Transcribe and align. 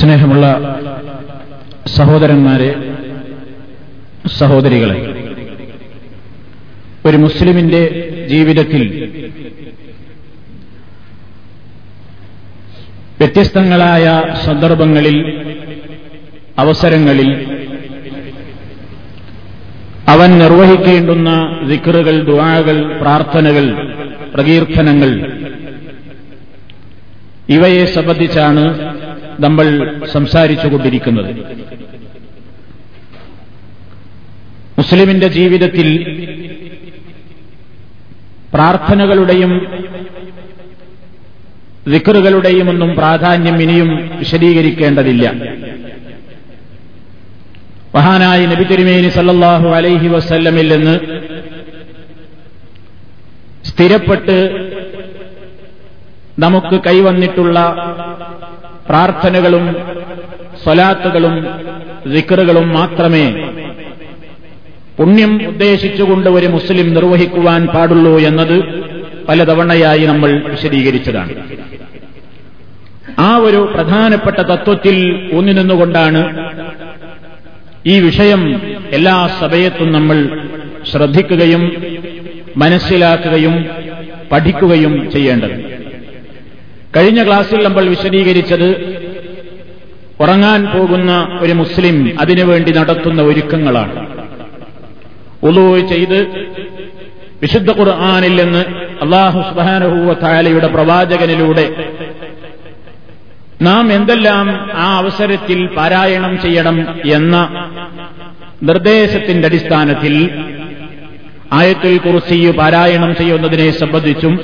സ്നേഹമുള്ള 0.00 0.46
സഹോദരന്മാരെ 1.86 2.70
സഹോദരികളെ 4.38 4.98
ഒരു 7.06 7.16
മുസ്ലിമിന്റെ 7.16 7.82
ജീവിതത്തിൽ 8.28 8.82
വ്യത്യസ്തങ്ങളായ 13.18 14.04
സന്ദർഭങ്ങളിൽ 14.44 15.16
അവസരങ്ങളിൽ 16.58 17.30
അവൻ 20.08 20.38
നിർവഹിക്കേണ്ടുന്ന 20.38 21.30
ദിക്റുകൾ 21.68 22.16
ദുവാകൾ 22.24 22.76
പ്രാർത്ഥനകൾ 23.00 23.66
പ്രകീർത്തനങ്ങൾ 24.34 25.10
ഇവയെ 27.48 27.84
സംബന്ധിച്ചാണ് 27.94 28.64
നമ്മൾ 29.40 29.66
സംസാരിച്ചുകൊണ്ടിരിക്കുന്നത്. 30.12 31.30
മുസ്ലിമിന്റെ 34.78 35.28
ജീവിതത്തിൽ 35.28 35.88
പ്രാർത്ഥനകളുടെയും 38.54 39.52
വിക്കറുകളുടെയും 41.86 42.68
ഒന്നും 42.70 42.96
പ്രാധാന്യം 42.96 43.62
ഇനിയും 43.62 44.10
വിശദീകരിക്കേണ്ടതില്ല. 44.18 45.32
മഹാനായ 47.94 48.46
നബി 48.46 48.64
തിരുമേനി 48.64 49.08
സല്ലാഹു 49.08 49.68
അലൈഹി 49.68 50.08
വസല്ലമിൽ 50.08 50.68
നിന്ന് 50.76 50.94
സ്ഥിരപ്പെട്ട് 53.64 54.36
നമുക്ക് 56.38 56.76
കൈവന്നിട്ടുള്ള 56.86 57.58
പ്രാർത്ഥനകളും 58.90 59.64
സ്വലാത്തുകളും 60.62 61.34
ദിക്കറുകളും 62.12 62.72
മാത്രമേ 62.72 63.26
പുണ്യം 64.98 65.46
ഉദ്ദേശിച്ചുകൊണ്ട് 65.48 66.28
ഒരു 66.30 66.46
മുസ്ലിം 66.46 66.94
നിർവഹിക്കുവാൻ 66.94 67.66
പാടുള്ളൂ 67.66 68.18
എന്നത് 68.18 68.56
പലതവണയായി 69.28 70.04
നമ്മൾ 70.06 70.30
വിശദീകരിച്ചതാണ്. 70.50 71.34
ആ 73.18 73.36
ഒരു 73.36 73.70
പ്രധാനപ്പെട്ട 73.74 74.36
തത്വത്തിൽ 74.36 74.96
ഊന്നി 75.34 75.52
നിന്നുകൊണ്ടാണ് 75.52 76.22
ഈ 77.86 78.00
വിഷയം 78.00 78.42
എല്ലാ 78.92 79.16
സമയത്തും 79.40 79.92
നമ്മൾ 79.92 80.18
ശ്രദ്ധിക്കുകയും 80.90 81.64
മനസ്സിലാക്കുകയും 82.56 83.56
പഠിക്കുകയും 84.32 85.10
ചെയ്യേണ്ടത്. 85.10 85.79
കഴിഞ്ഞ 86.96 87.26
ക്ലാസ്സിൽ 87.26 87.64
നമ്മൾ 87.64 87.84
വിശദീകരിച്ചത് 87.88 88.68
ഉറങ്ങാൻ 90.20 90.66
പോകുന്ന 90.66 91.38
ഒരു 91.40 91.52
മുസ്ലിം 91.52 92.18
അതിനുവേണ്ടി 92.20 92.72
നടത്തുന്ന 92.72 93.22
ഒരുക്കങ്ങളാണ്. 93.22 93.94
ഉളു 95.42 95.80
ചെയ്ത് 95.88 96.18
വിശുദ്ധ 97.42 97.70
ഖുർആാനിൽ 97.70 98.44
നിന്ന് 98.44 98.62
അള്ളാഹു 99.02 99.40
സുബാനഹൂവ 99.40 100.12
താലയുടെ 100.22 100.66
പ്രവാചകനിലൂടെ 100.66 101.66
നാം 103.62 103.92
എന്തെല്ലാം 103.92 104.46
ആ 104.74 104.98
അവസരത്തിൽ 104.98 105.66
പാരായണം 105.66 106.40
ചെയ്യണം 106.42 106.76
എന്ന 107.12 107.36
നിർദ്ദേശത്തിന്റെ 108.62 109.46
അടിസ്ഥാനത്തിൽ 109.46 110.14
ആയത്തിൽ 111.52 111.98
കുറിച്ച് 111.98 112.52
പാരായണം 112.58 113.16
ചെയ്യുന്നതിനെ 113.16 113.70
സംബന്ധിച്ചും 113.72 114.34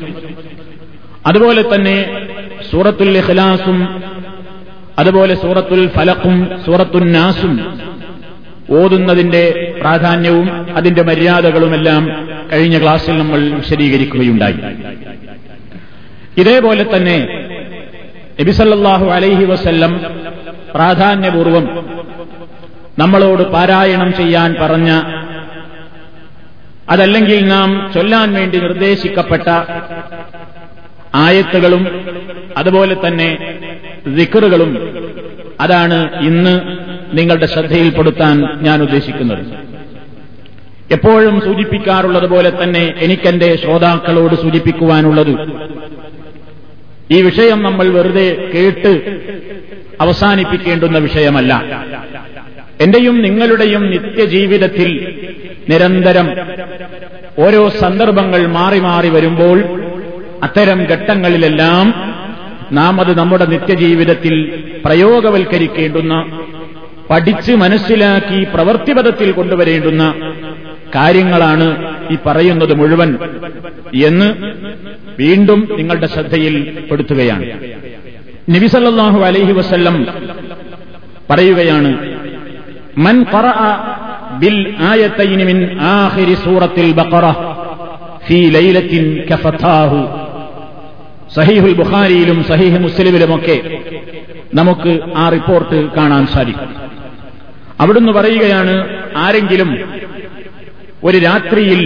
അതുപോലെ 1.27 1.63
തന്നെ 1.75 1.97
സൂറത്തുൽ 2.71 3.17
ഇഖ്ലാസും 3.17 3.79
അതുപോലെ 4.99 5.35
സൂറത്തുൽ 5.35 5.89
ഫലക്കും 5.89 6.61
സൂറത്തുൽ 6.67 7.11
നാസും 7.11 7.53
ഓതുന്നതിന്റെ 8.71 9.75
പ്രാധാന്യവും 9.81 10.77
അതിന്റെ 10.77 11.03
മര്യാദകളുമെല്ലാം 11.03 12.03
കഴിഞ്ഞ 12.53 12.83
ക്ലാസ്സിൽ 12.83 13.19
നമ്മൾ 13.19 13.41
വിശദീകരിക്കുകയുണ്ടായി. 13.41 14.59
ഇതേപോലെ 16.39 16.97
തന്നെ 16.97 17.19
നബിസല്ലാഹു 18.41 19.07
അലൈഹി 19.07 19.45
വസല്ലം 19.45 20.01
പ്രാധാന്യപൂർവം 20.75 21.85
നമ്മളോട് 22.99 23.43
പാരായണം 23.43 24.15
ചെയ്യാൻ 24.15 24.55
പറഞ്ഞ 24.61 24.91
അതല്ലെങ്കിൽ 26.91 27.47
നാം 27.47 27.91
ചൊല്ലാൻ 27.95 28.33
വേണ്ടി 28.33 28.59
നിർദ്ദേശിക്കപ്പെട്ട 28.59 29.49
ആയത്തുകളും 31.17 31.87
അതുപോലെ 32.57 32.97
തന്നെ 33.07 33.59
ദിക്കറുകളും 34.07 34.97
അതാണ് 35.61 36.27
ഇന്ന് 36.27 36.61
നിങ്ങളുടെ 37.19 37.47
ശ്രദ്ധയിൽപ്പെടുത്താൻ 37.47 38.45
ഞാൻ 38.63 38.83
ഉദ്ദേശിക്കുന്നത്. 38.83 39.47
എപ്പോഴും 40.93 41.41
സൂചിപ്പിക്കാറുള്ളത് 41.41 42.31
പോലെ 42.31 42.53
തന്നെ 42.63 42.95
എനിക്കെന്റെ 42.99 43.57
ശ്രോതാക്കളോട് 43.57 44.35
സൂചിപ്പിക്കുവാനുള്ളത്. 44.35 45.53
ഈ 47.11 47.23
വിഷയം 47.23 47.63
നമ്മൾ 47.63 47.89
വെറുതെ 47.89 48.51
കേട്ട് 48.55 49.21
അവസാനിപ്പിക്കേണ്ടുന്ന 50.01 50.99
വിഷയമല്ല. 50.99 51.63
എന്റെയും 52.81 53.23
നിങ്ങളുടെയും 53.23 53.91
നിത്യജീവിതത്തിൽ 53.91 55.19
നിരന്തരം 55.69 56.37
ഓരോ 57.39 57.69
സന്ദർഭങ്ങൾ 57.69 58.47
മാറി 58.47 58.79
മാറി 58.79 59.09
വരുമ്പോൾ 59.09 59.86
അത്തരം 60.43 60.85
ഘട്ടങ്ങളിലെല്ലാം 60.85 61.95
നാം 62.73 63.01
അത് 63.01 63.19
നമ്മുടെ 63.19 63.47
നിത്യജീവിതത്തിൽ 63.47 64.63
പ്രയോഗവൽക്കരിക്കേണ്ടുന്ന 64.85 66.25
പഠിച്ച് 67.11 67.53
മനസ്സിലാക്കി 67.53 68.47
പ്രവൃത്തിപഥത്തിൽ 68.55 69.33
കൊണ്ടുവരേണ്ടുന്ന 69.33 70.15
കാര്യങ്ങളാണ് 70.95 71.67
ഈ 72.11 72.17
പറയുന്നത് 72.27 72.75
മുഴുവൻ 72.75 73.19
എന്ന് 74.05 74.35
വീണ്ടും 75.19 75.69
നിങ്ങളുടെ 75.77 76.07
ശ്രദ്ധയിൽ 76.07 76.79
പെടുത്തുകയാണ്. 76.91 77.45
നബിസല്ലാഹു 78.51 79.21
അലൈഹി 79.21 79.53
വസ്ല്ലം 79.53 80.07
പറയുകയാണ് 81.31 81.91
മൻ 82.99 83.25
ബിൽ 84.39 84.75
ആയത്തൈനിമിൻ 84.81 85.79
ആഖിരി 85.81 86.35
സൂറത്തിൽ 86.35 86.93
ബഖറ 86.93 87.33
ഫീ 88.27 88.51
ലൈലത്തിൻ 88.51 89.23
കഫതാഹു 89.33 90.26
സഹീഹുൽ 91.35 91.73
ബുഖാരിയിലും 91.73 92.45
സഹീഹ് 92.45 92.81
മുസ്ലിമിലുമൊക്കെ 92.81 93.57
നമുക്ക് 94.55 95.01
ആ 95.17 95.29
റിപ്പോർട്ട് 95.29 95.97
കാണാൻ 95.97 96.27
സാധിക്കും. 96.27 96.69
അവിടുന്ന് 97.81 98.13
പറയുകയാണ് 98.13 98.75
ആരെങ്കിലും 99.17 99.79
ഒരു 101.05 101.19
രാത്രിയിൽ 101.19 101.81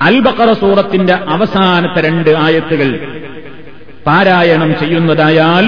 അൽബക്കറ 0.00 0.52
സൂറത്തിന്റെ 0.52 1.12
അവസാനത്തെ 1.12 2.00
രണ്ട് 2.00 2.30
ആയത്തുകൾ 2.30 2.88
പാരായണം 4.06 4.78
ചെയ്യുന്നതായാൽ 4.80 5.66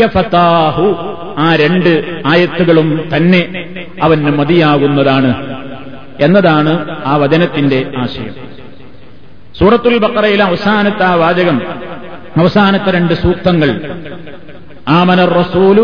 കഫതാഹു 0.00 0.86
ആ 1.38 1.54
രണ്ട് 1.54 2.22
ആയത്തുകളും 2.26 3.08
തന്നെ 3.16 3.42
അവന് 4.02 4.38
മതിയാകുന്നതാണ് 4.38 5.34
എന്നതാണ് 6.20 7.02
ആ 7.06 7.16
വചനത്തിന്റെ 7.16 7.86
ആശയം. 7.96 8.34
സൂറത്തുൽ 9.59 9.97
ബക്കറയിലെ 10.03 10.43
അവസാനത്തെ 10.49 11.05
ആ 11.09 11.13
വാചകം 11.21 11.57
അവസാനത്തെ 12.41 12.91
രണ്ട് 12.97 13.13
സൂക്തങ്ങൾ 13.23 13.69
ആമനർ 14.97 15.31
റസൂലു 15.41 15.83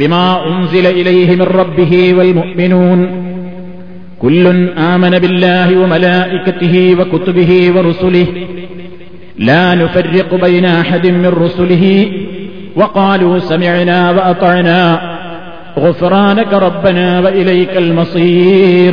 ബിമാ 0.00 0.22
ഉൻസില 0.50 0.88
ഇലൈഹി 1.00 1.34
മിർ 1.40 1.52
റബ്ബിഹി 1.60 2.00
വൽ 2.18 2.32
മുഅ്മിനൂൻ 2.38 3.00
കുല്ലുൻ 4.22 4.58
ആമന 4.88 5.14
ബില്ലാഹി 5.24 5.74
വമലായികതിഹി 5.82 6.82
വകുതുബിഹി 7.00 7.60
വറുസുലിഹി 7.76 8.36
لا 9.40 9.74
نفرق 9.74 10.30
بين 10.36 10.66
أحد 10.82 11.04
من 11.14 11.32
رسله 11.36 11.84
وقالوا 12.76 13.34
سمعنا 13.42 14.10
وأطعنا 14.10 14.80
غفرانك 15.76 16.52
ربنا 16.66 17.20
وإليك 17.20 17.72
المصير 17.76 18.92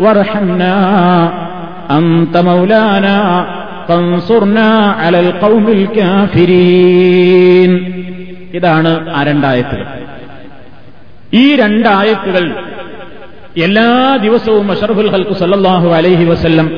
وارحمنا 0.00 0.74
أنت 1.90 2.34
مولانا 2.42 3.16
فانصرنا 3.88 4.68
على 5.00 5.18
القوم 5.20 5.66
الكافرين 5.78 7.72
ഇതാണ് 8.56 8.90
ആ 9.16 9.20
രണ്ടായത്തുകൾ 9.28 9.86
ഈ 11.34 11.46
രണ്ടായത്തുകൾ 11.62 12.44
എല്ലാ 13.58 13.88
ദിവസവും 14.24 14.66
അഷറഫുൽ 14.74 15.10
ഹൽക്കു 15.14 15.34
സല്ലാഹു 15.40 15.88
അലൈഹി 15.98 16.24
വസല്ലം 16.30 16.68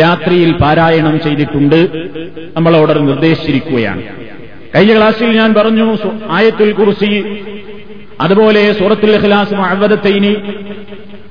രാത്രിയിൽ 0.00 0.50
പാരായണം 0.62 1.14
ചെയ്തിട്ടുണ്ട് 1.24 1.78
നമ്മളോട് 2.56 2.92
നിർദ്ദേശിച്ചിരിക്കുകയാണ് 3.08 4.02
കഴിഞ്ഞ 4.74 4.92
ക്ലാസ്സിൽ 4.98 5.30
ഞാൻ 5.40 5.50
പറഞ്ഞു 5.58 5.86
ആയത്തുൽ 6.36 6.72
കുറിസി 6.78 7.10
അതുപോലെ 8.24 8.62
സൂറത്തുൽ 8.80 9.14
ഇഖ്ലാസ് 9.18 9.54
മഅവദത്തൈനി 9.60 10.32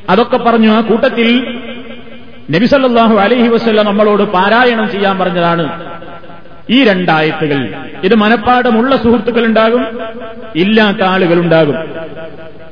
അതൊക്കെ 0.08 0.36
പറഞ്ഞു 0.36 0.72
ആ 0.72 0.80
കൂട്ടത്തിൽ 0.80 1.58
നബിസല്ലാഹു 2.50 3.16
അലഹി 3.16 3.48
വസ്ല്ല 3.48 3.82
നമ്മളോട് 3.82 4.22
പാരായണം 4.22 4.90
ചെയ്യാൻ 4.90 5.18
പറഞ്ഞതാണ്. 5.18 5.92
ഈ 6.70 6.84
രണ്ടായത്തുകൾ. 6.84 7.74
ഇത് 8.04 8.14
മനപ്പാടമുള്ള 8.14 8.96
സുഹൃത്തുക്കളുണ്ടാകും 8.96 10.00
ഇല്ലാത്ത 10.56 11.02
ആളുകൾ 11.02 11.38
ഉണ്ടാകും 11.38 11.76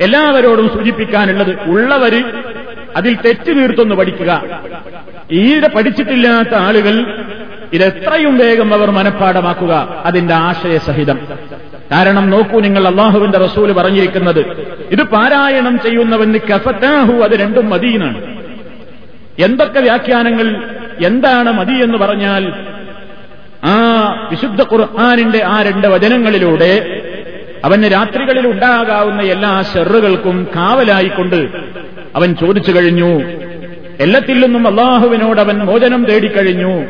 എല്ലാവരോടും 0.01 0.69
സൂചിപ്പിക്കാനുള്ളത് 0.69 1.61
ഉള്ളവര് 1.63 2.23
അതിൽ 2.97 3.15
തെറ്റ് 3.15 3.57
തീർത്തൊന്ന് 3.57 3.95
പഠിക്കുക. 3.95 4.61
ഈടെ 5.31 5.69
പഠിച്ചിട്ടില്ലാത്ത 5.69 6.55
ആളുകൾ 6.55 7.25
ഇതെത്രയും 7.73 8.39
വേഗം 8.39 8.75
അവർ 8.75 8.91
മനഃപ്പാടമാക്കുക 8.91 10.03
അതിന്റെ 10.05 10.35
ആശയസഹിതം. 10.35 11.19
കാരണം 11.93 12.31
നോക്കൂ 12.31 12.61
നിങ്ങൾ 12.61 12.89
അള്ളാഹുവിന്റെ 12.89 13.39
റസൂൽ 13.39 13.73
പറഞ്ഞിരിക്കുന്നത്. 13.73 14.41
ഇത് 14.91 15.03
പാരായണം 15.03 15.81
ചെയ്യുന്നവന് 15.81 16.35
കഫത്താഹു 16.35 17.13
അത് 17.13 17.31
രണ്ടും 17.31 17.71
മദീനാണ് 17.71 18.21
എന്തൊക്കെ 19.39 19.81
വ്യാഖ്യാനങ്ങൾ 19.81 20.65
എന്താണ് 21.07 21.53
മതി 21.53 21.73
എന്ന് 21.73 21.99
പറഞ്ഞാൽ 21.99 22.53
ആ 23.65 23.77
വിശുദ്ധ 24.31 24.63
ഖുർആാനിന്റെ 24.63 25.43
ആ 25.45 25.63
രണ്ട് 25.63 25.87
വചനങ്ങളിലൂടെ 25.87 27.03
അവന് 27.65 27.85
രാത്രികളിൽ 27.93 28.47
ഉണ്ടാകാവുന്ന 28.47 29.23
എല്ലാ 29.23 29.63
ഷെറുകൾക്കും 29.75 30.49
കാവലായിക്കൊണ്ട് 30.57 31.49
അവൻ 32.17 32.35
ചോദിച്ചു 32.35 32.73
കഴിഞ്ഞു. 32.73 33.23
എല്ലാത്തിൽ 34.01 34.41
നിന്നും 34.41 34.69
അള്ളാഹുവിനോട് 34.69 35.41
അവൻ 35.41 35.59
മോചനം 35.59 36.05
തേടിക്കഴിഞ്ഞു. 36.05 36.85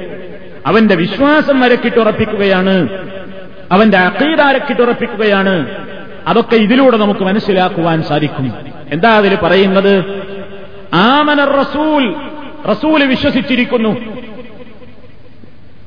അവന്റെ 0.67 0.94
വിശ്വാസം 0.94 1.64
അരക്കിട്ടുറപ്പിക്കുകയാണ് 1.64 2.88
അവന്റെ 3.73 3.99
അക്കീത 3.99 4.41
അരക്കിട്ടുറപ്പിക്കുകയാണ് 4.41 5.87
അതൊക്കെ 6.27 6.57
ഇതിലൂടെ 6.57 6.97
നമുക്ക് 6.97 7.21
മനസ്സിലാക്കുവാൻ 7.21 8.03
സാധിക്കും. 8.03 8.53
എന്താ 8.93 9.17
അതിൽ 9.17 9.35
പറയുന്നത്? 9.35 10.23
ആമന 10.95 11.45
റസൂൽ 11.45 12.15
റസൂൽ 12.71 13.05
വിശ്വസിച്ചിരിക്കുന്നു. 13.05 13.97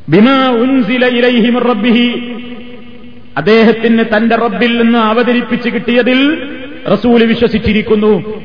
ബിമാ 0.10 0.50
ഉൻസില 0.50 1.06
റബ്ബിഹി. 1.60 2.34
അദ്ദേഹത്തിന് 3.38 4.06
തന്റെ 4.18 4.36
റബ്ബിൽ 4.36 4.82
നിന്ന് 4.82 5.00
അവതരിപ്പിച്ച് 5.00 5.70
കിട്ടിയതിൽ 5.70 6.48
റസൂൽ 6.92 7.26
വിശ്വസിച്ചിരിക്കുന്നു. 7.26 8.44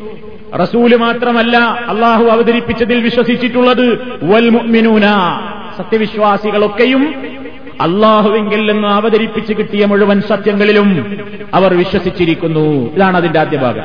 റസൂൽ 0.56 0.96
മാത്രമല്ല 0.96 1.56
അള്ളാഹു 1.88 2.24
അവതരിപ്പിച്ചതിൽ 2.24 3.00
വിശ്വസിച്ചിട്ടുള്ളത് 3.00 4.18
വൽ 4.22 4.50
സത്യവിശ്വാസികളൊക്കെയും 5.76 7.14
അള്ളാഹുവിങ്കിൽ 7.80 8.72
നിന്ന് 8.72 8.88
അവതരിപ്പിച്ച് 8.88 9.52
കിട്ടിയ 9.52 9.84
മുഴുവൻ 9.84 10.20
സത്യങ്ങളിലും 10.20 11.16
അവർ 11.54 11.74
വിശ്വസിച്ചിരിക്കുന്നു. 11.74 12.94
ഇതാണ് 12.94 13.16
അതിന്റെ 13.16 13.38
ആദ്യ 13.38 13.58
ഭാഗം. 13.58 13.82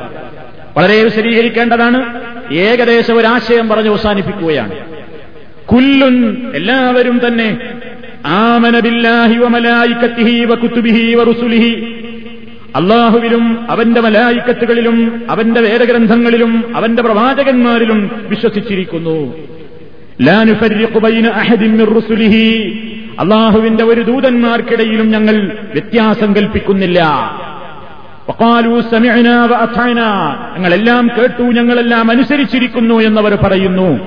വളരെ 0.78 1.04
വിശദീകരിക്കേണ്ടതാണ്. 1.04 2.22
ഏകദേശം 2.54 3.18
ഒരാശയം 3.18 3.69
പറഞ്ഞ് 3.69 3.90
അവസാനിപ്പിക്കുകയാണ്. 3.90 4.72
കുല്ലുൻ 5.66 6.38
എല്ലാവരും 6.54 7.22
തന്നെ 7.28 7.57
അള്ളാഹുവിലും 12.75 13.72
അവന്റെ 13.72 14.01
മലായിക്കത്തുകളിലും 14.01 15.22
അവന്റെ 15.30 15.62
വേദഗ്രന്ഥങ്ങളിലും 15.62 16.78
അവന്റെ 16.78 17.01
പ്രവാചകന്മാരിലും 17.01 18.12
വിശ്വസിച്ചിരിക്കുന്നു. 18.30 19.38
അഹദിൻ 21.30 21.81
അള്ളാഹുവിന്റെ 23.19 23.83
ഒരു 23.83 24.01
ദൂതന്മാർക്കിടയിലും 24.01 25.12
ഞങ്ങൾ 25.12 25.51
വ്യത്യാസം 25.71 26.36
കൽപ്പിക്കുന്നില്ല. 26.36 27.04
ഞങ്ങളെല്ലാം 30.57 31.07
കേട്ടു 31.07 31.44
ഞങ്ങളെല്ലാം 31.44 32.12
അനുസരിച്ചിരിക്കുന്നു 32.12 32.95
എന്നവർ 32.95 33.36
പറയുന്നു. 33.36 34.00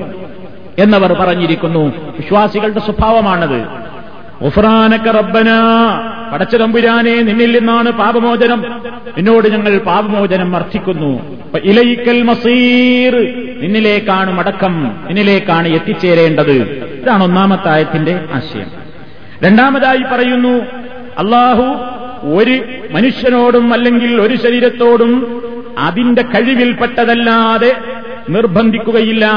എന്നവർ 0.78 1.12
പറഞ്ഞിരിക്കുന്നു. 1.12 1.92
വിശ്വാസികളുടെ 1.98 2.80
സ്വഭാവമാണത്. 2.80 3.66
ഉഫ്രാനക്ക 4.40 5.10
റബ്ബന. 5.10 5.50
പടച്ചതമ്പുരാനെ 6.32 7.22
നിന്നിൽ 7.22 7.58
നിന്നാണ് 7.58 7.90
പാപമോചനം. 7.90 8.82
നിന്നോട് 9.16 9.48
ഞങ്ങൾ 9.48 9.78
പാപമോചനം 9.78 10.56
അർത്ഥിക്കുന്നു. 10.56 11.36
ഇലയിക്കൽ 11.64 12.22
മസീർ. 12.22 13.14
നിന്നിലേക്കാണ് 13.62 14.32
മടക്കം. 14.32 14.84
നിന്നിലേക്കാണ് 15.06 15.68
എത്തിച്ചേരേണ്ടത്. 15.68 16.52
ഇതാണ് 17.02 17.24
ഒന്നാമത്തെ 17.24 17.68
ആയത്തിന്റെ 17.68 18.20
ആശയം. 18.32 18.85
രണ്ടാമതായി 19.46 20.02
പറയുന്നു 20.12 20.64
അള്ളാഹു 21.18 21.64
ഒരു 22.26 22.64
മനുഷ്യനോടും 22.90 23.72
അല്ലെങ്കിൽ 23.72 24.20
ഒരു 24.20 24.34
ശരീരത്തോടും 24.34 25.42
അതിന്റെ 25.78 26.22
കഴിവിൽപ്പെട്ടതല്ലാതെ 26.22 27.76
നിർബന്ധിക്കുകയില്ല. 28.28 29.30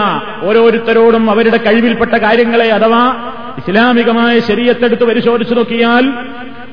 ഓരോരുത്തരോടും 0.44 1.30
അവരുടെ 1.30 1.58
കഴിവിൽപ്പെട്ട 1.58 2.12
കാര്യങ്ങളെ 2.12 2.70
അഥവാ 2.70 3.32
ഇസ്ലാമികമായ 3.58 4.40
ശരീരത്തെടുത്ത് 4.40 5.04
പരിശോധിച്ചു 5.04 5.54
നോക്കിയാൽ 5.54 6.14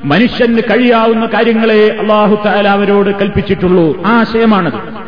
മനുഷ്യന് 0.05 0.59
കഴിയാവുന്ന 0.59 1.25
കാര്യങ്ങളെ 1.25 1.97
അള്ളാഹു 1.99 2.43
താല 2.45 2.67
അവരോട് 2.67 3.19
കൽപ്പിച്ചിട്ടുള്ളൂ. 3.19 4.03
ആ 4.05 4.19
ആശയമാണത്. 4.19 5.07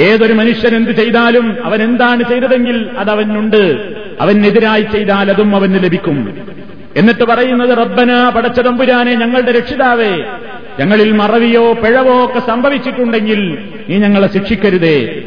ഏതൊരു 0.00 0.32
മനുഷ്യൻ 0.32 0.76
എന്ത് 0.76 0.90
ചെയ്താലും 0.90 1.56
അവൻ 1.64 1.82
എന്താണ് 1.82 2.22
ചെയ്തതെങ്കിൽ 2.22 2.86
അതവനുണ്ട് 2.98 3.94
അവനെതിരായി 4.20 4.82
ചെയ്താൽ 4.82 5.30
അതും 5.30 5.56
അവന് 5.56 5.84
ലഭിക്കും. 5.84 6.38
എന്നിട്ട് 6.96 7.24
പറയുന്നത് 7.24 7.78
റബ്ബന 7.78 8.28
പടച്ചതമ്പുരാനെ 8.28 9.14
ഞങ്ങളുടെ 9.14 9.52
രക്ഷിതാവേ. 9.52 10.24
ഞങ്ങളിൽ 10.80 11.12
മറവിയോ 11.12 11.72
പിഴവോ 11.72 12.24
ഒക്കെ 12.24 12.38
സംഭവിച്ചിട്ടുണ്ടെങ്കിൽ 12.38 13.58
നീ 13.88 13.98
ഞങ്ങളെ 13.98 14.32
ശിക്ഷിക്കരുതേ. 14.32 15.22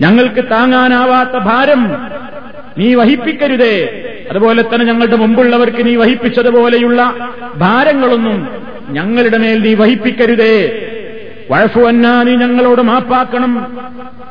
ഞങ്ങൾക്ക് 0.00 0.50
താങ്ങാനാവാത്ത 0.50 1.30
ഭാരം 1.30 1.92
നീ 2.78 2.94
വഹിപ്പിക്കരുതേ. 2.94 4.04
അതുപോലെ 4.30 4.62
തന്നെ 4.62 4.86
ഞങ്ങളുടെ 4.86 5.16
മുമ്പുള്ളവർക്ക് 5.16 5.86
നീ 5.86 5.96
വഹിപ്പിച്ചതുപോലെയുള്ള 5.96 7.30
ഭാരങ്ങളൊന്നും 7.56 8.48
ഞങ്ങളുടെ 8.88 9.38
മേൽ 9.38 9.62
നീ 9.62 9.74
വഹിപ്പിക്കരുതേ. 9.74 10.88
വഴഫുവന്നാ 11.50 12.22
നീ 12.22 12.36
ഞങ്ങളോട് 12.36 12.82
മാപ്പാക്കണം. 12.82 13.80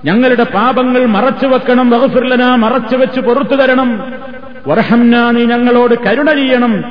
ഞങ്ങളുടെ 0.06 0.44
പാപങ്ങൾ 0.44 1.06
മറച്ചു 1.06 1.48
വെക്കണം 1.48 1.90
വകുഫിർലന 1.90 2.56
മറച്ചു 2.56 2.96
വെച്ച് 2.96 3.20
പുറത്തു 3.20 3.56
തരണം. 3.56 4.14
വർഹംന 4.68 5.32
നീ 5.32 5.46
ഞങ്ങളോട് 5.46 5.96
കരുണ 6.06 6.32
ചെയ്യണം. 6.32 6.84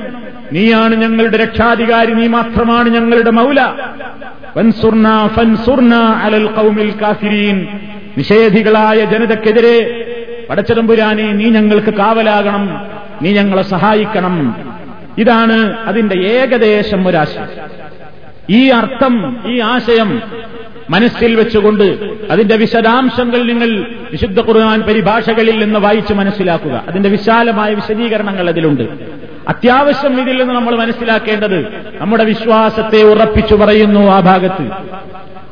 നീയാണ് 0.52 0.94
ഞങ്ങളുടെ 0.94 1.36
രക്ഷാധികാരി 1.36 2.12
നീ 2.12 2.26
മാത്രമാണ് 2.26 2.88
ഞങ്ങളുടെ 2.88 3.30
മൗല. 3.30 3.60
അലൽ 5.96 6.90
കാഫിരീൻ. 7.02 7.66
നിഷേധികളായ 8.18 9.04
ജനതക്കെതിരെ 9.04 10.06
പടച്ചതമ്പുരാനെ 10.50 11.32
നീ 11.32 11.50
ഞങ്ങൾക്ക് 11.50 11.94
കാവലാകണം. 11.94 12.86
നീ 13.22 13.32
ഞങ്ങളെ 13.32 13.62
സഹായിക്കണം. 13.62 14.56
ഇതാണ് 15.18 15.76
അതിന്റെ 15.76 16.14
ഏകദേശം 16.14 17.08
ഒരാശയം. 17.08 17.70
ഈ 18.50 18.68
അർത്ഥം 18.68 19.38
ഈ 19.46 19.60
ആശയം 19.60 20.22
മനസ്സിൽ 20.90 21.34
വെച്ചുകൊണ്ട് 21.34 22.16
അതിന്റെ 22.30 22.56
വിശദാംശങ്ങൾ 22.56 23.42
നിങ്ങൾ 23.42 23.99
വിശുദ്ധ 24.12 24.40
ഖുർആൻ 24.40 24.82
പരിഭാഷകളിൽ 24.82 25.64
നിന്ന് 25.64 25.80
വായിച്ച് 25.80 26.12
മനസ്സിലാക്കുക. 26.12 26.84
അതിന്റെ 26.88 27.08
വിശാലമായ 27.08 27.74
വിശദീകരണങ്ങൾ 27.74 28.48
അതിലുണ്ട്. 28.48 28.82
അത്യാവശ്യം 29.48 30.20
ഇതിൽ 30.20 30.40
നിന്ന് 30.40 30.54
നമ്മൾ 30.54 30.76
മനസ്സിലാക്കേണ്ടത് 30.76 31.84
നമ്മുടെ 32.00 32.24
വിശ്വാസത്തെ 32.24 33.02
ഉറപ്പിച്ചു 33.02 33.54
പറയുന്നു 33.54 34.00
ആ 34.00 34.20
ഭാഗത്ത്. 34.20 34.62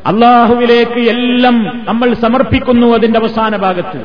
അള്ളാഹുവിലേക്ക് 0.07 1.00
എല്ലാം 1.11 1.85
നമ്മൾ 1.88 2.15
സമർപ്പിക്കുന്നു 2.15 2.87
അതിന്റെ 2.87 3.19
അവസാന 3.19 3.57
ഭാഗത്ത്. 3.57 4.03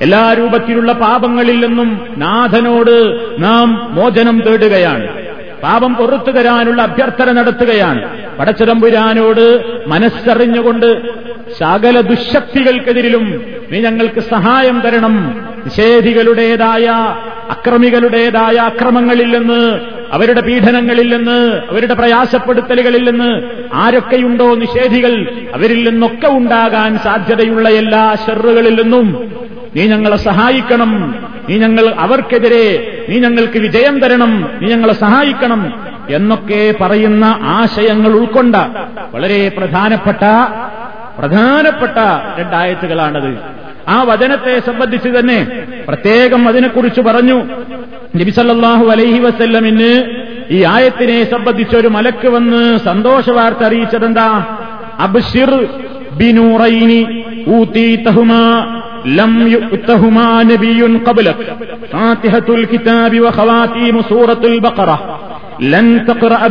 എല്ലാ 0.00 0.32
രൂപത്തിലുള്ള 0.32 0.92
പാപങ്ങളിൽ 0.92 1.66
നിന്നും 1.66 2.14
നാഥനോട് 2.16 3.26
നാം 3.38 3.94
മോചനം 3.94 4.40
തേടുകയാണ്. 4.40 5.08
പാപം 5.62 5.94
പുറത്തു 5.94 6.30
തരാനുള്ള 6.30 6.82
അഭ്യർത്ഥന 6.82 7.32
നടത്തുകയാണ്. 7.32 8.28
പടച്ചിടമ്പുരാനോട് 8.38 9.64
മനസ്സറിഞ്ഞുകൊണ്ട് 9.86 11.17
സകല 11.58 12.00
ദുശക്തികൾക്കെതിരിലും 12.00 13.44
നീ 13.72 13.80
ഞങ്ങൾക്ക് 13.80 14.20
സഹായം 14.20 14.80
തരണം. 14.80 15.14
നിഷേധികളുടേതായ 15.64 16.86
അക്രമികളുടേതായ 17.50 18.56
അക്രമങ്ങളിൽ 18.56 19.38
നിന്ന് 19.38 19.80
അവരുടെ 20.12 20.40
പീഡനങ്ങളിൽ 20.40 21.16
നിന്ന് 21.16 21.60
അവരുടെ 21.70 21.94
പ്രയാസപ്പെടുത്തലുകളിൽ 21.94 23.10
നിന്ന് 23.10 23.42
ആരൊക്കെയുണ്ടോ 23.74 24.54
നിഷേധികൾ 24.54 25.28
അവരിൽ 25.54 25.90
നിന്നൊക്കെ 25.90 26.26
ഉണ്ടാകാൻ 26.26 26.98
സാധ്യതയുള്ള 26.98 27.68
എല്ലാ 27.68 28.16
ഷെറുകളിൽ 28.26 28.82
നിന്നും 28.82 29.32
നീ 29.76 29.86
ഞങ്ങളെ 29.86 30.16
സഹായിക്കണം. 30.16 31.24
നീ 31.48 31.58
ഞങ്ങൾ 31.58 31.94
അവർക്കെതിരെ 31.98 32.96
നീ 33.08 33.18
ഞങ്ങൾക്ക് 33.18 33.58
വിജയം 33.58 34.00
തരണം. 34.00 34.50
നീ 34.62 34.68
ഞങ്ങളെ 34.68 34.92
സഹായിക്കണം 34.92 35.72
എന്നൊക്കെ 36.10 36.74
പറയുന്ന 36.80 37.24
ആശയങ്ങൾ 37.42 38.12
ഉൾക്കൊണ്ട 38.12 38.56
വളരെ 39.14 39.48
പ്രധാനപ്പെട്ട 39.48 40.24
പ്രധാനപ്പെട്ട 41.18 41.98
രണ്ടായത്തുകളാണത് 42.38 43.30
ആ 43.88 44.02
വചനത്തെ 44.02 44.54
സംബന്ധിച്ച് 44.66 45.08
തന്നെ 45.08 45.38
പ്രത്യേകം 45.88 46.48
അതിനെക്കുറിച്ച് 46.48 47.00
പറഞ്ഞു. 47.00 47.38
നബിസല്ലാഹു 48.16 48.84
അലൈഹി 48.86 49.18
വസ്ല്ലമിന് 49.18 49.90
ഈ 50.50 50.64
ആയത്തിനെ 50.64 51.18
സംബന്ധിച്ച് 51.30 51.76
ഒരു 51.76 51.88
മലക്ക് 51.88 52.28
വന്ന് 52.28 52.78
സന്തോഷ 52.78 53.30
വാർത്ത 53.30 53.62
അറിയിച്ചതെന്താ? 53.64 54.28
അബ്ഷിർ 54.98 55.52
ബിനൂറൈനി 56.18 57.00
ഊത്തീത്തഹുമാ 57.48 58.42
ലം 59.06 59.32
നബിയുൻ 60.42 60.94
ഫാത്തിഹത്തുൽ 61.92 62.64
കിതാബി 62.72 63.18
സൂറത്തുൽ 64.08 64.58
ബഖറ. 64.58 64.90
ലൻ 65.62 65.86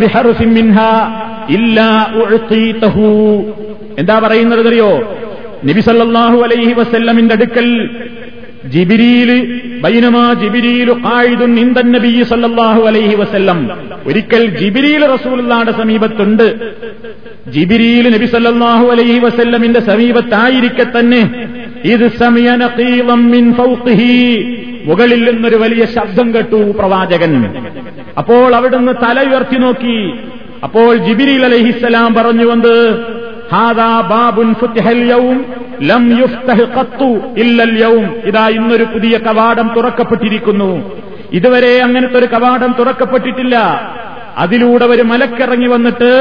ബിഹർഫിൻ 0.04 0.54
മിൻഹാ 0.54 0.92
ഇല്ലാ 1.50 1.90
എന്താ 3.98 4.20
പറയുന്നത് 4.20 4.68
അറിയോ 4.68 5.22
നബി 5.66 5.82
സല്ലല്ലാഹു 5.82 6.42
അലൈഹി 6.42 6.74
വസ്ല്ലമിന്റെ 6.74 7.34
അടുക്കൽ 7.34 7.90
ജിബിരിയിൽ 8.66 9.62
ബൈനമാ 9.82 10.34
ജിബിരിയിലു 10.34 11.00
ആയുധു 11.14 11.44
ഇന്ദൻ 11.44 11.92
നബി 11.92 12.24
സല്ലാഹു 12.24 12.82
അലൈഹി 12.82 13.16
വസ്ല്ലം. 13.16 13.70
ഒരിക്കൽ 14.08 14.46
ജിബിരിയിൽ 14.46 15.06
റസൂലുള്ളാന്റെ 15.06 15.72
സമീപത്തുണ്ട്. 15.72 16.72
ജിബിരിയിൽ 17.52 18.10
നബി 18.10 18.26
സല്ലാഹു 18.26 18.88
അലൈഹി 18.88 19.20
വസ്ല്ലമിന്റെ 19.20 19.80
സമീപത്തായിരിക്കെ 19.80 21.00
തന്നെ 21.00 21.46
ഇത് 21.86 22.08
സമയനീളം 22.08 23.32
മുകളിൽ 24.86 25.32
നിന്നൊരു 25.32 25.56
വലിയ 25.56 25.86
ശബ്ദം 25.86 26.34
കേട്ടു 26.34 26.56
പ്രവാചകൻ. 26.56 27.46
അപ്പോൾ 28.18 28.56
അവിടുന്ന് 28.56 28.92
തല 28.92 29.30
ഉയർത്തി 29.30 29.56
നോക്കി. 29.56 30.14
അപ്പോൾ 30.64 30.96
ജിബിരിൽ 30.96 31.46
അലഹിസ്സലാം 31.46 32.14
പറഞ്ഞുവന്ന് 32.14 32.76
ഹാദാ 33.52 34.02
ബാബുൻ 34.02 34.54
ലം 35.82 36.04
ഇല്ലൽ 37.38 37.80
യൗം. 37.82 38.16
ഇതാ 38.26 38.48
ഇന്നൊരു 38.48 38.84
പുതിയ 38.84 39.18
കവാടം 39.18 39.72
തുറക്കപ്പെട്ടിരിക്കുന്നു. 39.76 41.02
ഇതുവരെ 41.34 41.82
അങ്ങനത്തെ 41.82 42.18
ഒരു 42.18 42.26
കവാടം 42.26 42.76
തുറക്കപ്പെട്ടിട്ടില്ല. 42.80 43.56
അതിലൂടെ 44.38 44.86
ഒരു 44.86 45.02
മലക്കിറങ്ങി 45.02 45.68
വന്നിട്ട് 45.68 46.12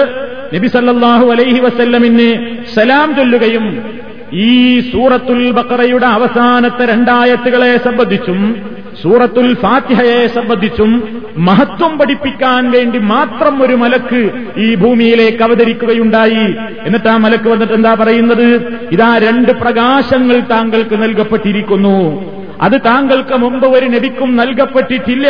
നബി 0.54 0.66
സല്ലല്ലാഹു 0.66 1.26
അലൈഹി 1.30 1.60
വസല്ലമിന് 1.60 2.56
സലാം 2.74 3.16
ചൊല്ലുകയും 3.16 3.84
ഈ 4.32 4.80
സൂറത്തുൽ 4.80 5.50
ബക്കറയുടെ 5.50 6.06
അവസാനത്തെ 6.06 6.84
രണ്ടായത്തുകളെ 6.84 7.76
സംബന്ധിച്ചും 7.76 8.70
സൂറത്തുൽ 9.02 9.54
ഫാത്തിഹയെ 9.54 10.26
സംബന്ധിച്ചും 10.26 11.22
മഹത്വം 11.36 11.98
പഠിപ്പിക്കാൻ 11.98 12.70
വേണ്ടി 12.70 12.98
മാത്രം 12.98 13.62
ഒരു 13.62 13.74
മലക്ക് 13.74 14.30
ഈ 14.56 14.74
ഭൂമിയിലേക്ക് 14.74 15.42
അവതരിക്കുകയുണ്ടായി. 15.42 16.54
എന്നിട്ട് 16.84 17.08
ആ 17.08 17.16
മലക്ക് 17.16 17.48
വന്നിട്ട് 17.48 17.72
എന്താ 17.72 17.94
പറയുന്നത്? 17.94 18.78
ഇതാ 18.92 19.18
രണ്ട് 19.18 19.52
പ്രകാശങ്ങൾ 19.52 20.40
താങ്കൾക്ക് 20.40 21.02
നൽകപ്പെട്ടിരിക്കുന്നു. 21.02 22.24
അത് 22.60 22.72
താങ്കൾക്ക് 22.72 23.34
മുമ്പ് 23.34 23.66
ഒരു 23.66 23.86
നബിക്കും 23.86 24.36
നൽകപ്പെട്ടിട്ടില്ല. 24.36 25.28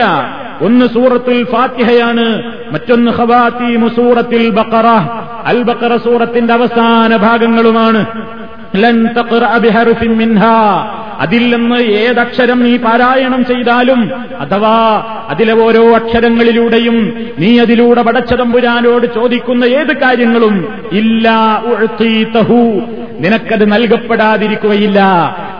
ഒന്ന് 0.60 0.86
സൂറത്തുൽ 0.86 1.44
ഫാത്തിഹയാണ് 1.44 2.52
മറ്റൊന്ന് 2.72 3.12
ഖവാത്തീമു 3.12 3.88
സൂറത്തിൽ 3.88 4.50
ബക്കറ 4.50 4.86
അൽ 5.44 5.62
ബക്കറ 5.62 5.96
സൂറത്തിന്റെ 5.96 6.54
അവസാന 6.54 7.16
ഭാഗങ്ങളുമാണ്. 7.16 8.06
അതിൽ 11.20 11.50
നിന്ന് 11.50 11.76
ഏതക്ഷരം 11.76 12.58
നീ 12.58 12.76
പാരായണം 12.76 13.44
ചെയ്താലും 13.44 14.00
അഥവാ 14.40 14.74
അതിലെ 15.30 15.52
ഓരോ 15.52 15.94
അക്ഷരങ്ങളിലൂടെയും 15.94 16.96
നീ 17.38 17.60
അതിലൂടെ 17.60 18.02
പടച്ചതമ്പുരാനോട് 18.02 19.06
ചോദിക്കുന്ന 19.14 19.64
ഏത് 19.64 19.96
കാര്യങ്ങളും 19.96 20.56
ഇല്ലാ 20.92 21.38
നിനക്കത് 23.20 23.72
നൽകപ്പെടാതിരിക്കുകയില്ല. 23.72 25.00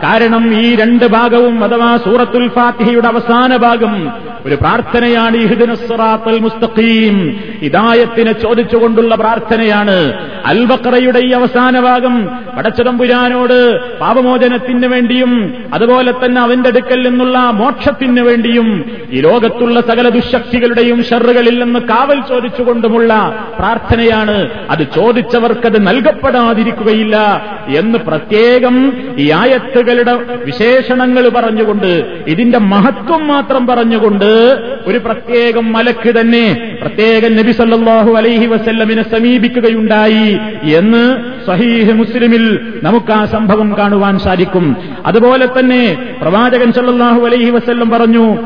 കാരണം 0.03 0.53
ഈ 0.53 0.75
രണ്ട് 0.75 1.05
ഭാഗവും 1.05 1.63
അഥവാ 1.63 1.97
സൂറത്തുൽ 1.97 2.47
ഫാത്തിഹയുടെ 2.47 3.07
അവസാന 3.07 3.55
ഭാഗം 3.55 4.11
ഒരു 4.45 4.55
പ്രാർത്ഥനയാണ് 4.55 5.37
ഇഹ്ദിനസ്സറാത്തൽ 5.37 6.39
മുസ്തഖീം. 6.39 7.39
ഹിദായത്തിനെ 7.61 8.31
ചോദിച്ചുകൊണ്ടുള്ള 8.31 9.15
പ്രാർത്ഥനയാണ്. 9.15 10.13
അൽബക്കറയുടെ 10.45 11.19
ഈ 11.19 11.31
അവസാന 11.31 11.79
ഭാഗം 11.79 12.29
പടച്ചതമ്പുരാനോട് 12.57 13.79
പാപമോചനത്തിന് 13.97 14.85
വേണ്ടിയും 14.85 15.63
അതുപോലെ 15.73 16.11
തന്നെ 16.11 16.41
അവന്റെ 16.41 16.69
അടുക്കൽ 16.69 17.09
നിന്നുള്ള 17.09 17.37
മോക്ഷത്തിന് 17.39 18.21
വേണ്ടിയും 18.21 18.97
ഈ 19.11 19.21
ലോകത്തുള്ള 19.21 19.81
സകല 19.81 20.09
ദുശക്തികളുടെയും 20.09 21.03
ഷറുകളിൽ 21.03 21.63
നിന്ന് 21.63 21.79
കാവൽ 21.79 22.21
ചോദിച്ചുകൊണ്ടുമുള്ള 22.29 23.13
പ്രാർത്ഥനയാണ്. 23.59 24.49
അത് 24.69 24.87
ചോദിച്ചവർക്കത് 24.95 25.87
നൽകപ്പെടാതിരിക്കുകയില്ല. 25.87 27.46
എന്ന് 27.77 27.99
പ്രത്യേകം 27.99 28.93
ഈ 29.17 29.31
ആയത്തുകളുടെ 29.31 30.13
വിശേഷണങ്ങൾ 30.45 31.29
പറഞ്ഞുകൊണ്ട് 31.29 32.23
ഇതിന്റെ 32.27 32.57
മഹത്വം 32.57 33.27
മാത്രം 33.27 33.67
പറഞ്ഞുകൊണ്ട് 33.67 34.57
ഒരു 34.87 34.97
പ്രത്യേകം 34.97 35.73
മലക്ക് 35.73 36.19
തന്നെ 36.19 36.77
പ്രത്യേകം 36.81 37.35
നബി 37.35 37.51
സല്ലാഹു 37.51 38.13
അലൈഹി 38.13 38.45
വസല്ലമിനെ 38.45 39.03
സമീപിക്കുകയുണ്ടായി 39.03 40.37
എന്ന് 40.75 41.15
സഹീഹ് 41.47 41.93
മുസ്ലിമിൽ 41.93 42.59
നമുക്ക് 42.83 43.11
ആ 43.11 43.25
സംഭവം 43.25 43.75
കാണുവാൻ 43.77 44.19
സാധിക്കും. 44.19 44.75
അതുപോലെ 45.05 45.45
തന്നെ 45.45 45.97
പ്രവാചകൻ 46.21 46.71
സല്ലാഹു 46.71 47.25
അലൈഹി 47.25 47.49
വസ്ല്ലം 47.49 47.89
പറഞ്ഞു 47.89 48.37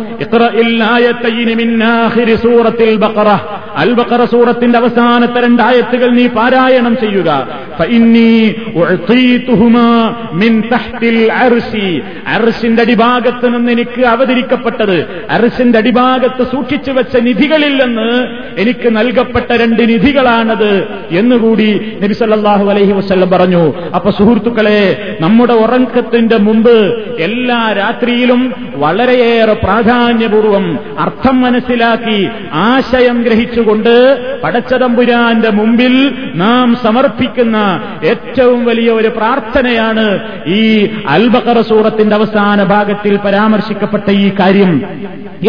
സൂറത്തിൽ 2.36 2.96
ബഖറ. 2.96 3.29
അൽ 3.75 3.93
ബഖറ 3.93 4.25
സൂറത്തിന്റെ 4.25 4.79
അവസാനത്തെ 4.79 5.39
രണ്ടായത്തുകൾ 5.41 6.10
നീ 6.12 6.27
പാരായണം 6.27 6.96
ചെയ്യുക. 6.96 7.48
അർഷിന്റെ 12.25 12.81
അടിഭാഗത്ത് 12.81 13.53
നിന്ന് 13.53 13.71
എനിക്ക് 13.71 14.01
അവതരിക്കപ്പെട്ടത് 14.05 14.98
അർസിന്റെ 15.29 15.77
അടിഭാഗത്ത് 15.77 16.43
സൂക്ഷിച്ചു 16.43 16.91
വെച്ച 16.91 17.17
നിധികളിൽ 17.19 17.74
നിന്ന് 17.83 18.10
എനിക്ക് 18.57 18.95
നൽകപ്പെട്ട 18.95 19.51
രണ്ട് 19.53 19.89
നിധികളാണത് 19.89 20.71
എന്നുകൂടി 21.12 21.69
നബിസല്ലാഹു 22.01 22.65
അലൈഹി 22.69 22.91
വസല്ലം 22.91 23.29
പറഞ്ഞു. 23.29 23.63
അപ്പൊ 23.95 24.12
സുഹൃത്തുക്കളെ 24.12 24.81
നമ്മുടെ 25.19 25.53
ഉറക്കത്തിന്റെ 25.53 26.38
മുമ്പ് 26.38 26.75
എല്ലാ 27.19 27.71
രാത്രിയിലും 27.71 28.41
വളരെയേറെ 28.75 29.53
പ്രാധാന്യപൂർവം 29.53 30.65
അർത്ഥം 31.00 31.41
മനസ്സിലാക്കി 31.41 32.19
ആശയം 32.53 33.24
ഗ്രഹിച്ചുകൊണ്ട് 33.24 33.93
പടച്ചതമ്പുരാന്റെ 34.43 35.50
മുമ്പിൽ 35.50 35.95
നാം 36.36 36.75
സമർപ്പിക്കുന്ന 36.83 37.57
ഏറ്റവും 38.03 38.65
വലിയ 38.65 38.80
ഒരു 38.89 39.07
പ്രാർത്ഥനയാണ് 39.07 40.19
ഈ 40.47 40.89
അൽബക്കറ 41.07 41.61
സൂറത്തിന്റെ 41.61 42.15
അവസാന 42.15 42.63
ഭാഗത്തിൽ 42.63 43.17
പരാമർശിക്കപ്പെട്ട 43.17 44.11
ഈ 44.11 44.31
കാര്യം 44.39 44.85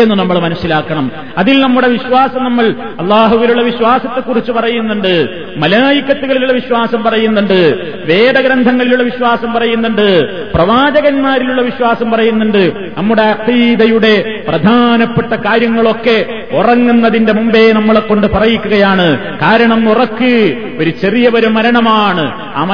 എന്ന് 0.00 0.14
നമ്മൾ 0.14 0.38
മനസ്സിലാക്കണം. 0.38 1.12
അതിൽ 1.38 1.60
നമ്മുടെ 1.60 1.88
വിശ്വാസം 1.88 2.44
നമ്മൾ 2.44 2.74
അള്ളാഹുവിലുള്ള 3.00 3.62
വിശ്വാസത്തെക്കുറിച്ച് 3.62 4.52
പറയുന്നുണ്ട്. 4.52 5.28
മലായിക്കത്തുകളിലുള്ള 5.56 6.52
വിശ്വാസം 6.52 7.02
പറയുന്നുണ്ട്. 7.02 7.74
വേദഗ്രന്ഥങ്ങളിലുള്ള 8.04 9.02
വിശ്വാസം 9.02 9.52
പറയുന്നുണ്ട്. 9.52 10.32
പ്രവാചകന്മാരിലുള്ള 10.52 11.62
വിശ്വാസം 11.62 12.10
പറയുന്നുണ്ട്. 12.10 12.72
നമ്മുടെ 12.98 13.22
അഖീദയുടെ 13.22 14.44
പ്രധാനപ്പെട്ട 14.48 15.32
കാര്യങ്ങളൊക്കെ 15.32 16.26
ഉറങ്ങുന്നതിന്റെ 16.52 17.32
മുമ്പേ 17.32 17.72
നമ്മളെ 17.72 18.00
കൊണ്ട് 18.00 18.26
പറയിക്കുകയാണ്. 18.26 19.38
കാരണം 19.38 19.90
ഉറക്ക് 19.90 20.56
ഒരു 20.78 20.90
ചെറിയ 20.90 21.28
ഒരു 21.28 21.46
മരണമാണ്. 21.46 22.54
ആ 22.54 22.64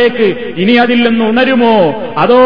മരണത്തിലേക്ക് 0.00 0.60
ഇനി 0.60 0.72
അതിൽ 0.72 1.08
നിന്ന് 1.08 1.24
ഉണരുമോ? 1.24 2.04
അതോ 2.18 2.42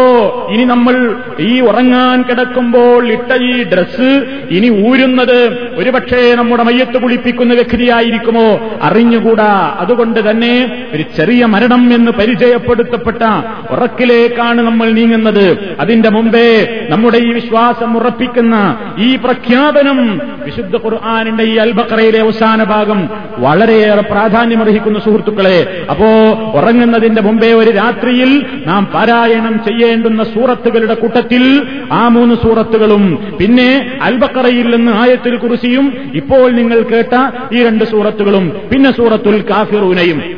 ഇനി 0.51 0.65
നമ്മൾ 0.65 1.17
ഈ 1.41 1.61
ഉറങ്ങാൻ 1.61 2.23
കിടക്കുമ്പോൾ 2.23 3.13
ഇട്ട 3.13 3.43
ഈ 3.43 3.63
ഡ്രസ്സ് 3.63 4.25
ഇനി 4.51 4.89
ഊരുന്നത് 4.89 5.69
ഒരുപക്ഷേ 5.77 6.35
നമ്മുടെ 6.35 6.63
മയ്യത്ത് 6.63 7.03
കുളിപ്പിക്കുന്ന 7.03 7.55
വ്യക്തിയായിരിക്കുമോ? 7.55 8.79
അറിഞ്ഞുകൂടാ. 8.83 9.77
അതുകൊണ്ട് 9.79 10.31
തന്നെ 10.31 10.87
ഒരു 10.95 11.05
ചെറിയ 11.17 11.45
മരണം 11.45 11.95
എന്ന് 11.95 12.11
പരിചയപ്പെടുത്തപ്പെട്ട 12.11 13.23
ഉറക്കിലേക്കാണ് 13.71 14.63
നമ്മൾ 14.63 14.91
നീങ്ങുന്നത്. 14.91 15.77
അതിന്റെ 15.81 16.11
മുമ്പേ 16.11 16.69
നമ്മുടെ 16.91 17.19
ഈ 17.19 17.33
വിശ്വാസം 17.33 17.97
ഉറപ്പിക്കുന്ന 17.97 18.77
ഈ 18.99 19.17
പ്രഖ്യാപനം 19.17 20.21
വിശുദ്ധ 20.45 20.77
ഖുർആാനിന്റെ 20.77 21.45
ഈ 21.45 21.57
അൽബക്കറയിലെ 21.57 22.21
അവസാന 22.21 22.63
ഭാഗം 22.63 23.09
വളരെയേറെ 23.39 24.03
പ്രാധാന്യമർഹിക്കുന്ന 24.03 24.99
സുഹൃത്തുക്കളെ. 24.99 25.87
അപ്പോ 25.91 26.07
ഉറങ്ങുന്നതിന്റെ 26.55 27.23
മുമ്പേ 27.23 27.44
ഒരു 27.53 27.71
രാത്രിയിൽ 27.71 28.47
നാം 28.67 28.85
പാരായണം 28.85 29.59
ചെയ്യേണ്ടുന്ന 29.59 30.23
സൂറത്തുകളുടെ 30.25 30.95
കൂട്ടത്തിൽ 30.95 31.63
ആ 31.93 32.09
മൂന്ന് 32.09 32.35
സൂറത്തുകളും 32.35 33.19
പിന്നെ 33.39 33.99
അൽബക്കറയിൽ 34.01 34.77
നിന്ന് 34.77 34.93
ആയത്തിൽ 34.93 35.37
കുറിസിയും 35.37 35.93
ഇപ്പോൾ 36.15 36.51
നിങ്ങൾ 36.53 36.83
കേട്ട 36.83 37.15
ഈ 37.53 37.63
രണ്ട് 37.63 37.85
സൂറത്തുകളും 37.85 38.53
പിന്നെ 38.73 38.91
സൂറത്തുൽ 38.91 39.45
കാഫിറൂനയും. 39.51 40.34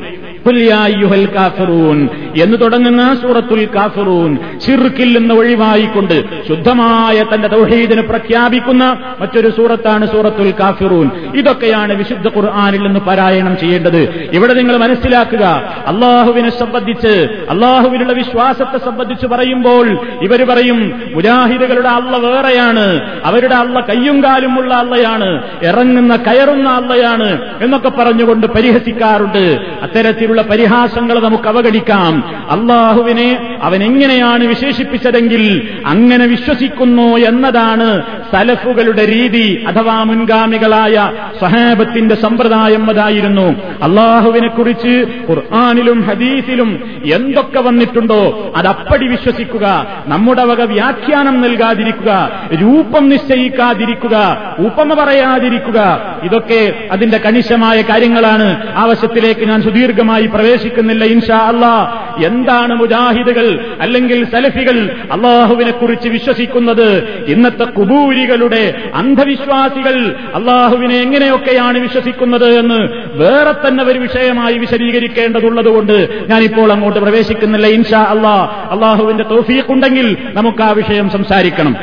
എന്ന് 2.43 2.61
തുടങ്ങുന്ന 2.61 3.19
സൂറത്തുൽ 3.23 3.65
കാഫറൂൻ. 3.65 4.39
ഷിർക്കിൽ 4.67 5.19
നിന്ന് 5.19 5.35
ഒഴിവായിക്കൊണ്ട് 5.35 6.25
ശുദ്ധമായ 6.49 7.25
തന്റെ 7.35 7.49
തൗഹീദിനെ 7.49 8.03
പ്രഖ്യാപിക്കുന്ന 8.03 8.99
മറ്റൊരു 9.21 9.51
സൂറത്താണ് 9.51 10.13
സൂറത്തുൽ 10.13 10.55
കാഫിറൂൻ. 10.61 11.11
ഇതൊക്കെയാണ് 11.35 11.95
വിശുദ്ധ 11.95 12.27
ഖുർആാനിൽ 12.27 12.81
നിന്ന് 12.81 13.01
പാരായണം 13.01 13.59
ചെയ്യേണ്ടത്. 13.59 14.31
ഇവിടെ 14.33 14.55
നിങ്ങൾ 14.55 14.77
മനസ്സിലാക്കുക 14.77 15.45
അള്ളാഹുവിനെ 15.87 16.51
സംബന്ധിച്ച് 16.51 17.29
അള്ളാഹുവിനുള്ള 17.51 18.13
വിശ്വാസത്തെ 18.13 18.79
സംബന്ധിച്ച് 18.79 19.27
പറയുമ്പോൾ 19.27 19.99
ഇവർ 20.23 20.45
പറയും 20.45 21.03
മുജാഹിദുകളുടെ 21.15 21.89
അള്ള 21.89 22.17
വേറെയാണ് 22.17 23.01
അവരുടെ 23.25 23.55
അള്ള 23.55 23.81
കയ്യും 23.81 24.25
കാലുമുള്ള 24.25 24.75
അള്ളയാണ് 24.75 25.43
ഇറങ്ങുന്ന 25.63 26.17
കയറുന്ന 26.17 26.69
അള്ളയാണ് 26.69 27.39
എന്നൊക്കെ 27.63 27.89
പറഞ്ഞുകൊണ്ട് 27.89 28.47
പരിഹസിക്കാറുണ്ട്. 28.47 29.59
അത്തരത്തിലുള്ള 29.83 30.36
പരിഹാസങ്ങൾ 30.43 31.21
നമുക്ക് 31.21 31.49
അവഗണിക്കാം. 31.49 32.37
അള്ളാഹുവിനെ 32.51 33.59
അവൻ 33.63 33.83
എങ്ങനെയാണ് 33.83 34.45
വിശേഷിപ്പിച്ചതെങ്കിൽ 34.45 35.69
അങ്ങനെ 35.87 36.27
വിശ്വസിക്കുന്നു 36.27 37.17
എന്നതാണ് 37.17 38.03
സലഫുകളുടെ 38.33 39.07
രീതി 39.07 39.65
അഥവാ 39.69 40.03
മുൻഗാമികളായ 40.03 41.13
സഹാബത്തിന്റെ 41.41 42.15
സമ്പ്രദായം 42.15 42.91
അതായിരുന്നു. 42.91 43.55
അള്ളാഹുവിനെ 43.83 44.49
കുറിച്ച് 44.49 45.07
ഖുർആാനിലും 45.29 46.03
ഹദീസിലും 46.03 47.01
എന്തൊക്കെ 47.15 47.61
വന്നിട്ടുണ്ടോ 47.61 48.53
അതപ്പടി 48.57 49.07
വിശ്വസിക്കുക. 49.07 49.87
നമ്മുടെ 50.07 50.45
വക 50.45 50.61
വ്യാഖ്യാനം 50.61 51.41
നൽകാതിരിക്കുക. 51.41 52.31
രൂപം 52.63 53.09
നിശ്ചയിക്കാതിരിക്കുക. 53.09 54.39
ഉപമ 54.59 55.05
പറയാതിരിക്കുക. 55.05 56.01
ഇതൊക്കെ 56.23 56.75
അതിന്റെ 56.93 57.19
കണിശമായ 57.19 57.83
കാര്യങ്ങളാണ്. 57.83 58.77
ആവശ്യത്തിലേക്ക് 58.77 59.41
ഞാൻ 59.41 59.63
സുദീർഘമായി 59.63 60.26
പ്രവേശിക്കുന്നില്ല 60.27 61.05
ഇൻഷാ 61.05 61.39
അല്ലാ 61.39 62.03
എന്താണ് 62.25 62.75
മുജാഹിദുകൾ 62.75 63.77
അല്ലെങ്കിൽ 63.81 64.25
സലഫികൾ 64.25 64.97
അള്ളാഹുവിനെ 65.13 65.71
കുറിച്ച് 65.71 66.09
വിശ്വസിക്കുന്നത്? 66.09 67.25
ഇന്നത്തെ 67.27 67.65
കുബൂരികളുടെ 67.65 68.91
അന്ധവിശ്വാസികൾ 68.95 70.15
അള്ളാഹുവിനെ 70.35 70.95
എങ്ങനെയൊക്കെയാണ് 70.95 71.79
വിശ്വസിക്കുന്നത് 71.79 72.59
എന്ന് 72.59 72.89
വേറെ 73.13 73.69
തന്നെ 73.69 73.85
ഒരു 73.85 73.99
വിഷയമായി 73.99 74.59
വിശദീകരിക്കേണ്ടതുള്ളതുകൊണ്ട് 74.59 76.27
ഞാനിപ്പോൾ 76.29 76.73
അങ്ങോട്ട് 76.73 77.01
പ്രവേശിക്കുന്നില്ല 77.01 77.67
ഇൻഷാ 77.67 78.05
അള്ളാ 78.05 78.45
അള്ളാഹുവിന്റെ 78.71 79.25
തോഫീഖുണ്ടെങ്കിൽ 79.25 80.17
നമുക്ക് 80.33 80.63
ആ 80.63 80.71
വിഷയം 80.71 81.11
സംസാരിക്കണം. 81.11 81.77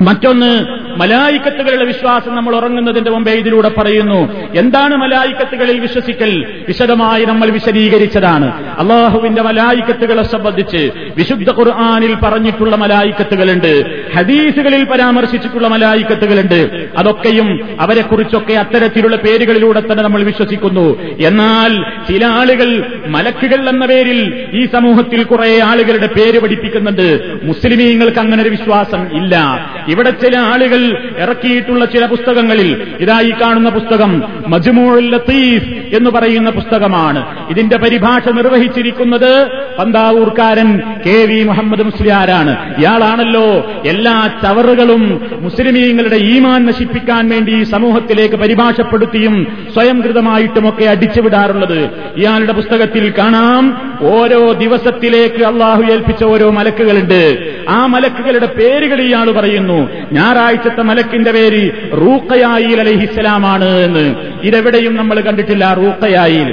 മറ്റൊന്ന് 0.00 0.64
മലായിക്കത്തുകളുടെ 1.00 1.84
വിശ്വാസം 1.84 2.36
നമ്മൾ 2.36 2.56
ഉറങ്ങുന്നതിന്റെ 2.56 3.10
മുമ്പേ 3.10 3.32
ഇതിലൂടെ 3.32 3.68
പറയുന്നു. 3.68 4.32
എന്താണ് 4.54 4.96
മലായിക്കത്തുകളിൽ 4.96 5.80
വിശ്വസിക്കൽ? 5.80 6.62
വിശദമായി 6.68 7.24
നമ്മൾ 7.24 7.50
വിശദീകരിച്ചതാണ്. 7.70 8.76
അള്ളാഹുവിന്റെ 8.78 9.42
മലായിക്കത്തുകളെ 9.42 10.22
സംബന്ധിച്ച് 10.22 10.90
വിശുദ്ധ 11.16 11.50
ഖുർആാനിൽ 11.50 12.14
പറഞ്ഞിട്ടുള്ള 12.14 12.76
മലായിക്കത്തുകളുണ്ട്. 12.76 14.02
ഹദീസുകളിൽ 14.14 14.84
പരാമർശിച്ചിട്ടുള്ള 14.84 15.68
മലായിക്കത്തുകളുണ്ട്. 15.68 16.88
അതൊക്കെയും 16.98 17.68
അവരെക്കുറിച്ചൊക്കെ 17.80 18.52
അത്തരത്തിലുള്ള 18.52 19.16
പേരുകളിലൂടെ 19.16 19.80
തന്നെ 19.80 20.02
നമ്മൾ 20.02 20.22
വിശ്വസിക്കുന്നു. 20.22 21.02
എന്നാൽ 21.02 21.82
ചില 22.12 22.26
ആളുകൾ 22.26 23.00
മലക്കുകൾ 23.06 23.68
എന്ന 23.68 23.86
പേരിൽ 23.86 24.46
ഈ 24.54 24.66
സമൂഹത്തിൽ 24.66 25.24
കുറെ 25.24 25.60
ആളുകളുടെ 25.62 26.06
പേര് 26.06 26.40
പഠിപ്പിക്കുന്നുണ്ട്. 26.40 27.38
മുസ്ലിമീങ്ങൾക്ക് 27.42 28.18
അങ്ങനെ 28.18 28.42
ഒരു 28.42 28.50
വിശ്വാസം 28.50 29.16
ഇല്ല. 29.16 29.66
ഇവിടെ 29.88 30.10
ചില 30.10 30.38
ആളുകൾ 30.38 31.10
ഇറക്കിയിട്ടുള്ള 31.18 31.84
ചില 31.84 32.06
പുസ്തകങ്ങളിൽ 32.06 32.86
ഇതായി 33.00 33.30
കാണുന്ന 33.30 33.68
പുസ്തകം 33.68 34.22
മജ്മൂൽ 34.48 35.10
ലത്തീഫ് 35.10 35.79
എന്ന് 35.92 36.10
പറയുന്ന 36.10 36.50
പുസ്തകമാണ്. 36.50 37.48
ഇതിന്റെ 37.50 37.78
പരിഭാഷ 37.78 38.28
നിർവഹിച്ചിരിക്കുന്നത് 38.28 39.46
പന്താവൂർക്കാരൻ 39.78 40.80
കെ 41.06 41.26
വി 41.26 41.42
മുഹമ്മദ് 41.42 41.82
മുസ്ലിയാരാണ്. 41.82 42.76
ഇയാളാണല്ലോ 42.78 43.72
എല്ലാ 43.86 44.30
ചവറുകളും 44.42 45.30
മുസ്ലിമീങ്ങളുടെ 45.40 46.16
ഈമാൻ 46.16 46.66
നശിപ്പിക്കാൻ 46.66 47.28
വേണ്ടി 47.28 47.62
സമൂഹത്തിലേക്ക് 47.62 48.34
പരിഭാഷപ്പെടുത്തിയും 48.34 49.68
സ്വയം 49.74 50.02
കൃതമായിട്ടുമൊക്കെ 50.02 50.84
അടിച്ചുവിടാറുള്ളത്. 50.84 51.90
ഇയാളുടെ 52.16 52.52
പുസ്തകത്തിൽ 52.52 53.12
കാണാം 53.18 53.90
ഓരോ 54.02 54.52
ദിവസത്തിലേക്ക് 54.52 55.44
അള്ളാഹു 55.44 55.82
ഏൽപ്പിച്ച 55.82 56.24
ഓരോ 56.24 56.50
മലക്കുകളുണ്ട്. 56.50 57.52
ആ 57.68 57.86
മലക്കുകളുടെ 57.86 58.46
പേരുകൾ 58.46 59.00
ഇയാൾ 59.00 59.30
പറയുന്നു. 59.30 59.88
ഞായറാഴ്ചത്തെ 60.12 60.82
മലക്കിന്റെ 60.82 61.32
പേര് 61.32 61.70
റൂക്കയായി 61.92 62.72
അലഹിസ്സലാമാണ് 62.72 63.78
എന്ന്. 63.78 64.14
ഇതെവിടെയും 64.42 64.96
നമ്മൾ 64.96 65.20
കണ്ടിട്ടില്ല. 65.20 65.79
റൂക്കയായിൽ 65.82 66.48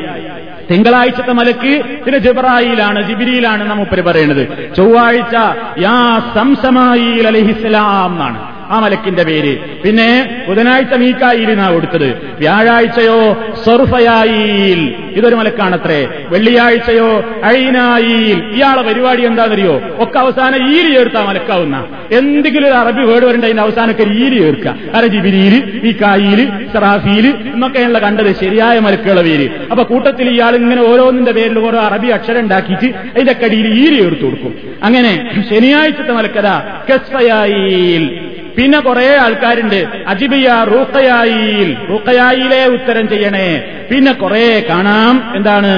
തിങ്കളാഴ്ചത്തെ 0.70 1.32
മലക്ക് 1.32 1.74
പിന്നെ 2.06 2.20
ജബറായിലാണ് 2.20 3.00
ജിബിരിയിലാണ് 3.08 3.64
നമ്മൂപ്പര് 3.70 4.02
പറയുന്നത്. 4.02 4.44
ചൊവ്വാഴ്ച 4.76 5.36
യാ 5.80 5.98
സംസമായിൽ 6.36 7.28
അലഹിസ്ലാം 7.28 8.12
എന്നാണ്. 8.12 8.40
ആ 8.70 8.80
മലക്കിന്റെ 8.80 9.24
പേര്. 9.24 9.58
പിന്നെ 9.58 10.44
ബുധനാഴ്ച 10.48 10.94
മീക്കായിലിനാ 10.94 11.72
കൊടുത്തത്. 11.72 12.36
വ്യാഴാഴ്ചയോ 12.40 13.44
സർഫയായിൽ. 13.66 14.96
ഇതൊരു 15.16 15.36
മലക്കാണത്രേ. 15.36 16.08
വെള്ളിയാഴ്ചയോ 16.30 17.24
ഐനായിൽ. 17.46 18.44
ഇയാളെ 18.56 18.82
പരിപാടി 18.82 19.26
എന്താണെന്നറിയോ 19.26 19.82
ഒക്കെ 19.98 20.20
അവസാനം 20.20 20.72
ഈലി 20.72 20.96
ചേർത്താ 20.96 21.26
മലക്കാവുന്ന. 21.26 21.86
എന്തെങ്കിലും 22.12 22.68
ഒരു 22.68 22.74
അറബി 22.74 23.02
വേർഡ് 23.02 23.26
വരേണ്ട 23.26 23.44
അതിന്റെ 23.44 23.64
അവസാനമൊക്കെ 23.64 24.04
ഈലി 24.04 24.40
ചേർക്കുക. 24.40 24.76
അരജിബിരിയിൽ 24.94 25.82
മീക്കായിൽ 25.84 26.50
സറാഫിയിൽ 26.74 27.28
എന്നൊക്കെയുള്ള 27.54 28.00
കണ്ടത് 28.00 28.36
ശരിയായ 28.36 28.80
മലക്കുകളെ 28.80 29.22
പേര്. 29.22 29.50
അപ്പൊ 29.72 29.84
കൂട്ടത്തിൽ 29.84 30.30
ഇയാൾ 30.30 30.56
ഇങ്ങനെ 30.56 30.82
ഓരോന്നിന്റെ 30.82 31.32
പേരിൽ 31.32 31.60
ഓരോ 31.60 31.80
അറബി 31.80 32.08
അക്ഷരം 32.08 32.40
ഉണ്ടാക്കിയിട്ട് 32.40 32.98
അതിന്റെ 32.98 33.34
കടിയിൽ 33.34 33.68
ഈലി 33.68 34.02
ചേർത്ത് 34.02 34.22
കൊടുക്കും. 34.22 34.56
അങ്ങനെ 34.84 35.44
ശനിയാഴ്ചത്തെ 35.50 36.12
മലക്കഥ 36.12 36.48
കസ്ഫയായിൽ. 36.94 38.27
പിന്നെ 38.58 38.80
കുറെ 38.80 39.18
ആൾക്കാരുണ്ട്. 39.18 39.88
അജിബിയ 40.08 40.66
റൂക്കയായിൽ 40.68 41.78
റൂക്കയായിലെ 41.90 42.68
ഉത്തരം 42.68 43.10
ചെയ്യണേ. 43.10 43.64
പിന്നെ 43.92 44.12
കുറെ 44.12 44.66
കാണാം. 44.70 45.34
എന്താണ്? 45.36 45.74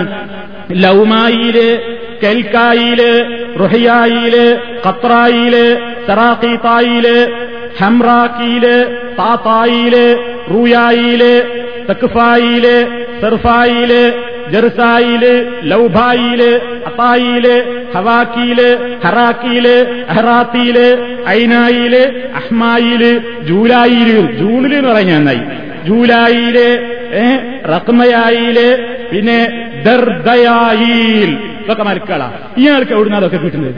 ലൗമായിൽ 0.72 1.58
കെൽക്കായിൽ 2.24 3.02
റുഹയായിൽ 3.60 4.60
ഖത്രായിൽ 4.88 5.56
സറാഖീത്തായിൽ 6.08 7.08
ഹംറാക്കിയിൽ 7.80 8.65
താത്തായിൽ 9.20 9.96
റൂയായിൽ 10.52 11.24
തക്ഫായിൽ 11.89 12.65
സെർഫായിൽ 13.22 13.92
ജെറുസായിൽ 14.52 15.48
ലൌഭായിൽ 15.64 16.62
അപ്പായിൽ 16.86 17.64
ഹവാക്കിയിൽ 17.96 18.78
ഹറാക്കിയിൽ 19.06 19.68
അഹ്റാത്തിയിൽ 20.10 20.78
ഐനായിൽ 21.28 22.24
അഹ്മായിൽ 22.36 23.22
ജൂലായിൽ. 23.42 24.38
ജൂണിൽ 24.38 24.76
എന്ന് 24.76 24.90
പറഞ്ഞ 24.90 25.14
നന്നായി. 25.14 25.42
ജൂലായിൽ 25.86 26.80
റക്മയായിൽ 27.70 28.86
പിന്നെ 29.12 29.68
ദർദയായിൽ. 29.86 31.38
ഇതൊക്കെ 31.66 31.84
മരക്കളാ. 31.84 32.32
ഇയാൾക്ക് 32.58 32.92
എവിടുന്ന 32.92 33.18
അതൊക്കെ 33.18 33.38
കിട്ടുന്നത്? 33.38 33.76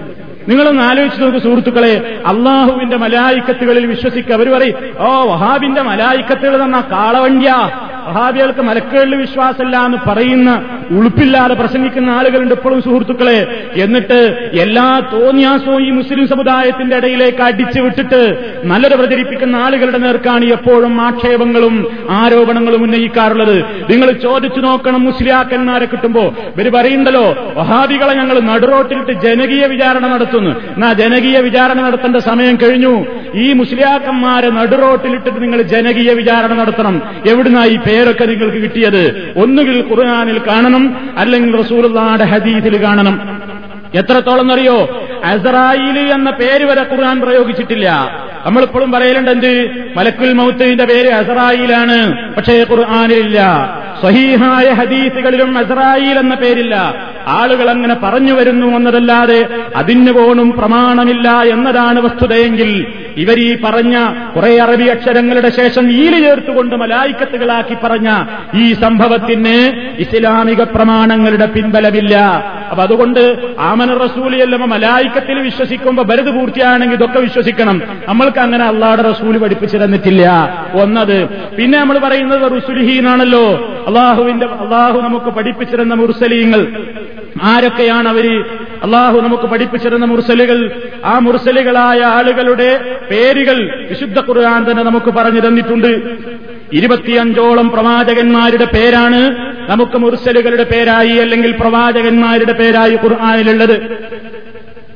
നിങ്ങളൊന്ന് 0.50 0.82
ആലോചിച്ച് 0.82 1.22
നോക്ക് 1.22 1.38
സുഹൃത്തുക്കളെ. 1.38 2.22
അള്ളാഹുവിന്റെ 2.26 2.98
മലായിക്കത്തുകളിൽ 2.98 3.86
വിശ്വസിക്കുക 3.86 4.34
അവർ 4.34 4.50
പറയും 4.50 4.76
ഓ 5.00 5.34
വഹാബിന്റെ 5.34 5.82
മലായിക്കത്തുകൾ 5.82 6.64
തന്ന 6.64 6.84
കാളവണ്ടിയാ. 6.92 7.70
വഹാബികൾക്ക് 8.08 8.62
മലക്കുകളിൽ 8.62 9.16
വിശ്വാസമില്ല 9.16 9.78
എന്ന് 9.78 9.98
പറയുന്ന 10.08 10.64
ഉളുപ്പില്ലാതെ 10.92 11.54
പ്രസംഗിക്കുന്ന 11.54 12.10
ആളുകളുണ്ട് 12.10 12.56
ഇപ്പോഴും 12.56 12.82
സുഹൃത്തുക്കളെ. 12.82 13.70
എന്നിട്ട് 13.76 14.50
എല്ലാ 14.60 15.02
തോന്നിയാസവും 15.14 15.88
ഈ 15.88 15.90
മുസ്ലിം 15.90 16.28
സമുദായത്തിന്റെ 16.28 16.98
ഇടയിലേക്ക് 16.98 17.42
അടിച്ചു 17.42 17.82
വിട്ടിട്ട് 17.82 18.54
നല്ലത് 18.64 18.96
പ്രചരിപ്പിക്കുന്ന 18.96 19.56
ആളുകളുടെ 19.56 19.98
നേർക്കാണ് 19.98 20.46
എപ്പോഴും 20.46 21.02
ആക്ഷേപങ്ങളും 21.02 21.98
ആരോപണങ്ങളും 22.10 22.84
ഉന്നയിക്കാറുള്ളത്. 22.84 23.58
നിങ്ങൾ 23.90 24.12
ചോദിച്ചു 24.12 24.60
നോക്കണം 24.60 25.04
മുസ്ലിയാക്കന്മാരെ 25.04 25.86
കിട്ടുമ്പോ. 25.86 26.22
ഇവർ 26.22 26.72
പറയുണ്ടല്ലോ 26.72 27.54
വഹാബികളെ 27.56 28.14
ഞങ്ങൾ 28.14 28.40
നടുറോട്ടിലിട്ട് 28.40 29.12
ജനകീയ 29.12 29.66
വിചാരണ 29.66 30.08
നടത്തുന്നു. 30.08 30.50
എന്നാ 30.50 30.94
ജനകീയ 30.94 31.40
വിചാരണ 31.40 31.82
നടത്തേണ്ട 31.82 32.18
സമയം 32.18 32.56
കഴിഞ്ഞു. 32.56 33.06
ഈ 33.36 33.54
മുസ്ലിയാക്കന്മാരെ 33.54 34.50
നടുറോട്ടിലിട്ടിട്ട് 34.50 35.44
നിങ്ങൾ 35.44 35.62
ജനകീയ 35.62 36.14
വിചാരണ 36.14 36.54
നടത്തണം. 36.54 37.02
എവിടുന്നാ 37.26 37.66
ഈ 37.66 37.78
പേരൊക്കെ 37.91 38.25
നിങ്ങൾക്ക് 38.25 38.58
കിട്ടിയത് 38.58 39.34
ഒന്നുകിൽ 39.38 39.86
ഖുർആാനിൽ 39.89 40.41
കാണണം 40.47 41.10
അല്ലെങ്കിൽ 41.17 41.60
റസൂലുള്ളാടെ 41.60 42.23
ഹദീസിൽ 42.23 42.84
കാണണം. 42.84 43.41
എത്രത്തോളം 43.93 44.41
എന്നറിയോ? 44.41 45.08
അസറായിൽ 45.23 45.99
എന്ന 45.99 46.32
പേര് 46.32 46.65
വരെ 46.65 46.82
ഖുർആൻ 46.82 47.21
പ്രയോഗിച്ചിട്ടില്ല. 47.21 48.10
നമ്മളിപ്പോഴും 48.45 48.91
പറയലുണ്ട് 48.91 49.32
എന്ത്? 49.32 49.71
മലക്കുൽ 49.97 50.34
മൗത്തിന്റെ 50.34 50.86
പേര് 50.86 51.10
അസറായിലാണ് 51.10 52.34
പക്ഷേ 52.36 52.65
ഖുർആാനിലില്ല. 52.71 53.39
സഹീഹായ 54.01 54.69
ഹദീസുകളിലും 54.69 55.58
അസറായിൽ 55.58 56.19
എന്ന 56.19 56.36
പേരില്ല. 56.36 56.95
ആളുകൾ 57.27 57.69
അങ്ങനെ 57.69 57.95
പറഞ്ഞു 58.04 58.34
വരുന്നു 58.34 58.67
എന്നതല്ലാതെ 58.67 59.47
അതിന് 59.75 60.12
പോലും 60.12 60.51
പ്രമാണമില്ല 60.51 61.30
എന്നതാണ് 61.30 61.99
വസ്തുതയെങ്കിൽ 61.99 62.86
ഇവർ 63.17 63.39
ഈ 63.39 63.62
പറഞ്ഞ 63.62 64.06
കുറെ 64.36 64.62
അറബി 64.62 64.84
അക്ഷരങ്ങളുടെ 64.84 65.50
ശേഷം 65.50 65.91
ഈൽ 65.91 66.19
ചേർത്തുകൊണ്ട് 66.19 66.76
മലായിക്കത്തുകളാക്കി 66.76 67.78
പറഞ്ഞ 67.84 68.26
ഈ 68.56 68.74
സംഭവത്തിന് 68.74 69.82
ഇസ്ലാമിക 70.00 70.63
പ്രമാണങ്ങളുടെ 70.63 71.45
പിൻബലമില്ല. 71.45 72.17
അപ്പൊ 72.71 72.84
അതുകൊണ്ട് 72.84 73.38
ആമന 73.60 73.97
റസൂലിയല്ലമ്മ 73.97 74.65
മലായിക്കത്തിൽ 74.65 75.39
വിശ്വസിക്കുമ്പോ 75.39 76.04
ബരത് 76.04 76.32
പൂർത്തിയാണെങ്കിൽ 76.32 76.95
ഇതൊക്കെ 76.95 77.19
വിശ്വസിക്കണം. 77.19 77.82
നമ്മൾക്ക് 78.08 78.39
അങ്ങനെ 78.39 78.65
അള്ളാഹുടെ 78.65 79.02
റസൂൽ 79.02 79.38
പഠിപ്പിച്ചു 79.38 79.78
തന്നിട്ടില്ല. 79.78 80.32
ഒന്നത്. 80.74 81.30
പിന്നെ 81.56 81.80
നമ്മൾ 81.80 82.00
പറയുന്നത് 82.00 82.52
റുസുലിഹീനാണല്ലോ 82.52 83.76
അള്ളാഹുവിന്റെ 83.88 84.45
അള്ളാഹു 84.45 85.02
നമുക്ക് 85.02 85.26
പഠിപ്പിച്ചിരുന്ന 85.26 85.93
മുർസലീങ്ങൾ. 85.93 86.67
ആരൊക്കെയാണ് 87.43 88.08
അവർ? 88.08 88.45
അള്ളാഹു 88.84 89.22
നമുക്ക് 89.22 89.44
പഠിപ്പിച്ചിരുന്ന 89.44 90.06
മുർസലുകൾ 90.06 90.72
ആ 91.06 91.20
മുർസലുകളായ 91.20 92.02
ആളുകളുടെ 92.02 92.98
പേരുകൾ 93.12 93.88
വിശുദ്ധ 93.89 94.20
ഖുർആൻ 94.20 94.72
തന്നെ 94.72 94.84
നമുക്ക് 94.84 95.12
പറഞ്ഞു 95.12 95.41
തന്നിട്ടുണ്ട്. 95.48 95.91
ഇരുപത്തിയഞ്ചോളം 96.74 97.70
പ്രവാചകന്മാരുടെ 97.70 98.65
പേരാണ് 98.65 99.22
നമുക്ക് 99.70 99.98
മുർസലുകളുടെ 99.98 100.63
പേരായി 100.63 101.15
അല്ലെങ്കിൽ 101.17 101.52
പ്രവാചകന്മാരുടെ 101.52 102.54
പേരായി 102.54 102.96
ഖുർആാനിലുള്ളത്. 102.96 103.76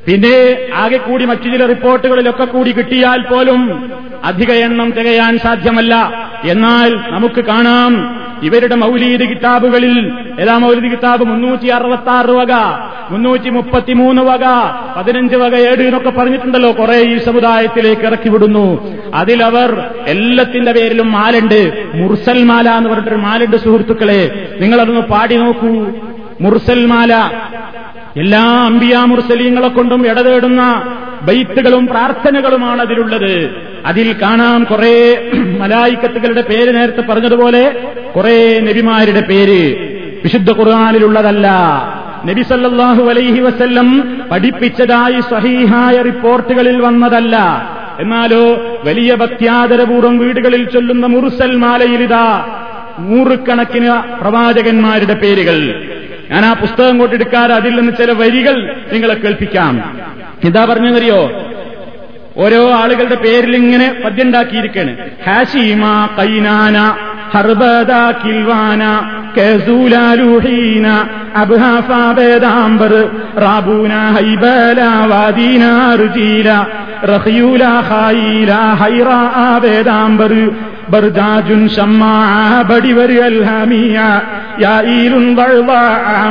പിന്നെ 0.06 0.68
ആകെ 0.74 0.96
കൂടി 0.96 1.24
മറ്റു 1.24 1.48
ചില 1.48 1.66
റിപ്പോർട്ടുകളിലൊക്കെ 1.66 2.44
കൂടി 2.44 2.72
കിട്ടിയാൽ 2.72 3.22
പോലും 3.22 3.90
അധിക 4.24 4.52
എണ്ണം 4.52 4.90
തികയാൻ 4.90 5.38
സാധ്യമല്ല. 5.38 5.94
എന്നാൽ 6.44 6.90
നമുക്ക് 7.10 7.40
കാണാം 7.44 7.92
ഇവരുടെ 8.42 8.74
മൗലീദ് 8.74 9.20
കിതാബുകളിൽ 9.20 10.12
ഏതാ 10.40 10.58
മൗലീദ് 10.58 10.92
കിതാബ് 10.92 11.24
മുന്നൂറ്റി 11.24 11.66
അറുപത്തി 11.66 12.10
ആറ് 12.10 12.30
വക 12.30 12.52
മുന്നൂറ്റി 13.10 13.50
മുപ്പത്തിമൂന്ന് 13.50 14.22
വക 14.22 14.44
പതിനഞ്ച് 14.96 15.36
വക 15.36 15.54
ഏഴ് 15.54 15.82
എന്നൊക്കെ 15.82 16.10
പറഞ്ഞിട്ടുണ്ടല്ലോ 16.10 16.72
കുറെ 16.72 16.96
ഈ 16.96 17.18
സമുദായത്തിലേക്ക് 17.18 18.02
ഇറക്കി 18.02 18.28
വിടുന്നു. 18.28 18.96
അതിലവർ 19.14 19.90
എല്ലാത്തിന്റെ 20.06 20.72
പേരിലും 20.72 21.12
മാലുണ്ട്. 21.12 21.90
മുർസൽ 21.94 22.42
മാല 22.42 22.68
എന്ന് 22.68 22.90
പറഞ്ഞിട്ടൊരു 22.90 23.20
മാലുണ്ട് 23.20 23.56
സുഹൃത്തുക്കളെ. 23.56 24.52
നിങ്ങളതൊന്ന് 24.60 25.00
പാടി 25.00 25.36
നോക്കൂ. 25.36 25.86
മുർസൽ 26.40 26.86
മാല. 26.86 27.30
എല്ലാ 28.16 28.42
അമ്പിയാ 28.42 29.04
മുർസലീങ്ങളെ 29.04 29.68
കൊണ്ടും 29.68 30.06
ഇടതേടുന്ന 30.06 30.82
ബൈത്തുകളും 31.22 31.86
പ്രാർത്ഥനകളുമാണ് 31.86 32.80
അതിലുള്ളത്. 32.80 33.65
അതിൽ 33.86 34.14
കാണാം 34.22 34.64
കുറെ 34.64 35.30
മലായിക്കത്തുകളുടെ 35.58 36.40
പേര് 36.40 36.76
നേരത്തെ 36.76 37.00
പറഞ്ഞതുപോലെ 37.00 37.92
കുറെ 38.16 38.60
നബിമാരുടെ 38.60 39.20
പേര്. 39.20 39.76
വിശുദ്ധ 40.24 40.52
ഖുർആാനിലുള്ളതല്ല. 40.52 41.48
നബി 42.26 42.42
സല്ലാഹു 42.42 43.04
അലൈഹി 43.04 43.40
വസ്ല്ലം 43.40 44.20
പഠിപ്പിച്ചതായി 44.30 45.20
സഹീഹായ 45.20 46.02
റിപ്പോർട്ടുകളിൽ 46.02 46.80
വന്നതല്ല. 46.80 47.36
എന്നാലോ 48.00 48.56
വലിയ 48.84 49.14
ഭക്ത്യാദരപൂർവം 49.14 50.18
വീടുകളിൽ 50.18 50.70
ചൊല്ലുന്ന 50.70 51.06
മുറുസൽ 51.06 51.56
മാലയിലിതാ 51.56 52.44
നൂറുകണക്കിന് 52.98 54.18
പ്രവാചകന്മാരുടെ 54.20 55.14
പേരുകൾ. 55.14 55.84
ഞാൻ 56.30 56.44
ആ 56.44 56.52
പുസ്തകം 56.52 56.98
കൊണ്ടെടുക്കാതെ 56.98 57.54
അതിൽ 57.54 57.76
നിന്ന് 57.76 57.92
ചില 57.92 58.12
വരികൾ 58.12 58.76
നിങ്ങളെ 58.92 59.14
കേൾപ്പിക്കാം. 59.14 60.00
എന്താ 60.44 60.64
പറഞ്ഞറിയോ 60.64 61.46
ഓരോ 62.36 62.62
ആളുകളുടെ 62.78 63.18
പേരിൽ 63.24 63.54
ഇങ്ങനെ 63.60 63.88
പദ്യണ്ടാക്കിയിരിക്കാണ് 64.04 64.92
ഹാഷിമ 65.26 65.84
കൈനാന 66.16 66.76
ഹർബദ 67.34 67.92
കിൽവാന 68.22 68.82
കസൂലാലുഹീന 69.36 70.86
അബ്ഹാഫാബേദാംബർ 71.42 72.92
റാബൂന 73.44 73.94
ഹൈബല 74.16 74.80
വാദീന 75.12 75.64
റുജീല 76.02 76.50
റഹിയൂല 77.12 77.64
ഖായില 77.88 78.52
ഹൈറ 78.80 79.08
ആബേദാംബർ 79.44 80.32
ബർദാജുൻ 80.92 81.62
ഷമ്മാ 81.74 82.14
ബടിവർ 82.68 83.12
അൽഹമിയ 83.24 83.98
യായിലുൻ 84.64 85.26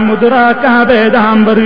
മുദ്രാക്ക 0.08 0.66
ബേദാംബർ 0.90 1.60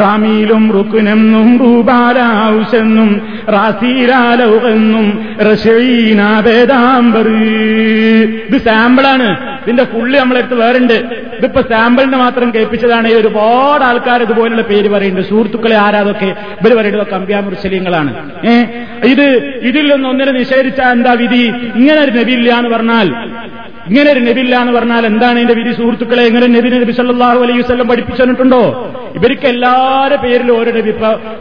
റാമീലും 0.00 0.72
റുക്കുനെന്നും 0.72 1.58
റൂപാലാവശെന്നും 1.58 3.28
റാസീലാലൗകെന്നും 3.50 5.28
റഷീനാബേദാംബർ. 5.52 7.28
ഇത് 7.28 8.58
സാമ്പിളാണ്. 8.58 9.52
ഇതിന്റെ 9.62 9.84
ഫുള്ള് 9.84 10.20
നമ്മളെടുത്ത് 10.20 10.54
വേറുണ്ട്. 10.54 10.92
ഇതിപ്പോ 11.38 11.62
സാമ്പിളിന് 11.62 12.16
മാത്രം 12.16 12.54
കേൾപ്പിച്ചതാണ്. 12.54 13.08
ഒരുപാട് 13.08 13.84
ആൾക്കാർ 13.84 14.22
ഇതുപോലുള്ള 14.22 14.62
പേര് 14.62 14.88
പറയുന്നുണ്ട്. 14.88 15.28
സുഹൃത്തുക്കളെ 15.28 15.76
ആരാതൊക്കെ 15.76 16.26
ഇവർ 16.26 16.74
പറയുന്നത് 16.76 17.02
ഏഹ് 17.02 18.46
ഏ? 18.46 18.64
ഇത് 19.04 19.22
ഇതിൽ 19.62 19.94
നിന്ന് 19.94 20.08
ഒന്നിനെ 20.08 20.32
നിഷേധിച്ച 20.32 20.80
എന്താ 20.80 21.12
വിധി? 21.12 21.52
ഇങ്ങനെ 21.76 22.00
ഒരു 22.00 22.10
നബിയില്ല 22.10 22.52
എന്ന് 22.54 22.70
പറഞ്ഞാൽ 22.70 23.14
ഇങ്ങനെ 23.86 24.12
ഒരു 24.12 24.20
നബില്ല 24.20 24.60
എന്ന് 24.60 24.72
പറഞ്ഞാൽ 24.72 25.06
എന്താണ് 25.06 25.38
എന്റെ 25.38 25.54
വിധി 25.54 25.72
സുഹൃത്തുക്കളെ? 25.72 26.26
ഇങ്ങനെ 26.26 26.46
നബി 26.46 26.68
നബി 26.68 26.92
സല്ലാഹു 26.92 27.42
അലൈഹി 27.42 27.60
വല്ലം 27.60 27.88
പഠിപ്പിച്ചിട്ടുണ്ടോ? 27.88 28.92
ഇവർക്ക് 29.14 29.46
എല്ലാവരുടെ 29.46 30.22
പേരിലും 30.22 30.58
ഓരോ 30.58 30.72
നബി 30.72 30.90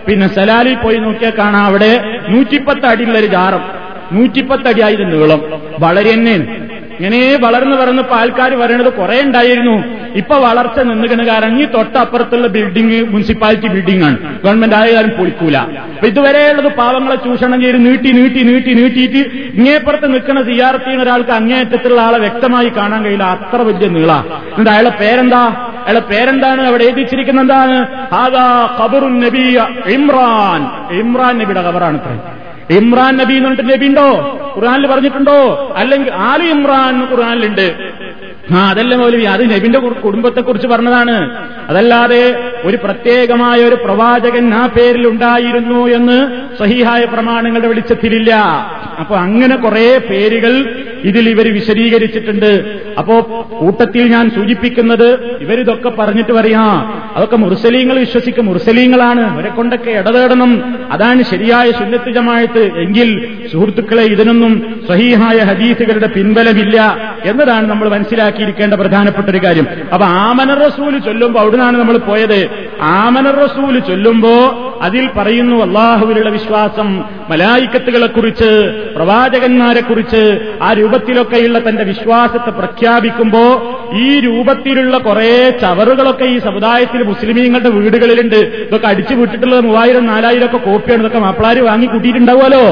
പിന്നെ 0.08 0.28
സലാലിൽ 0.28 0.76
പോയി 0.76 0.98
നോക്കിയാൽ 0.98 1.34
കാണാം 1.38 1.66
അവിടെ 1.66 2.20
നൂറ്റിപ്പത്ത് 2.30 2.86
അടിയുള്ള 2.86 3.20
ഒരു 3.20 3.28
ജാറം. 3.28 3.62
നൂറ്റിപ്പത്ത് 4.12 4.68
അടിയായിരുന്നു 4.68 5.18
നീളം. 5.18 5.62
വളരെ 5.80 6.14
തന്നെയാണ്. 6.14 6.71
ഇങ്ങനെ 7.02 7.38
വളർന്നു 7.42 7.76
വളർന്നപ്പോ 7.76 8.16
ആൾക്കാർ 8.16 8.52
വരണത് 8.56 8.94
കുറെ 8.94 9.22
ഉണ്ടായിരുന്നു. 9.22 9.76
ഇപ്പൊ 10.16 10.36
വളർച്ച 10.38 10.80
നിന്നുകണ് 10.80 11.26
കാരണം 11.28 11.62
ഈ 11.62 11.66
തൊട്ടപ്പുറത്തുള്ള 11.66 12.48
ബിൽഡിംഗ് 12.48 13.10
മുനിസിപ്പാലിറ്റി 13.14 13.68
ബിൽഡിംഗ് 13.68 14.04
ആണ്. 14.06 14.18
ഗവൺമെന്റ് 14.44 14.76
ആയാലും 14.76 15.10
പൊളിക്കൂല. 15.10 15.58
അപ്പൊ 15.58 16.08
ഇതുവരെയുള്ളത് 16.08 16.76
പാവങ്ങളെ 16.76 17.16
ചൂഷണം 17.16 17.62
ചെയ്ത് 17.62 17.86
നീട്ടി 17.86 18.12
നീട്ടി 18.12 18.44
നീട്ടി 18.44 18.74
നീട്ടിയിട്ട് 18.74 19.22
ഇങ്ങേപ്പുറത്ത് 19.60 20.14
നിൽക്കുന്ന 20.14 20.44
സിയാർത്ത് 20.44 20.86
ചെയ്യുന്ന 20.86 21.04
ഒരാൾക്ക് 21.04 21.32
അങ്ങേയറ്റത്തുള്ള 21.32 22.02
ആളെ 22.02 22.20
വ്യക്തമായി 22.20 22.70
കാണാൻ 22.70 23.04
കഴിയില്ല. 23.04 23.24
അത്ര 23.24 23.62
വലിയ 23.62 23.88
നീള. 23.88 24.12
എന്നിട്ട് 24.52 24.72
അയാളെ 24.72 24.90
പേരെന്താ? 24.90 25.44
അയാളെ 25.86 26.00
പേരെന്താണ്? 26.00 26.62
അവിടെ 26.68 26.84
എഴുതിച്ചിരിക്കുന്ന 26.84 27.42
എന്താണ്? 27.42 27.80
ഖബറുൻ 28.80 29.20
നബിയ 29.20 29.68
ഇമ്രാൻ. 29.88 30.62
ഇമ്രാൻ 31.00 31.38
നബിയുടെ 31.38 31.62
ഖബറാണ് 31.62 31.98
ഇത്ര 31.98 32.12
ഇമ്രാൻ 32.76 33.18
നബി 33.18 33.34
എന്ന് 33.34 33.50
പറഞ്ഞിട്ട് 33.50 33.74
നബി 33.74 33.86
ഉണ്ടോ 33.86 34.08
ഖുർആാനിൽ 34.56 34.88
പറഞ്ഞിട്ടുണ്ടോ? 34.88 35.38
അല്ലെങ്കിൽ 35.76 36.14
ആൽ 36.14 36.44
ഇമ്രാൻ 36.44 36.94
ആ 38.56 38.70
അതല്ല 38.70 38.96
മൗലവി 38.96 39.22
അത് 39.22 39.54
നബിന്റെ 39.54 39.80
കുടുംബത്തെ 39.80 40.42
കുറിച്ച് 40.42 40.68
പറഞ്ഞതാണ്. 40.68 41.48
അതല്ലാതെ 41.70 42.52
ഒരു 42.66 42.78
പ്രത്യേകമായ 42.84 43.60
ഒരു 43.60 43.76
പ്രവാചകൻ 43.76 44.54
ആ 44.54 44.68
പേരിൽ 44.68 45.08
ഉണ്ടായിരുന്നു 45.08 45.88
എന്ന് 45.88 46.28
സഹിഹായ 46.60 47.06
പ്രമാണങ്ങളുടെ 47.06 47.68
വെളിച്ചത്തിലില്ല. 47.68 48.34
അപ്പൊ 49.00 49.16
അങ്ങനെ 49.16 49.56
കുറെ 49.56 49.98
പേരുകൾ 50.10 50.84
ഇതിൽ 51.04 51.30
ഇവർ 51.30 51.54
വിശദീകരിച്ചിട്ടുണ്ട്. 51.54 52.80
അപ്പോ 53.00 53.20
കൂട്ടത്തിൽ 53.60 54.08
ഞാൻ 54.08 54.30
സൂചിപ്പിക്കുന്നത് 54.30 55.38
ഇവരിതൊക്കെ 55.42 55.90
പറഞ്ഞിട്ട് 55.90 56.32
പറയാ 56.32 56.62
അതൊക്കെ 57.16 57.36
മുർസലീങ്ങൾ 57.36 58.00
വിശ്വസിക്കും. 58.00 58.46
മുർസലീങ്ങളാണ്. 58.46 59.32
അവരെ 59.32 59.50
കൊണ്ടൊക്കെ 59.50 59.92
ഇടതേടണം. 59.92 60.80
അതാണ് 60.92 61.24
ശരിയായ 61.24 61.72
സുന്നത്ത് 61.72 62.60
എങ്കിൽ 62.78 63.38
സുഹൃത്തുക്കളെ 63.52 64.04
ഇതിനൊന്നും 64.04 64.82
സഹീഹായ 64.90 65.38
ഹദീസുകളുടെ 65.38 66.08
പിൻബലമില്ല 66.08 66.82
എന്നതാണ് 67.26 67.70
നമ്മൾ 67.70 67.90
മനസ്സിലാക്കിയിരിക്കേണ്ട 68.12 68.74
പ്രധാനപ്പെട്ട 68.74 69.30
ഒരു 69.30 69.38
കാര്യം. 69.38 69.68
അപ്പൊ 69.94 70.06
ആമന 70.08 70.54
റസൂൽ 70.54 71.00
ചൊല്ലുമ്പോ 71.00 71.40
അവിടുന്നാണ് 71.42 71.78
നമ്മൾ 71.78 71.98
പോയത്. 71.98 72.70
ആമന 72.82 73.32
റസൂൽ 73.32 73.80
ചൊല്ലുമ്പോ 73.80 74.34
അതിൽ 74.82 75.10
പറയുന്നു 75.18 75.66
അള്ളാഹുവിലുള്ള 75.66 76.30
വിശ്വാസം 76.30 77.04
മലായിക്കത്തുകളെക്കുറിച്ച് 77.30 78.50
പ്രവാചകന്മാരെക്കുറിച്ച് 78.96 78.96
പ്രവാചകന്മാരെ 78.96 79.82
കുറിച്ച് 79.82 80.40
ആ 80.62 80.74
രൂപത്തിലൊക്കെയുള്ള 80.74 81.70
തന്റെ 81.70 81.84
വിശ്വാസത്തെ 81.84 82.50
പ്രഖ്യാപിക്കുമ്പോ 82.50 83.44
ഈ 83.94 84.20
രൂപത്തിലുള്ള 84.20 84.98
കുറെ 84.98 85.54
ചവറുകളൊക്കെ 85.62 86.26
ഈ 86.26 86.40
സമുദായത്തിൽ 86.40 87.04
മുസ്ലിമീങ്ങളുടെ 87.04 87.70
വീടുകളിലുണ്ട്. 87.70 88.36
ഇതൊക്കെ 88.36 88.88
അടിച്ചു 88.88 89.16
വിട്ടിട്ടുള്ളത് 89.16 89.66
മൂവായിരം 89.66 90.06
നാലായിരം 90.06 90.46
ഒക്കെ 90.46 90.58
കോപ്പിയാണ്. 90.58 91.02
ഇതൊക്കെ 91.02 91.20
മാപ്പിളാര് 91.20 91.62
വാങ്ങി 91.62 91.86
കൂട്ടിയിട്ടുണ്ടാവുമല്ലോ? 91.86 92.66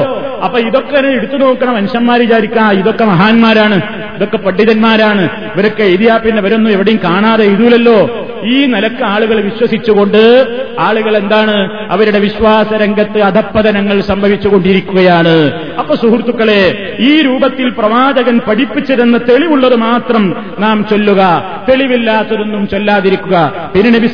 അപ്പൊ 0.44 0.58
ഇതൊക്കെ 0.58 1.06
എടുത്തു 1.08 1.36
നോക്കണം. 1.36 1.74
മനുഷ്യന്മാർ 1.74 2.20
വിചാരിക്കാം 2.20 2.72
ഇതൊക്കെ 2.72 3.04
മഹാന്മാരാണ്. 3.04 3.80
ഇതൊക്കെ 4.16 4.36
പണ്ഡിതന്മാരാണ്. 4.36 5.22
ഇവരൊക്കെ 5.54 5.82
എഴുതിയാ 5.82 6.16
പിന്നെ 6.16 6.38
ഇവരൊന്നും 6.38 6.70
എവിടെയും 6.70 7.00
കാണാതെ 7.04 7.44
എഴുതൂലല്ലോ. 7.44 8.26
ഈ 8.44 8.66
നിലയ്ക്ക് 8.66 9.02
ആളുകൾ 9.02 9.40
വിശ്വസിച്ചുകൊണ്ട് 9.40 10.46
ആളുകൾ 10.78 11.16
എന്താണ് 11.16 11.70
അവരുടെ 11.90 12.18
വിശ്വാസ 12.18 12.72
രംഗത്ത് 12.72 13.20
അധപ്പതനങ്ങൾ 13.20 14.00
സംഭവിച്ചുകൊണ്ടിരിക്കുകയാണ്. 14.00 15.52
അപ്പൊ 15.78 15.94
സുഹൃത്തുക്കളെ 15.94 16.96
ഈ 17.00 17.22
രൂപത്തിൽ 17.22 17.68
പ്രവാചകൻ 17.68 18.40
പഠിപ്പിച്ചതെന്ന് 18.48 19.18
തെളിവുള്ളത് 19.28 19.76
മാത്രം 19.76 20.54
നാം 20.58 20.86
ചൊല്ലുക. 20.90 21.44
തെളിവില്ലാത്തതൊന്നും 21.68 22.68
ചൊല്ലാതിരിക്കുക. 22.68 23.70
പിന്നെ 23.74 23.90
നബി 23.90 24.06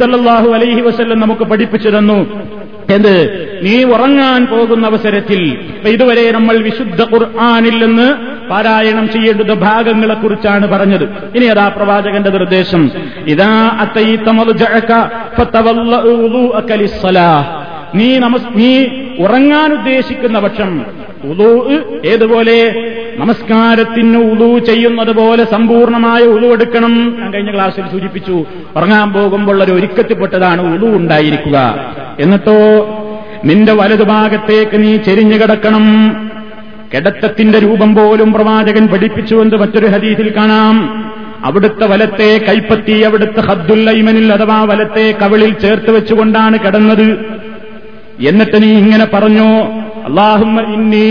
അലൈഹി 0.53 0.81
വസ്ല്ലം 0.81 1.21
നമുക്ക് 1.21 1.43
പഠിപ്പിച്ചു 1.43 1.89
തന്നു. 1.89 2.43
എന്ത്? 2.91 3.47
നീ 3.63 3.85
ഉറങ്ങാൻ 3.85 4.47
പോകുന്ന 4.47 4.87
അവസരത്തിൽ. 4.87 5.59
ഇതുവരെ 5.87 6.31
നമ്മൾ 6.31 6.57
വിശുദ്ധ 6.57 7.03
ഖുർആാനിൽ 7.03 7.87
നിന്ന് 7.87 8.15
പാരായണം 8.49 9.13
ചെയ്യേണ്ടുന്ന 9.13 9.55
ഭാഗങ്ങളെക്കുറിച്ചാണ് 9.55 10.67
പറഞ്ഞത്. 10.67 11.05
ഇനി 11.37 11.47
അതാ 11.47 11.69
പ്രവാചകന്റെ 11.69 12.31
നിർദ്ദേശം. 12.31 12.91
ഇതാ 13.27 13.71
നീ 17.95 18.19
നമസ് 18.19 18.45
നീ 18.55 18.87
ഉറങ്ങാൻ 19.19 19.73
ഉദ്ദേശിക്കുന്ന 19.73 20.39
പക്ഷം 20.39 20.87
ഉദു 21.25 21.73
ഏതുപോലെ 22.07 22.73
നമസ്കാരത്തിന് 23.17 24.19
ഉദു 24.19 24.59
ചെയ്യുന്നത് 24.59 25.17
പോലെ 25.17 25.45
സമ്പൂർണമായ 25.45 26.21
ഉദു 26.21 26.47
എടുക്കണം. 26.47 27.21
ഞാൻ 27.21 27.33
കഴിഞ്ഞ 27.33 27.55
ക്ലാസ്സിൽ 27.55 27.83
സൂചിപ്പിച്ചു 27.93 28.45
ഉറങ്ങാൻ 28.77 29.13
പോകുമ്പോൾ 29.13 29.65
ഒരു 29.65 29.73
ഒരുക്കത്തിൽപ്പെട്ടതാണ് 29.73 30.75
ഉദു 30.75 30.87
ഉണ്ടായിരിക്കുക. 30.87 31.75
എന്നിട്ടോ 32.21 32.55
നിന്റെ 33.45 33.73
വലതുഭാഗത്തേക്ക് 33.73 34.83
നീ 34.83 34.97
ചെരിഞ്ഞു 34.97 35.37
കിടക്കണം. 35.37 35.85
കിടത്തത്തിന്റെ 36.95 37.59
രൂപം 37.59 37.95
പോലും 37.95 38.33
പ്രവാചകൻ 38.33 38.87
പഠിപ്പിച്ചുവെന്ന് 38.87 39.57
മറ്റൊരു 39.57 39.87
ഹദീസിൽ 39.87 40.37
കാണാം. 40.37 41.06
അവിടുത്തെ 41.48 41.86
വലത്തെ 41.92 42.30
കൈപ്പത്തി 42.48 42.96
അവിടുത്തെ 43.08 43.42
ഹദ്ദുല്ലൈമനിൽ 43.50 44.28
അഥവാ 44.38 44.60
വലത്തെ 44.72 45.06
കവിളിൽ 45.22 45.54
ചേർത്ത് 45.64 45.92
വെച്ചുകൊണ്ടാണ് 45.96 46.58
കിടന്നത് 46.66 47.08
എന്നിട്ട് 48.30 48.58
നീ 48.64 48.70
ഇങ്ങനെ 48.82 49.06
പറഞ്ഞു 49.14 49.48
അള്ളാഹുമ്മ 50.10 50.62
ഇന്നീ 50.76 51.08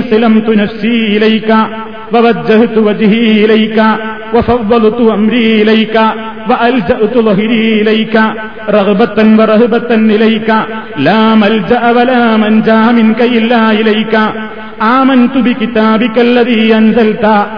അസ്ലംതു 0.00 0.54
നഫ്സി 0.60 0.94
ഇലൈക 1.16 1.50
ووجهت 2.14 2.76
وجهي 2.78 3.26
إليك 3.44 3.78
وفضلت 4.34 5.00
أمري 5.16 5.46
إليك 5.62 5.96
وألجأت 6.50 7.14
ظهري 7.18 7.64
إليك 7.80 8.16
رغبة 8.68 9.18
ورهبة 9.38 9.90
إليك 10.14 10.50
لا 10.98 11.20
ملجأ 11.34 11.82
ولا 11.96 12.22
منجا 12.36 12.80
منك 12.92 13.20
إلا 13.38 13.62
إليك 13.72 14.14
آمنت 14.96 15.34
بكتابك 15.46 16.16
الذي 16.18 16.62
أنزلت 16.74 17.24
وبنبيك 17.24 17.32
الذي 17.34 17.57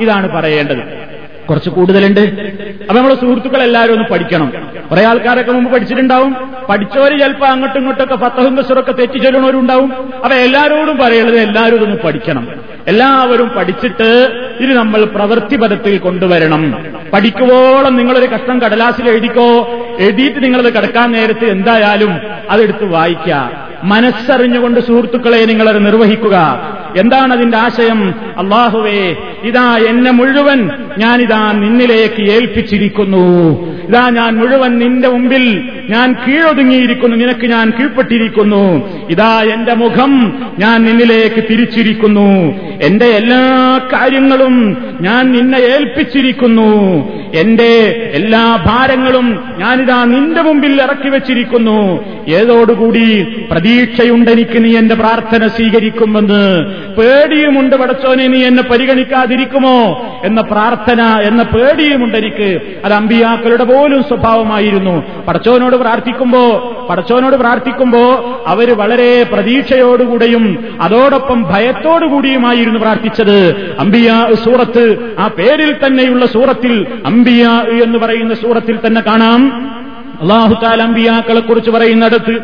ഇതാണ് 0.00 0.36
പറയേണ്ടത്. 0.36 1.02
കുറച്ച് 1.48 1.70
കൂടുതലുണ്ട്. 1.70 2.20
അപ്പൊ 2.20 2.94
നമ്മുടെ 2.94 3.14
സുഹൃത്തുക്കൾ 3.14 3.62
എല്ലാവരും 3.62 3.92
ഒന്ന് 3.92 4.08
പഠിക്കണം. 4.08 4.52
കുറെ 4.90 5.04
ആൾക്കാരൊക്കെ 5.04 5.52
മുമ്പ് 5.52 5.72
പഠിച്ചിട്ടുണ്ടാവും. 5.72 6.36
പഠിച്ചവര് 6.68 7.18
ചിലപ്പോൾ 7.18 7.46
അങ്ങോട്ടും 7.46 7.78
ഇങ്ങോട്ടൊക്കെ 7.78 8.16
ഫത്തഹും 8.16 8.56
ബസുറൊക്കെ 8.56 8.92
തെറ്റി 8.92 9.18
ചെല്ലുന്നവരുണ്ടാവും. 9.18 9.92
അപ്പൊ 10.14 10.34
എല്ലാവരോടും 10.34 10.96
പറയുന്നത് 10.96 11.36
എല്ലാവരും 11.36 11.76
ഇതൊന്ന് 11.76 11.96
പഠിക്കണം. 11.96 12.48
എല്ലാവരും 12.86 13.48
പഠിച്ചിട്ട് 13.48 14.28
ഇത് 14.60 14.72
നമ്മൾ 14.72 15.04
പ്രവൃത്തിപരത്തിൽ 15.04 15.98
കൊണ്ടുവരണം. 15.98 16.84
പഠിക്കുവോളം 17.12 17.96
നിങ്ങളൊരു 17.96 18.26
കഷ്ടം 18.26 18.60
കടലാസിൽ 18.60 19.08
എഴുതിക്കോ. 19.08 19.68
എഴുതിയിട്ട് 19.98 20.44
നിങ്ങളത് 20.44 20.74
കിടക്കാൻ 20.74 21.12
നേരത്ത് 21.12 21.44
എന്തായാലും 21.44 22.18
അതെടുത്ത് 22.50 22.84
വായിക്കുക. 22.84 23.68
മനസ്സറിഞ്ഞുകൊണ്ട് 23.84 24.80
സുഹൃത്തുക്കളെ 24.80 25.44
നിങ്ങളത് 25.44 25.86
നിർവഹിക്കുക. 25.86 26.36
എന്താണ് 26.96 27.32
അതിന്റെ 27.32 27.58
ആശയം? 27.58 28.14
അള്ളാഹുവേ 28.38 29.16
ഇതാ 29.44 29.76
എന്നെ 29.76 30.10
മുഴുവൻ 30.10 30.70
ഞാനിതാ 30.98 31.52
നിന്നിലേക്ക് 31.52 32.32
ഏൽപ്പിച്ചിരിക്കുന്നു. 32.32 33.66
ഇതാ 33.88 34.10
ഞാൻ 34.10 34.36
മുഴുവൻ 34.36 34.78
നിന്റെ 34.78 35.08
മുമ്പിൽ 35.08 35.62
ഞാൻ 35.90 36.16
കീഴൊതുങ്ങിയിരിക്കുന്നു. 36.28 37.16
നിനക്ക് 37.16 37.46
ഞാൻ 37.46 37.70
കീഴ്പ്പെട്ടിരിക്കുന്നു. 37.70 38.90
ഇതാ 39.10 39.42
എന്റെ 39.42 39.74
മുഖം 39.74 40.42
ഞാൻ 40.58 40.84
നിന്നിലേക്ക് 40.84 41.44
തിരിച്ചിരിക്കുന്നു. 41.50 42.54
എന്റെ 42.82 43.04
എല്ലാ 43.04 43.80
കാര്യങ്ങളും 43.92 44.84
ഞാൻ 45.00 45.32
നിന്നെ 45.32 45.58
ഏൽപ്പിച്ചിരിക്കുന്നു. 45.58 46.72
എന്റെ 47.34 48.10
എല്ലാ 48.14 48.56
ഭാരങ്ങളും 48.66 49.44
ഞാനിതാ 49.58 50.04
നിന്റെ 50.04 50.42
മുമ്പിൽ 50.42 50.82
ഇറക്കി 50.82 51.08
വെച്ചിരിക്കുന്നു. 51.08 52.04
ഏതോടുകൂടി 52.28 53.22
പ്രതീക്ഷയുണ്ടെനിക്ക് 53.50 54.64
നീ 54.64 54.76
എന്റെ 54.76 54.94
പ്രാർത്ഥന 54.94 55.48
സ്വീകരിക്കുമെന്ന് 55.48 56.66
പേടിയുമുണ്ട് 56.98 57.76
പടച്ചോനെ 57.76 58.26
നീ 58.26 58.44
എന്നെ 58.44 58.62
പരിഗണിക്കാതിരിക്കുമോ? 58.62 60.06
എന്ന 60.24 60.40
പ്രാർത്ഥന 60.40 61.02
എന്ന 61.02 61.42
പേടിയുമുണ്ട് 61.42 62.16
എനിക്ക്. 62.16 62.60
അത് 62.84 62.92
അമ്പിയാക്കളുടെ 62.92 63.64
പോലും 63.64 64.02
സ്വഭാവമായിരുന്നു. 64.02 65.22
പടച്ചോനോട് 65.28 65.76
പ്രാർത്ഥിക്കുമ്പോ 65.76 66.68
പടച്ചോനോട് 66.90 67.36
പ്രാർത്ഥിക്കുമ്പോ 67.36 68.00
അവർ 68.46 68.76
വളരെ 68.76 69.22
പ്രതീക്ഷയോടുകൂടെയും 69.22 70.64
അതോടൊപ്പം 70.80 71.42
ഭയത്തോടുകൂടിയുമായിരുന്നു 71.42 72.80
പ്രാർത്ഥിച്ചത്. 72.80 73.74
അമ്പിയ 73.78 74.26
സൂറത്ത് 74.44 75.14
ആ 75.18 75.28
പേരിൽ 75.28 75.76
തന്നെയുള്ള 75.86 76.26
സൂറത്തിൽ 76.26 76.86
അമ്പിയ 77.06 77.46
എന്ന് 77.82 77.98
പറയുന്ന 77.98 78.34
സൂറത്തിൽ 78.34 78.78
തന്നെ 78.86 79.00
കാണാം. 79.00 79.70
അള്ളാഹുത്താൽ 80.22 80.82
അമ്പിയാക്കളെ 80.82 81.40
കുറിച്ച് 81.40 81.70
പറയുന്നിടത്ത് 81.70 82.38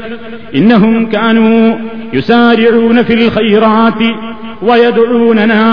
ഇന്നഹും 0.53 1.11
കാനു 1.14 1.74
യുസാരിഊന 2.14 3.03
ഫിൽ 3.03 3.31
ഖൈറാത്തി 3.38 4.14
ويدعوننا 4.62 5.63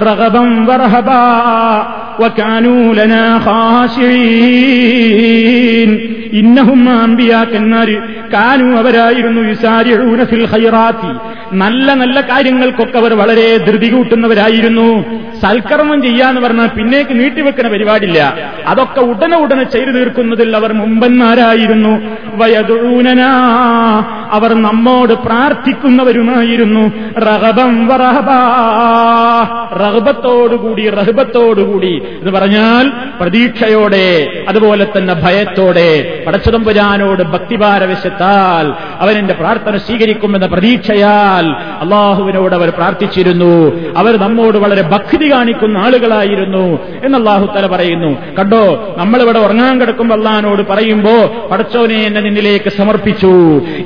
رغبا 0.00 0.44
ورهبا 0.68 1.26
وكانوا 2.22 2.84
لنا 2.94 3.24
خاشعين 4.98 5.90
ഇന്നഹും 6.40 6.80
അമ്പിയാക്കന്മാര് 7.04 7.94
കാനു 8.32 8.66
അവരായിരുന്നു 8.80 9.42
യുസാരിഊന 9.50 10.20
ഫിൽ 10.30 10.44
ഖൈറാത്തി 10.52 11.10
നല്ല 11.62 11.86
നല്ല 12.00 12.16
കാര്യങ്ങൾക്കൊക്കെ 12.30 12.98
അവർ 13.02 13.12
വളരെ 13.20 13.46
ധൃതി 13.66 13.88
കൂട്ടുന്നവരായിരുന്നു 13.94 14.88
സൽക്കർമ്മം 15.43 16.01
ചെയ്യാന്ന് 16.01 16.41
പറഞ്ഞാൽ 16.41 16.67
പിന്നേക്ക് 16.67 17.19
നീട്ടിവെക്കുന്ന 17.19 17.69
പരിപാടില്ല. 17.69 18.19
അതൊക്കെ 18.67 18.99
ഉടനെ 18.99 19.37
ഉടനെ 19.37 19.63
ചെയ്തു 19.63 19.91
തീർക്കുന്നതിൽ 19.91 20.55
അവർ 20.55 20.73
മുമ്പന്മാരായിരുന്നു. 20.73 22.01
വയതൂനനാ 22.33 23.31
അവർ 24.31 24.53
നമ്മോട് 24.53 25.13
പ്രാർത്ഥിക്കുന്നവരുമായിരുന്നു. 25.13 26.83
റഹബം 27.19 27.89
റഹബത്തോടുകൂടി 29.79 30.89
റഹബത്തോടുകൂടി 30.89 31.93
എന്ന് 32.21 32.31
പറഞ്ഞാൽ 32.31 32.91
പ്രതീക്ഷയോടെ 33.21 34.27
അതുപോലെ 34.49 34.87
തന്നെ 34.97 35.13
ഭയത്തോടെ 35.13 36.23
പടച്ചതമ്പുരാനോട് 36.27 37.23
ഭക്തിഭാരവശത്താൽ 37.23 38.73
അവൻ 38.99 39.17
എന്റെ 39.17 39.33
പ്രാർത്ഥന 39.33 39.77
സ്വീകരിക്കുമെന്ന 39.77 40.45
പ്രതീക്ഷയാൽ 40.45 41.45
അള്ളാഹുവിനോട് 41.83 42.55
അവർ 42.55 42.69
പ്രാർത്ഥിച്ചിരുന്നു. 42.69 43.55
അവർ 43.97 44.17
നമ്മോട് 44.17 44.57
വളരെ 44.57 44.81
ഭക്തി 44.81 45.32
കാണിക്കുന്ന 45.33 45.77
ആളുകളായിരുന്നു 45.77 46.79
എന്ന് 47.05 47.17
അള്ളാഹു 47.17 47.45
തല 47.45 47.67
പറയുന്നു. 47.67 48.35
കണ്ടോ 48.39 48.95
നമ്മളിവിടെ 48.97 49.39
ഉറങ്ങാൻ 49.39 49.81
കിടക്കുമ്പോൾ 49.81 50.15
അള്ളഹാനോട് 50.15 50.67
പറയുമ്പോ 50.69 51.47
പടച്ചോനെ 51.51 51.95
എന്നെ 51.95 52.21
നിന്നിലേക്ക് 52.21 52.69
സമർപ്പിച്ചു. 52.69 53.27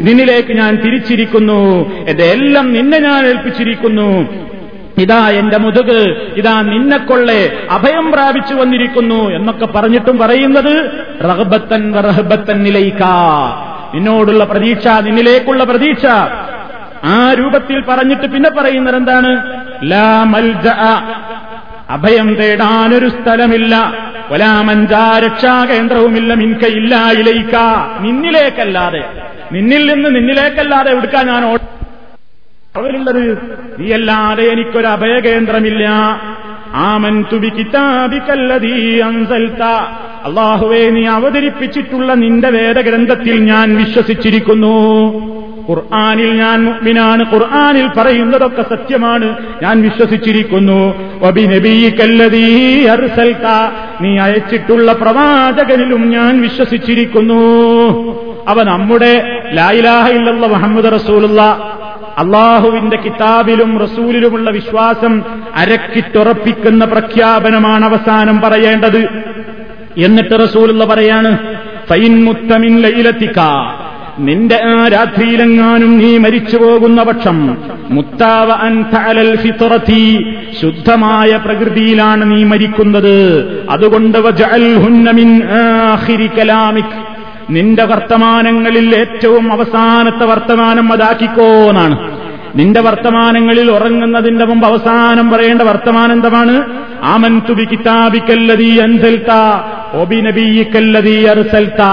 നിന്നിലേക്ക് 0.02 0.54
ഞാൻ 0.54 0.76
തിരിച്ചിരിക്കുന്നു. 0.76 1.92
എന്റെ 2.08 2.24
എല്ലാം 2.24 2.74
നിന്നെ 2.74 3.00
ഞാൻ 3.00 3.26
ഏൽപ്പിച്ചിരിക്കുന്നു. 3.26 4.28
ഇതാ 4.98 5.30
എന്റെ 5.30 5.58
മുതുക്. 5.58 6.18
ഇതാ 6.38 6.62
നിന്നെക്കൊള്ളെ 6.62 7.58
അഭയം 7.72 8.12
പ്രാപിച്ചു 8.12 8.54
വന്നിരിക്കുന്നു. 8.54 9.30
എന്നൊക്കെ 9.30 9.66
പറഞ്ഞിട്ടും 9.66 10.18
പറയുന്നത് 10.18 10.92
റഹബത്തൻ 11.24 11.94
റഹബത്തൻ 11.94 12.64
നിലയിക്ക 12.64 13.04
നിന്നോടുള്ള 13.96 14.44
പ്രതീക്ഷ 14.44 14.88
നിന്നിലേക്കുള്ള 14.88 15.64
പ്രതീക്ഷ. 15.64 16.06
ആ 17.04 17.34
രൂപത്തിൽ 17.34 17.84
പറഞ്ഞിട്ട് 17.90 18.28
പിന്നെ 18.28 18.50
പറയുന്നത് 18.50 18.96
എന്താണ് 18.96 19.62
ലാ 19.84 20.24
അഭയം 21.90 22.36
തേടാനൊരു 22.36 23.10
സ്ഥലമില്ല. 23.10 23.94
ഒലാമഞ്ചാ 24.30 25.22
രക്ഷാകേന്ദ്രവുമില്ല 25.26 26.34
ഇല്ല 26.68 27.12
ഇലയിക്ക 27.12 27.56
നിന്നിലേക്കല്ലാതെ. 28.00 29.04
നിന്നിൽ 29.52 29.94
നിന്ന് 29.94 30.16
നിന്നിലേക്കല്ലാതെ 30.16 30.92
എടുക്കാൻ 30.92 31.28
ഞാൻ 31.28 31.60
അവരുള്ളത്? 32.76 33.38
നീയല്ലാതെ 33.80 34.44
എനിക്കൊരു 34.44 34.88
അഭയകേന്ദ്രമില്ല. 34.88 35.90
ആമൻ 36.74 37.26
തുബി 37.34 37.50
കിതാബിക്കല്ലതീ 37.50 39.00
അൻസൽത്ത 39.00 39.64
അള്ളാഹുവെ 40.26 40.90
നീ 40.90 41.06
അവതരിപ്പിച്ചിട്ടുള്ള 41.06 42.14
നിന്റെ 42.14 42.50
വേദഗ്രന്ഥത്തിൽ 42.50 43.40
ഞാൻ 43.40 43.78
വിശ്വസിച്ചിരിക്കുന്നു. 43.78 45.14
ഖുർആാനിൽ 45.70 46.38
ഞാൻ 46.38 46.64
മുഗ്മിനാണ് 46.64 47.34
ഖുർആാനിൽ 47.34 47.90
പറയുന്നതൊക്കെ 47.98 48.62
സത്യമാണ്. 48.62 49.38
ഞാൻ 49.64 49.82
വിശ്വസിച്ചിരിക്കുന്നു. 49.82 50.94
നീ 54.02 54.18
അയച്ചിട്ടുള്ള 54.18 54.94
പ്രവാചകനിലും 54.94 56.10
ഞാൻ 56.10 56.42
വിശ്വസിച്ചിരിക്കുന്നു. 56.42 57.34
അവ 58.48 58.64
നമ്മുടെ 58.64 59.42
ലായിലാഹ 59.54 60.12
മുഹമ്മദ് 60.48 60.94
റസൂലുള്ള. 60.94 61.42
അള്ളാഹുവിന്റെ 62.18 62.98
കിതാബിലും 62.98 63.80
റസൂലിലുമുള്ള 63.80 64.50
വിശ്വാസം 64.50 65.24
അരക്കിട്ടുറപ്പിക്കുന്ന 65.56 66.86
പ്രഖ്യാപനമാണ് 66.86 67.86
അവസാനം 67.86 68.42
പറയേണ്ടത്. 68.42 69.08
എന്നിട്ട് 69.98 70.44
റസൂലുള്ള 70.44 70.86
പറയാണ് 70.86 71.38
ഫൈൻ 71.90 72.26
മുത്തമിൻ 72.26 72.82
ലൈലത്തിക്ക 72.82 73.40
നിന്റെ 74.20 74.62
ആ 74.66 74.88
രാത്രിയിലെങ്ങാനും 74.88 75.98
നീ 75.98 76.18
മരിച്ചു 76.18 76.58
പോകുന്ന 76.58 77.04
പക്ഷം 77.04 77.58
മുത്താവ 77.90 78.52
അൻ 78.52 78.84
ഫിത്തറത്തി 79.36 80.26
ശുദ്ധമായ 80.62 81.40
പ്രകൃതിയിലാണ് 81.46 82.32
നീ 82.32 82.44
മരിക്കുന്നത്. 82.44 83.16
അതുകൊണ്ട് 83.70 84.18
നിന്റെ 87.50 87.84
വർത്തമാനങ്ങളിൽ 87.84 88.96
ഏറ്റവും 88.96 89.52
അവസാനത്തെ 89.52 90.26
വർത്തമാനം 90.26 90.94
അതാക്കിക്കോ 90.94 91.44
എന്നാണ്. 91.44 92.17
നിന്റെ 92.58 92.82
വർത്തമാനങ്ങളിൽ 92.82 93.72
ഉറങ്ങുന്നതിന്റെ 93.72 94.46
മുമ്പ് 94.46 94.68
അവസാനം 94.68 95.32
പറയേണ്ട 95.32 95.62
വർത്തമാനം 95.62 96.14
എന്താണ് 96.14 96.66
ആമൻ 97.04 97.42
തുബി 97.50 97.66
കിതാബിക്കല്ലതീ 97.66 98.80
അൻസൽത്ത 98.80 99.34
ഒബി 99.94 100.16
നബീക്കല്ലതീ 100.16 101.26
അർസൽത്ത 101.26 101.84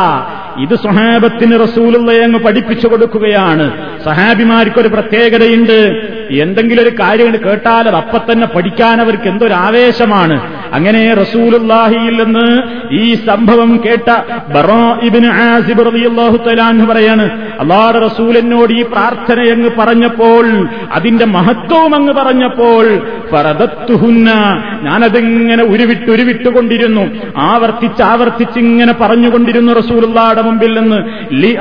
ഇത് 0.62 0.74
സ്വഹാബത്തിന് 0.74 1.62
റസൂലുള്ള 1.62 2.12
അങ്ങ് 2.12 2.38
പഠിപ്പിച്ചു 2.38 2.88
കൊടുക്കുകയാണ്. 2.88 3.72
സഹാബിമാർക്കൊരു 4.05 4.88
പ്രത്യേകതയുണ്ട്. 4.88 5.79
എന്തെങ്കിലും 6.31 6.83
ഒരു 6.83 6.91
കാര്യം 7.01 7.33
കേട്ടാൽ 7.47 7.89
അത് 7.89 7.97
അപ്പൊ 7.97 8.19
തന്നെ 8.19 8.47
പഠിക്കാൻ 8.47 9.01
അവർക്ക് 9.01 9.29
എന്തൊരു 9.29 9.55
ആവേശമാണ്. 9.55 10.37
അങ്ങനെ 10.73 11.15
റസൂലുല്ലാഹിയിൽ 11.15 12.25
നിന്ന് 12.25 12.47
ഈ 12.93 13.15
സംഭവം 13.15 13.81
കേട്ട 13.87 14.11
ബറോ 14.53 14.99
ഇബിൻ 15.03 15.27
ആസിബ് 15.27 15.87
റളിയല്ലാഹു 15.87 16.87
പറയാണ് 16.93 17.27
അള്ളാഹുടെ 17.61 17.99
റസൂലിനോട് 17.99 18.73
ഈ 18.73 18.83
പ്രാർത്ഥന 18.83 19.41
അങ്ങ് 19.53 19.71
പറഞ്ഞപ്പോൾ 19.79 20.69
അതിന്റെ 20.93 21.25
മഹത്വവും 21.25 21.95
അങ്ങ് 21.95 22.13
പറഞ്ഞപ്പോൾ 22.13 22.85
ഞാനതിങ്ങനെ 24.83 25.63
ഉരുവിട്ട് 25.63 26.11
ഉരുവിട്ടുകൊണ്ടിരുന്നു. 26.11 27.05
ആവർത്തിച്ച് 27.37 28.03
ആവർത്തിച്ച് 28.03 28.59
ഇങ്ങനെ 28.59 28.93
പറഞ്ഞുകൊണ്ടിരുന്നു 28.93 29.73
റസൂലുള്ളാടെ 29.73 30.43
മുമ്പിൽ 30.43 30.81
നിന്ന്. 30.81 30.99
ലി 31.33 31.53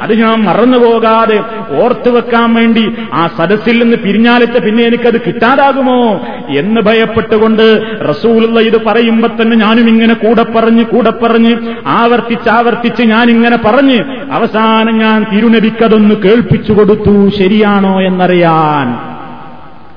അത് 0.00 0.12
ഞാൻ 0.18 0.44
മറന്നുപോകാതെ 0.44 1.40
ഓർത്തു 1.82 2.10
വെക്കാൻ 2.10 2.54
വേണ്ടി 2.54 2.69
ആ 3.12 3.26
സദസ്സിൽ 3.38 3.82
നിന്ന് 3.82 3.96
പിരിഞ്ഞാലിച്ച 3.96 4.58
പിന്നെ 4.58 4.84
എനിക്കത് 4.84 5.20
കിട്ടാതാകുമോ 5.20 6.26
എന്ന് 6.56 6.80
ഭയപ്പെട്ടുകൊണ്ട് 6.80 7.82
റസൂലുള്ള 8.08 8.60
ഇത് 8.60 8.84
പറയുമ്പോ 8.84 9.28
തന്നെ 9.28 9.56
ഞാനും 9.56 9.88
ഇങ്ങനെ 9.88 10.14
കൂടെ 10.14 10.42
പറഞ്ഞ് 10.42 10.84
കൂടെ 10.84 11.10
പറഞ്ഞ് 11.10 11.74
ആവർത്തിച്ച് 11.86 12.48
ആവർത്തിച്ച് 12.48 13.02
ഞാൻ 13.02 13.30
ഇങ്ങനെ 13.30 13.56
പറഞ്ഞ് 13.56 14.04
അവസാനം 14.32 14.98
ഞാൻ 14.98 15.26
തിരുനബിക്കതൊന്ന് 15.32 16.14
കേൾപ്പിച്ചു 16.14 16.72
കൊടുത്തു. 16.72 17.28
ശരിയാണോ 17.28 18.00
എന്നറിയാൻ. 18.00 19.10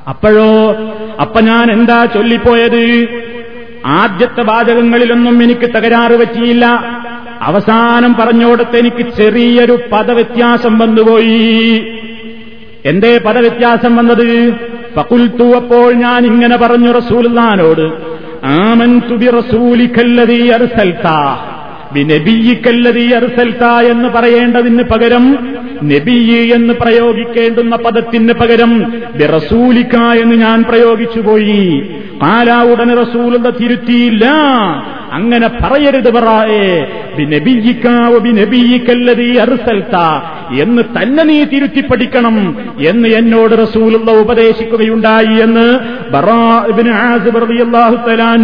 അപ്പോഴോ 0.09 0.75
അപ്പൊ 1.21 1.41
ഞാൻ 1.41 1.71
എന്താ 1.71 2.05
ചൊല്ലിപ്പോയത്? 2.05 3.07
ആദ്യത്തെ 3.85 4.41
വാചകങ്ങളിലൊന്നും 4.41 5.43
എനിക്ക് 5.43 5.69
തകരാറ് 5.69 6.19
പറ്റിയില്ല. 6.19 6.65
അവസാനം 7.41 8.13
പറഞ്ഞോടത്ത് 8.13 8.77
എനിക്ക് 8.77 9.05
ചെറിയൊരു 9.17 9.79
പദവ്യത്യാസം 9.91 10.79
വന്നുപോയി. 10.79 12.02
എന്തേ 12.85 13.17
പദവ്യത്യാസം 13.17 13.95
വന്നത്? 13.95 14.53
പകുൽത്തു 14.97 15.43
അപ്പോൾ 15.55 15.93
ഞാൻ 15.93 16.25
ഇങ്ങനെ 16.25 16.57
പറഞ്ഞു 16.57 16.91
റസൂൽനാനോട് 16.91 17.85
ആമൻ 18.45 18.99
തുബി 18.99 19.25
റസൂലിക്കല്ലതീ 19.25 20.49
അർസൽത്ത 20.49 21.07
ബിനബിയിക്കല്ലതീ 21.93 23.11
അർസൽത്ത 23.11 23.63
എന്ന് 23.63 24.09
പറയേണ്ടതിന് 24.09 24.83
പകരം 24.83 25.25
നബിയ് 25.83 26.53
എന്ന് 26.53 26.73
പ്രയോഗിക്കേണ്ടുന്ന 26.73 27.75
പദത്തിന് 27.75 28.33
പകരം 28.33 28.93
ബിറസൂലിക്ക 29.15 29.95
എന്ന് 29.95 30.35
ഞാൻ 30.35 30.63
പ്രയോഗിച്ചുപോയി. 30.63 31.89
കാലാ 32.23 32.63
ഉടനെ 32.63 32.95
റസൂലുള്ള 32.95 33.49
തിരുത്തിയില്ല. 33.49 34.25
അങ്ങനെ 35.13 35.47
പറയരുത് 35.47 36.09
എന്ന് 40.61 40.83
തന്നെ 41.01 41.23
നീ 41.23 41.43
തിരുത്തി 41.43 41.81
പഠിക്കണം 41.81 42.57
എന്ന് 42.87 43.09
എന്നോട് 43.09 43.61
റസൂലുള്ള 43.61 44.11
ഉപദേശിക്കുകയുണ്ടായി 44.11 45.39
എന്ന് 45.39 45.79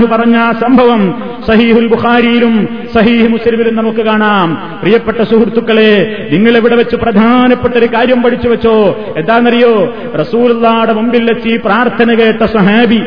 പറഞ്ഞ 0.05 0.51
സംഭവം 0.51 1.23
സഹീഹുൽ 1.47 1.87
ബുഖാരിയിലും 1.87 2.69
സഹീഹ് 2.95 3.27
മുസ്ലിമിലും 3.27 3.75
നമുക്ക് 3.75 4.01
കാണാം. 4.01 4.79
പ്രിയപ്പെട്ട 4.81 5.21
സുഹൃത്തുക്കളെ 5.21 6.27
നിങ്ങൾ 6.31 6.57
ഇവിടെ 6.57 6.75
വെച്ച് 6.75 6.95
പ്രധാനപ്പെട്ട 6.95 7.73
ഒരു 7.73 7.85
കാര്യം 7.85 8.21
പഠിച്ചു 8.21 8.49
വെച്ചോ? 8.49 8.97
എന്താണെന്നറിയോ? 9.17 9.93
റസൂലുള്ളാടെ 10.19 10.93
ഈ 11.49 11.57
പ്രാർത്ഥന 11.57 12.13
കേട്ട 12.13 12.45
സഹാബി 12.45 13.01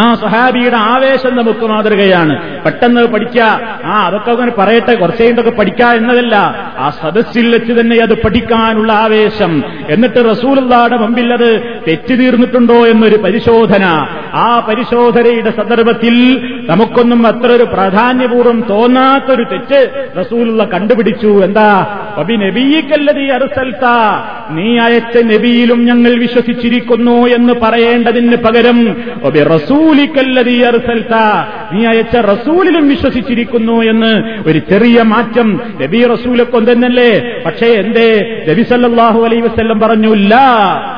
ആ 0.00 0.14
സഹാബിയുടെ 0.14 0.76
ആവേശം 0.76 1.36
നമുക്ക് 1.36 1.64
മാതൃകയാണ് 1.64 2.34
പെട്ടെന്ന് 2.64 3.04
പഠിക്കുക 3.04 3.42
ആ 3.84 4.06
അതൊക്കെ 4.06 4.30
അങ്ങനെ 4.30 4.52
പറയട്ടെ. 4.52 4.94
കുറച്ചേണ്ടൊക്കെ 4.94 5.50
പഠിക്കുക 5.50 5.86
എന്നതല്ല. 5.86 6.36
ആ 6.76 6.90
സദസ്സിൽ 6.90 7.50
വെച്ച് 7.50 7.72
തന്നെ 7.72 7.96
അത് 8.02 8.22
പഠിക്കാനുള്ള 8.22 8.92
ആവേശം. 8.92 9.62
എന്നിട്ട് 9.88 10.30
റസൂലുള്ളാടെ 10.30 10.96
മുമ്പിൽ 10.96 11.32
അത് 11.32 11.62
തെറ്റ് 11.88 12.14
എന്നൊരു 12.86 13.16
പരിശോധന. 13.16 13.84
ആ 14.34 14.66
പരിശോധനയുടെ 14.68 15.50
സന്ദർഭത്തിൽ 15.50 16.40
നമുക്കൊന്നും 16.68 17.26
അത്ര 17.26 17.46
ഒരു 17.46 17.64
പ്രാധാന്യപൂർവം 17.64 18.64
തോന്നാത്തൊരു 18.70 19.44
തെറ്റ് 19.44 20.10
റസൂലുള്ള 20.20 20.64
കണ്ടുപിടിച്ചു. 20.64 21.44
എന്താ? 21.44 21.86
അബി 22.16 22.34
നബിയിക്കല്ലതീ 22.34 23.28
അറുസൽത്ത 23.28 23.86
നീ 24.50 24.78
അയച്ച 24.78 25.18
നബിയിലും 25.18 25.84
ഞങ്ങൾ 25.84 26.18
വിശ്വസിച്ചിരിക്കുന്നു 26.18 27.26
എന്ന് 27.26 27.52
പറയേണ്ടതിന് 27.52 28.36
പകരം 28.36 28.96
ഒബി 29.22 29.38
റസൂലിക്കല്ലതീ 29.38 30.62
അറുസൽത്ത 30.62 31.14
നീ 31.72 31.86
അയച്ച 31.86 32.16
റസൂലിലും 32.16 32.88
വിശ്വസിച്ചിരിക്കുന്നു 32.88 33.82
എന്ന് 33.82 34.38
ഒരു 34.46 34.58
ചെറിയ 34.58 35.02
മാറ്റം 35.02 35.60
നബി 35.82 36.04
റസൂലെ 36.64 36.72
തന്നെയല്ലേ 36.72 37.42
പക്ഷേ 37.46 37.66
എന്തേ? 37.66 38.08
നബി 38.48 38.62
സല്ലല്ലാഹു 38.62 39.24
അലൈ 39.24 39.40
വസ്ല്ലം 39.40 39.80
പറഞ്ഞു 39.80 40.14
ഇല്ല 40.14 40.34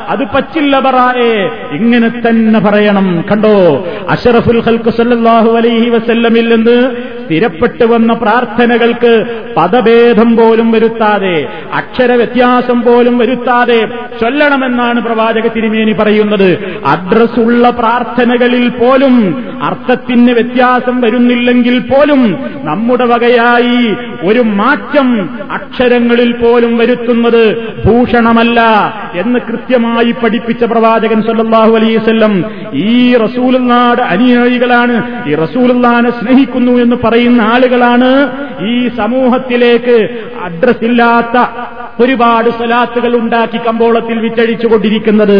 അത് 0.08 0.24
പറ്റില്ല 0.34 0.80
പറയേ 0.80 1.50
ഇങ്ങനെ 1.72 2.08
തന്നെ 2.08 2.60
പറയണം. 2.60 3.24
കണ്ടോ? 3.32 3.86
അഷറഫുൽ 4.08 4.62
ഖൽക്ക് 4.66 4.90
സല്ലാഹു 4.90 5.50
അലൈഹി 5.56 5.88
വസല്ലമിൽ 5.88 6.48
നിന്ന് 6.54 6.94
സ്ഥിരപ്പെട്ടു 7.24 7.84
വന്ന 7.84 8.12
പ്രാർത്ഥനകൾക്ക് 8.12 9.26
പദഭേദം 9.56 10.36
പോലും 10.36 10.72
വരുത്താതെ 10.72 11.48
അക്ഷര 11.72 12.12
വ്യത്യാസം 12.12 12.82
പോലും 12.82 13.18
വരുത്താതെ 13.18 13.88
ചൊല്ലണമെന്നാണ് 14.20 15.00
പ്രവാചക 15.00 15.46
തിരുമേനി 15.46 15.92
പറയുന്നത്. 15.92 16.50
അഡ്രസ്സുള്ള 16.86 17.70
പ്രാർത്ഥനകളിൽ 17.70 18.68
പോലും 18.68 19.14
അർത്ഥത്തിന് 19.62 20.32
വ്യത്യാസം 20.32 21.00
വരുന്നില്ലെങ്കിൽ 21.00 21.78
പോലും 21.78 22.38
നമ്മുടെ 22.64 23.04
വകയായി 23.04 23.96
ഒരു 24.24 24.40
മാറ്റം 24.40 25.28
അക്ഷരങ്ങളിൽ 25.56 26.30
പോലും 26.34 26.72
വരുത്തുന്നത് 26.78 27.42
ഭൂഷണമല്ല 27.84 28.60
എന്ന് 29.16 29.40
കൃത്യമായി 29.40 30.12
പഠിപ്പിച്ച 30.22 30.64
പ്രവാചകൻ 30.64 31.20
സല്ലാഹു 31.22 31.74
അലൈവല്ലം 31.76 32.34
ഈ 32.84 32.92
റസൂലുനാട് 33.16 34.02
അനുയായികളാണ് 34.08 34.96
ഈ 35.28 35.34
റസൂലുള്ളാനെ 35.34 36.10
സ്നേഹിക്കുന്നു 36.10 36.74
എന്ന് 36.80 36.98
പറയുന്ന 37.04 37.42
ആളുകളാണ് 37.52 38.10
ഈ 38.66 38.76
സമൂഹത്തിലേക്ക് 38.96 39.96
അഡ്രസ് 40.44 40.84
ഇല്ലാത്ത 40.84 41.36
ഒരുപാട് 42.02 42.50
സ്വലാത്തുകൾ 42.50 43.16
ഉണ്ടാക്കി 43.16 43.58
കമ്പോളത്തിൽ 43.66 44.18
വിറ്റഴിച്ചുകൊണ്ടിരിക്കുന്നത്. 44.18 45.38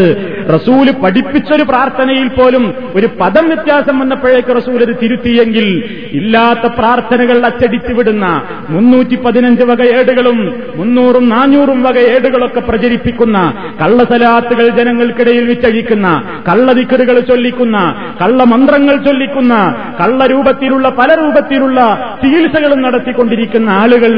റസൂൽ 0.55 0.91
പഠിപ്പിച്ചൊരു 1.03 1.63
പ്രാർത്ഥനയിൽ 1.63 2.29
പോലും 2.29 2.65
ഒരു 2.95 3.09
പദം 3.21 3.47
വ്യത്യാസം 3.49 3.99
വന്നപ്പോഴേക്ക് 3.99 4.57
റസൂൽ 4.57 4.79
അത് 4.83 4.97
തിരുത്തിയെങ്കിൽ 5.03 5.67
ഇല്ലാത്ത 6.13 6.67
പ്രാർത്ഥനകൾ 6.79 7.47
അച്ചടിച്ചു 7.47 7.93
വിടുന്ന 7.93 8.27
മുന്നൂറ്റി 8.69 9.17
പതിനഞ്ച് 9.17 9.63
വക 9.63 9.83
ഏടുകളും 9.99 10.39
മുന്നൂറും 10.77 11.29
നാനൂറും 11.29 11.83
വക 11.83 11.99
ഏടുകളൊക്കെ 11.99 12.61
പ്രചരിപ്പിക്കുന്ന 12.61 13.39
കള്ളസലാത്തുകൾ 13.83 14.69
ജനങ്ങൾക്കിടയിൽ 14.69 15.45
വിറ്റഴിക്കുന്ന 15.45 16.09
കള്ളതിക്കറുകൾ 16.49 17.21
ചൊല്ലിക്കുന്ന 17.21 17.79
കള്ളമന്ത്രങ്ങൾ 18.21 18.97
ചൊല്ലിക്കുന്ന 18.97 19.55
കള്ളരൂപത്തിലുള്ള 20.01 20.89
പല 20.99 21.11
രൂപത്തിലുള്ള 21.15 21.81
ചികിത്സകളും 22.23 22.83
നടത്തിക്കൊണ്ടിരിക്കുന്ന 22.83 23.69
ആളുകൾ 23.71 24.13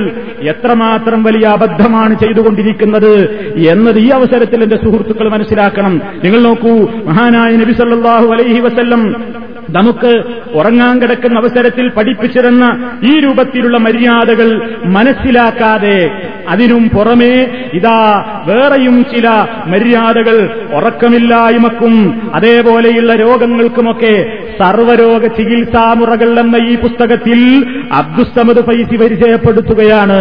എത്രമാത്രം 0.52 1.22
വലിയ 1.22 1.46
അബദ്ധമാണ് 1.46 2.14
ചെയ്തുകൊണ്ടിരിക്കുന്നത് 2.14 3.12
എന്നത് 3.72 3.98
ഈ 3.98 4.08
അവസരത്തിൽ 4.10 4.62
എന്റെ 4.62 4.76
സുഹൃത്തുക്കൾ 4.76 5.28
മനസ്സിലാക്കണം. 5.28 5.94
നിങ്ങൾ 6.24 6.40
നോക്കൂ 6.40 6.74
മഹാനായ 7.08 7.56
നബി 7.56 7.72
സല്ലല്ലാഹു 7.72 8.28
അലൈഹി 8.34 8.60
വസല്ലം 8.60 9.02
നമുക്ക് 9.70 10.12
ഉറങ്ങാൻ 10.54 11.00
കിടക്കുന്ന 11.00 11.38
അവസരത്തിൽ 11.38 11.88
പഠിപ്പിച്ചിരുന്ന 11.88 12.64
ഈ 13.04 13.20
രൂപത്തിലുള്ള 13.20 13.78
മര്യാദകൾ 13.78 14.48
മനസ്സിലാക്കാതെ 14.84 15.98
അതിനും 16.48 16.88
പുറമേ 16.88 17.34
ഇതാ 17.74 17.98
വേറെയും 18.46 19.04
ചില 19.14 19.28
മര്യാദകൾ 19.66 20.36
ഉറക്കമില്ലായ്മക്കും 20.74 21.94
അതേപോലെയുള്ള 22.34 23.14
രോഗങ്ങൾക്കുമൊക്കെ 23.14 24.14
സർവരോഗ 24.58 25.26
ചികിത്സാമുറകൾ 25.26 26.40
എന്ന 26.40 26.56
ഈ 26.56 26.76
പുസ്തകത്തിൽ 26.76 27.40
അബ്ദുസ്തമദ് 27.92 28.66
ഫൈസി 28.66 28.96
പരിചയപ്പെടുത്തുകയാണ്. 28.96 30.20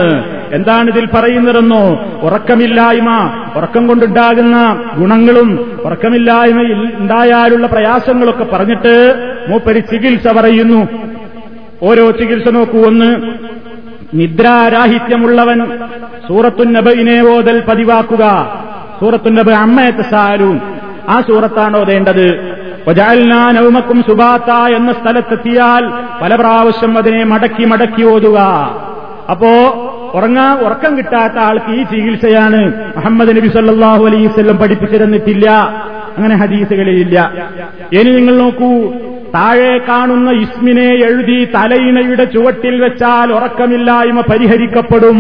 എന്താണ് 0.52 0.90
ഇതിൽ 0.90 1.08
പറയുന്നതെന്നോ? 1.14 2.06
ഉറക്കമില്ലായ്മ 2.22 3.30
ഉറക്കം 3.56 3.88
കൊണ്ടുണ്ടാകുന്ന 3.88 4.84
ഗുണങ്ങളും 4.98 5.82
ഉറക്കമില്ലായ്മയിൽ 5.86 6.94
ഉണ്ടായാലുള്ള 6.96 7.68
പ്രയാസങ്ങളൊക്കെ 7.68 8.44
പറഞ്ഞിട്ട് 8.44 9.16
മൂപ്പരി 9.48 9.80
ചികിത്സ 9.80 10.28
പറയുന്നു. 10.28 10.88
ഓരോ 11.84 12.12
ചികിത്സ 12.12 12.50
നോക്കൂ. 12.50 12.84
ഒന്ന് 12.84 13.16
നിദ്രാരാഹിത്യമുള്ളവൻ 14.14 15.80
സൂറത്തുന്നബിനെ 16.28 17.22
ഓതൽ 17.22 17.64
പതിവാക്കുക. 17.68 18.56
സൂറത്തുന്നബ് 19.00 19.52
അമ്മയത്തെ 19.52 20.02
സാരൂൻ 20.02 20.60
ആ 21.10 21.22
സൂറത്താണ് 21.22 21.78
ഓതേണ്ടത്. 21.78 22.58
നൗമക്കും 23.52 24.04
സുബാത്ത 24.08 24.52
എന്ന 24.52 24.94
സ്ഥലത്തെത്തിയാൽ 24.94 25.92
പല 26.22 26.36
പ്രാവശ്യം 26.36 26.98
അതിനെ 26.98 27.24
മടക്കി 27.24 27.66
മടക്കി 27.66 28.04
ഓതുക. 28.04 28.38
അപ്പോ 29.32 29.52
ഉറങ്ങാ 30.14 30.56
ഉറക്കം 30.56 30.98
കിട്ടാത്ത 30.98 31.40
ആൾക്ക് 31.40 31.72
ഈ 31.72 31.84
ചികിത്സയാണ് 31.84 32.92
മുഹമ്മദ് 32.98 33.30
നബി 33.30 33.48
സല്ലാഹു 33.48 34.06
അലൈവല്ലം 34.06 34.58
പഠിപ്പിച്ചിരുന്നിട്ടില്ല. 34.58 35.50
അങ്ങനെ 36.18 36.36
ഹദീസുകളിലില്ല. 36.36 37.34
ഇനി 37.94 38.12
നിങ്ങൾ 38.12 38.38
നോക്കൂ 38.38 38.94
താഴെ 39.34 39.78
കാണുന്ന 39.78 40.32
ഇസ്മിനെ 40.32 40.88
എഴുതി 40.90 41.46
തലയിണയുടെ 41.46 42.24
ചുവട്ടിൽ 42.24 42.82
വെച്ചാൽ 42.82 43.34
ഉറക്കമില്ലായ്മ 43.34 44.22
പരിഹരിക്കപ്പെടും. 44.22 45.20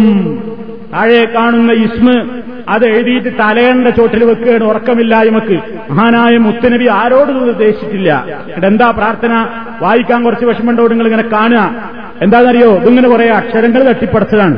താഴെ 0.93 1.25
കാണുന്ന 1.35 1.71
ഇസ്മ് 1.71 2.29
അത് 2.69 2.85
എഴുതിയിട്ട് 2.85 3.27
തലയണ്ട 3.39 3.87
ചോട്ടിൽ 3.87 4.23
വെക്കുകയാണ് 4.23 4.63
ഉറക്കമില്ലായ്മക്ക്. 4.63 5.59
മഹാനായ 5.91 6.37
മുത്തനബി 6.37 6.87
ആരോടും 6.87 7.49
ഉദ്ദേശിച്ചിട്ടില്ല 7.49 8.25
എന്താ 8.63 8.91
പ്രാർത്ഥന? 8.91 9.47
വായിക്കാൻ 9.81 10.23
കുറച്ച് 10.23 10.45
വിഷമമുണ്ടോ? 10.45 10.87
നിങ്ങൾ 10.87 11.07
ഇങ്ങനെ 11.07 11.23
കാണുക. 11.23 11.97
എന്താണെന്നറിയോ? 12.21 12.77
ഇതിങ്ങനെ 12.77 13.07
കുറെ 13.09 13.29
അക്ഷരങ്ങൾ 13.29 13.83
തട്ടിപ്പടച്ചതാണ് 13.83 14.57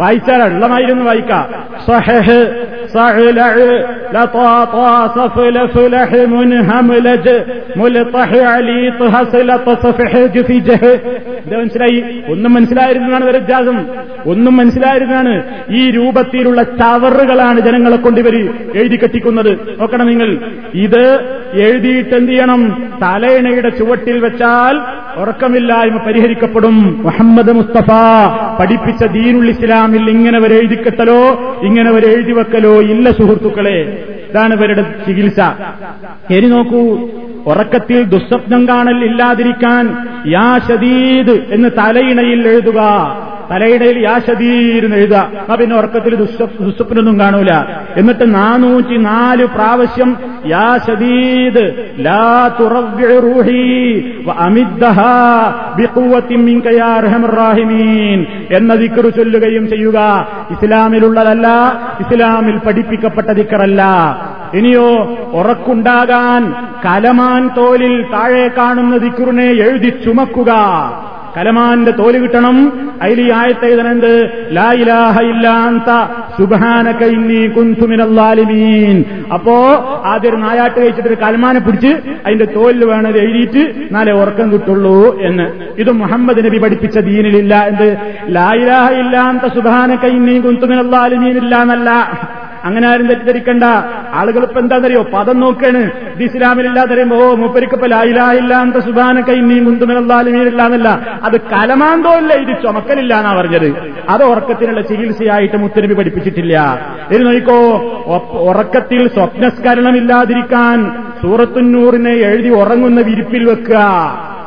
വായിച്ചാൽ 0.00 0.42
ഉള്ളമായിരുന്നു 0.42 1.04
വായിക്കാം. 1.04 1.70
മനസ്സിലായി? 11.58 12.22
ഒന്നും 12.28 12.54
മനസ്സിലായിരുന്നതാണ് 12.54 13.24
വ്യത്യാസം 13.24 13.86
ഒന്നും 14.26 14.56
മനസ്സിലായിരുന്നതാണ് 14.56 15.42
ഈ 15.70 15.90
രൂപത്തിലുള്ള 15.90 16.62
ചവറുകളാണ് 16.62 17.60
ജനങ്ങളെ 17.60 17.96
കൊണ്ടിവർ 17.96 18.34
എഴുതി 18.74 18.96
കെട്ടിക്കുന്നത്. 18.96 19.80
നോക്കണം 19.80 20.06
നിങ്ങൾ. 20.06 20.38
ഇത് 20.74 21.20
എഴുതിയിട്ട് 21.52 22.14
എന്ത് 22.14 22.32
ചെയ്യണം? 22.32 22.92
തലയിണയുടെ 23.02 23.68
ചുവട്ടിൽ 23.68 24.18
വെച്ചാൽ 24.18 24.80
ഉറക്കമില്ലായ്മ 25.20 25.96
പരിഹരിക്കപ്പെടും. 25.96 27.02
മുഹമ്മദ് 27.02 27.52
മുസ്തഫ 27.52 27.86
പഠിപ്പിച്ച 28.60 29.04
ദീനുൽ 29.04 29.50
ഇസ്ലാമിൽ 29.90 30.10
ഇങ്ങനെ 30.10 30.38
വരെ 30.38 30.54
എഴുതിക്കെട്ടലോ 30.54 31.20
ഇങ്ങനെ 31.62 31.90
വരെ 31.90 32.08
എഴുതി 32.14 32.32
വെക്കലോ 32.32 32.74
ഇല്ല 32.92 33.06
സുഹൃത്തുക്കളെ. 33.10 33.78
ഇതാണ് 34.30 34.52
ഇവരുടെ 34.54 34.82
ചികിത്സ. 35.06 35.38
ശരി 36.30 36.46
നോക്കൂ 36.46 36.82
ഉറക്കത്തിൽ 37.46 38.02
ദുസ്വപ്നം 38.14 38.62
കാണൽ 38.68 38.98
ഇല്ലാതിരിക്കാൻ 39.04 39.84
യാ 40.26 40.58
ഷദീദ് 40.68 41.34
എന്ന് 41.54 41.68
തലയിണയിൽ 41.78 42.40
എഴുതുക. 42.48 42.80
തലയിടയിൽ 43.50 43.98
യാ 43.98 44.18
ഷദീദ് 44.18 44.94
എഴുതുക. 44.94 45.30
ആ 45.50 45.54
പിന്നെ 45.54 45.76
ഉറക്കത്തിൽ 45.76 46.14
ദുസ്വപ്നൊന്നും 46.14 47.20
കാണൂല. 47.20 47.52
എന്നിട്ട് 47.96 48.34
നാനൂറ്റി 48.34 48.96
നാല് 48.96 49.44
പ്രാവശ്യം 49.44 50.16
യാശദീദ് 50.46 51.94
ലാ 51.98 52.50
റൂഹി 53.00 53.86
എന്ന 58.50 58.74
ദിക്കറ് 58.74 59.14
ചൊല്ലുകയും 59.14 59.68
ചെയ്യുക. 59.68 60.28
ഇസ്ലാമിലുള്ളതല്ല 60.50 61.48
ഇസ്ലാമിൽ 62.00 62.58
പഠിപ്പിക്കപ്പെട്ട 62.58 63.26
ദിക്കറല്ല 63.26 63.82
ഇനിയോ 64.54 64.88
ഉറക്കുണ്ടാകാൻ 65.32 66.54
കലമാൻ 66.84 67.50
തോലിൽ 67.56 68.02
താഴെ 68.02 68.48
കാണുന്ന 68.48 68.96
ദിക്കുറിനെ 68.96 69.44
എഴുതി 69.44 69.88
ചുമക്കുക. 70.04 70.52
കലമാന്റെ 71.36 71.90
തോൽ 71.90 72.18
കിട്ടണം. 72.18 72.56
അതിൽ 73.02 73.20
ഈ 73.20 73.30
ആയത്ത് 73.30 73.64
എഴുതണുണ്ട് 73.64 74.10
ലാ 74.52 74.72
ഇലാഹ 74.72 75.20
ഇല്ലാന്ത 75.22 75.90
സുബാനക 76.38 77.04
ഇന്നി 77.04 77.46
കുന്തുമിനല്ലാലിമീൻ 77.46 79.04
അപ്പോ 79.34 79.54
ആദ്യം 80.04 80.40
നായാട്ട് 80.40 80.80
കഴിച്ചിട്ട് 80.80 81.08
ഒരു 81.08 81.14
കലമാനെ 81.14 81.60
പിടിച്ച് 81.60 81.92
അതിന്റെ 82.26 82.44
തോലിൽ 82.44 82.84
വേണത് 82.84 83.18
എഴുതിയിട്ട് 83.18 83.62
നാലേ 83.94 84.12
ഉറക്കം 84.12 84.52
കിട്ടുള്ളൂ 84.52 85.20
എന്ന്. 85.20 85.46
ഇത് 85.78 85.90
മുഹമ്മദ് 85.92 86.44
നബി 86.46 86.58
പഠിപ്പിച്ച 86.58 86.98
ദീനിലില്ല 86.98 87.54
എന്ത്? 87.66 87.88
ലാ 88.28 88.54
ഇലാഹ 88.54 88.90
ഇല്ലാന്ത 88.92 89.40
സുബാനക 89.54 90.04
ഇന്നി 90.06 90.38
കുന്തുമിനല്ലാലിമീൻ 90.38 91.36
ഇല്ല 91.36 91.62
എന്നല്ല 91.62 91.90
അങ്ങനെ 92.64 92.88
ആരും 92.88 93.06
തെറ്റിദ്ധരിക്കണ്ട. 93.06 93.64
ആളുകൾ 94.14 94.42
ഇപ്പൊ 94.42 94.60
എന്താണെന്നറിയോ 94.60 95.02
പദം 95.14 95.40
നോക്കാണ്. 95.40 95.90
ഇത് 96.14 96.22
ഇസ്ലാമിലില്ലാതെ 96.22 96.94
അറിയുമ്പോ 96.94 97.16
ഓ 97.16 97.34
മൂപ്പരിക്കപ്പ 97.34 97.86
ലായില്ലാത്ത 97.86 98.84
സുബാനക്ക 98.84 99.30
ഇന്നിയും 99.30 99.64
കുന്തുമിനല്ലാലുമീനില്ല 99.64 100.62
എന്നല്ല 100.62 100.88
അത് 101.22 101.40
കലമാന്തോല്ല 101.40 102.32
ഇത് 102.34 102.62
ചുമക്കലില്ല 102.62 103.14
എന്നാ 103.14 103.32
പറഞ്ഞത്. 103.34 103.68
അത് 104.08 104.24
ഉറക്കത്തിനുള്ള 104.24 104.80
ചികിത്സയായിട്ട് 104.80 105.56
മുത്തനബി 105.56 105.94
പഠിപ്പിച്ചിട്ടില്ല. 105.94 106.54
ഇത് 107.10 107.26
നോക്കോ 107.26 107.58
ഉറക്കത്തിൽ 108.50 109.08
സ്വപ്നസ്കരണമില്ലാതിരിക്കാൻ 109.08 111.06
സൂറത്തുന്നൂറിനെ 111.22 112.10
എഴുതി 112.10 112.48
ഉറങ്ങുന്ന 112.48 113.00
വിരിപ്പിൽ 113.00 113.44
വെക്കുക. 113.44 113.78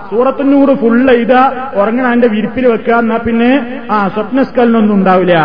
സൂറത്തുന്നൂറ് 0.09 0.75
ഫുള്ള് 0.75 1.13
ഇത് 1.13 1.39
ഉറങ്ങണ 1.75 2.05
അതിന്റെ 2.05 2.27
വിരിപ്പിൽ 2.27 2.67
വെക്കുക. 2.67 2.93
എന്നാ 2.93 3.17
പിന്നെ 3.17 3.81
ആ 3.91 4.07
സ്വപ്നസ്കലനൊന്നും 4.07 4.95
ഉണ്ടാവില്ല. 4.95 5.35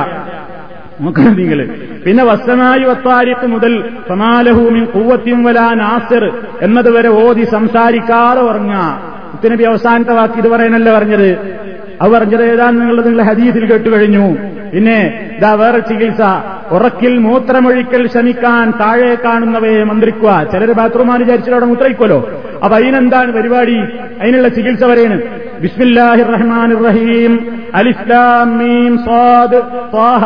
നോക്കണം 1.01 1.37
നിങ്ങൾ 1.37 1.69
പിന്നെ 2.07 2.25
വസ്സനായി 2.25 2.85
വത്താരിക്ക് 2.85 3.47
മുതൽ 3.47 3.85
സമാലഹൂമിൻ 4.09 4.85
കൂവത്തിയും 4.85 5.45
വലാ 5.45 5.75
നാസിർ 5.75 6.33
എന്നതുവരെ 6.63 7.09
ഓതി 7.09 7.45
സംസാരിക്കാതെ 7.45 8.41
ഉറങ്ങ. 8.41 8.75
മുത്തനബി 9.33 9.65
അവസാനത്തെ 9.65 10.13
വാക്ക് 10.13 10.35
ഇത് 10.35 10.49
പറയാനല്ല 10.49 10.99
പറഞ്ഞത്. 10.99 11.59
അത് 12.03 12.13
പറഞ്ഞത് 12.13 12.53
ഏതാണെന്നുള്ളത് 12.53 13.07
നിങ്ങൾ 13.07 13.23
ഹദീസിൽ 13.23 13.73
കേട്ടു 13.73 13.89
കഴിഞ്ഞു. 13.89 14.37
പിന്നെ 14.75 15.31
ഇതാ 15.39 15.55
വേറെ 15.55 15.79
ചികിത്സ. 15.79 16.21
ഉറക്കിൽ 16.71 17.19
മൂത്രമൊഴിക്കൽ 17.19 18.09
ശമിക്കാൻ 18.09 18.71
താഴെ 18.71 19.15
കാണുന്നവയെ 19.15 19.85
മന്ത്രിക്കുക. 19.85 20.47
ചിലർ 20.53 20.73
ബാത്റൂമാണ് 20.73 21.21
വിചാരിച്ചാൽ 21.21 21.65
മൂത്രയിക്കുമല്ലോ 21.65 22.31
അപ്പൊ 22.65 22.77
അതിനെന്താണ് 22.77 23.33
പരിപാടി? 23.33 23.77
അതിനുള്ള 24.21 24.49
ചികിത്സ 24.49 24.85
പറയണ്. 24.85 25.23
ബിസ്മില്ലാഹിർ 25.61 26.27
റഹ്മാൻ 26.27 26.85
റഹീം. 26.85 27.58
അലിസ്ലാം 27.75 28.59
മീം 28.59 28.99
സ്വാദ് 28.99 29.63
ത്വാഹ 29.93 30.25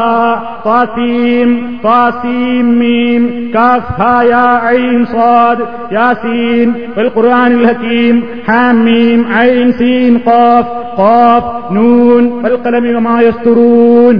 ത്വാസീം 0.64 1.80
ത്വാസീം 1.82 2.78
മീം 2.78 3.50
കാഫ് 3.54 3.92
ഹാ 3.92 4.22
യാ 4.22 4.60
ഐൻ 4.68 5.06
സ്വാദ് 5.06 5.94
യാസീൻ 5.94 6.74
വൽ 6.98 7.10
ഖുർആനിൽ 7.16 7.66
ഹകീം 7.66 8.28
ഹാം 8.50 8.84
മീം 8.84 9.34
ഐൻ 9.34 9.72
സീൻ 9.72 10.20
ഖാഫ് 10.26 11.00
ഖാഫ് 11.00 11.76
നൂൻ 11.76 12.42
വൽ 12.42 12.58
ഖലമി 12.66 12.92
വമാ 12.92 13.20
യസ്തുറൂൻ. 13.20 14.16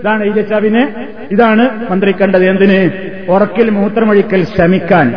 ഇതാണ് 0.00 0.24
ഈ 0.24 0.42
ചവിനെ 0.42 0.88
ഇതാണ് 1.30 1.68
മന്ത്രിക്കേണ്ടത്. 1.90 2.44
എന്തിന്? 2.44 2.90
ഉറക്കിൽ 3.30 3.70
മൂത്രമൊഴിക്കൽ 3.70 4.44
ശ്രമിക്കാൻ. 4.44 5.14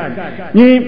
ഈ 0.55 0.79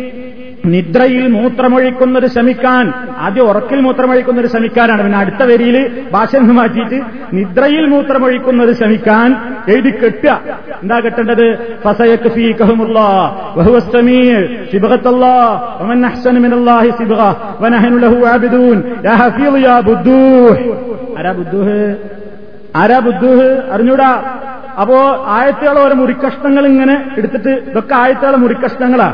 നിദ്രയിൽ 0.66 1.28
മൂത്രമൊഴിക്കുന്നത് 1.28 2.28
ശ്രമിക്കാൻ 2.28 2.94
ആദ്യം 3.18 3.46
ഉറക്കിൽ 3.46 3.80
മൂത്രമൊഴിക്കുന്നത് 3.80 4.46
ശ്രമിക്കാനാണ് 4.46 5.02
പിന്നെ 5.02 5.18
അടുത്ത 5.18 5.44
വരിയിൽ 5.44 5.78
ഭാഷ 6.12 6.36
നിന്ന് 6.36 6.54
മാറ്റിയിട്ട് 6.54 7.02
നിദ്രയിൽ 7.34 7.86
മൂത്രമൊഴിക്കുന്നത് 7.86 8.74
ശ്രമിക്കാൻ 8.74 9.36
എഴുതി 9.68 9.92
കെട്ടുക. 9.92 10.42
എന്താ 10.84 11.00
കെട്ടേണ്ടത്? 11.00 11.78
ഫസയക്ക് 11.84 12.30
ഫീ 12.30 12.52
കഹുമുള്ള 12.52 13.00
ആരാ 22.76 23.00
ബുദ്ധൂഹ് 23.00 23.50
അറിഞ്ഞൂടാ? 23.72 24.12
അപ്പോ 24.82 25.24
ആയത്തുകളെ 25.28 25.80
ഓരോ 25.80 25.96
മുറിക്കഷ്ണങ്ങൾ 25.96 26.68
ഇങ്ങനെ 26.68 27.16
എടുത്തിട്ട് 27.18 27.50
ഇതൊക്കെ 27.50 27.96
ആയത്തുകളെ 27.96 28.38
മുറിക്കഷ്ണങ്ങളാ 28.38 29.10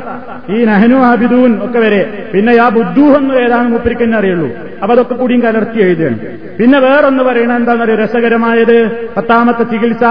ഈ 0.49 0.65
നഹനു 0.65 0.95
ആബിദൂൻ 0.95 1.63
ഒക്കെ 1.65 1.79
വരെ. 1.79 2.29
പിന്നെ 2.33 2.61
ആ 2.61 2.69
ബുദ്ധു 2.69 3.01
എന്ന് 3.01 3.33
ഏതാണ് 3.33 3.67
മുപ്പിരിക്കന്നെ 3.67 4.17
അറിയുള്ളൂ. 4.17 4.49
അപ്പൊ 4.81 4.93
അതൊക്കെ 4.93 5.15
കൂടിയും 5.15 5.41
കലർത്തി 5.41 5.79
എഴുതുകയാണ് 5.79 6.17
പിന്നെ 6.59 6.79
വേറൊന്ന് 6.79 7.23
പറയണ 7.23 7.51
എന്താണെന്നറിയോ? 7.55 7.97
രസകരമായത് 8.03 8.77
പത്താമത്തെ 9.17 9.63
ചികിത്സ. 9.63 10.03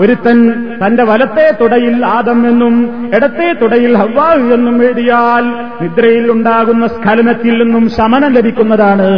ഒരുത്തൻ 0.00 0.38
തന്റെ 0.82 1.02
വലത്തെ 1.02 1.46
തുടയിൽ 1.60 2.04
ആദം 2.06 2.40
എന്നും 2.48 2.74
ഇടത്തെ 3.16 3.52
തുടയിൽ 3.62 3.96
ഹവ്വാഹ് 3.96 4.52
എന്നും 4.52 4.76
എഴുതിയാൽ 4.82 5.44
നിദ്രയിൽ 5.80 6.30
ഉണ്ടാകുന്ന 6.30 6.86
സ്ഖലനത്തിൽ 6.86 7.54
നിന്നും 7.62 7.84
ശമനം 7.96 8.30
ലഭിക്കുന്നതാണ്. 8.32 9.08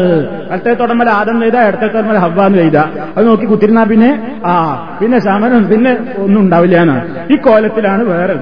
വലത്തെ 0.51 0.73
തുടമ്പൽ 0.75 1.09
ആദം 1.11 1.45
എഴുതാ 1.45 1.63
ഇടത്തെ 1.69 1.87
തുടമ്പൽ 1.87 2.17
ഹവ്വാന്ന് 2.17 2.59
എഴുതാ. 2.59 2.85
അത് 3.17 3.27
നോക്കി 3.27 3.45
കുത്തിരുന്നാ 3.45 3.85
പിന്നെ 3.85 4.11
ആ 4.45 4.55
പിന്നെ 5.01 5.19
ശമനം 5.19 5.65
പിന്നെ 5.73 5.93
ഒന്നും 6.25 6.41
ഉണ്ടാവില്ല 6.41 6.77
എന്നാണ്. 6.77 7.05
ഈ 7.33 7.37
കോലത്തിലാണ് 7.47 8.03
വേറെ 8.05 8.37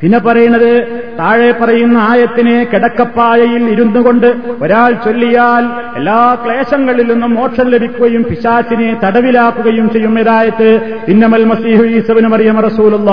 പിന്നെ 0.00 0.18
പറയുന്നത് 0.18 0.70
താഴെ 1.18 1.54
പറയുന്ന 1.60 1.98
ആയത്തിനെ 1.98 2.66
കിടക്കപ്പായയിൽ 2.72 3.70
ഇരുന്നു 3.70 4.00
കൊണ്ട് 4.00 4.26
ഒരാൾ 4.62 4.92
ചൊല്ലിയാൽ 4.92 5.64
എല്ലാ 5.96 6.36
ക്ലേശങ്ങളിൽ 6.44 7.12
നിന്നും 7.12 7.34
മോക്ഷം 7.34 7.70
ലഭിക്കുകയും 7.70 8.22
പിശാച്ചിനെ 8.22 8.96
തടവിലാക്കുകയും 9.04 9.90
ചെയ്യും. 9.90 10.18
ഏതായത്? 10.18 10.94
ഇന്നമൽ 11.08 11.44
മസീഹു 11.44 11.84
ഈസബിന് 11.84 12.28
മറിയം 12.28 12.60
റസൂലുള്ള. 12.60 13.10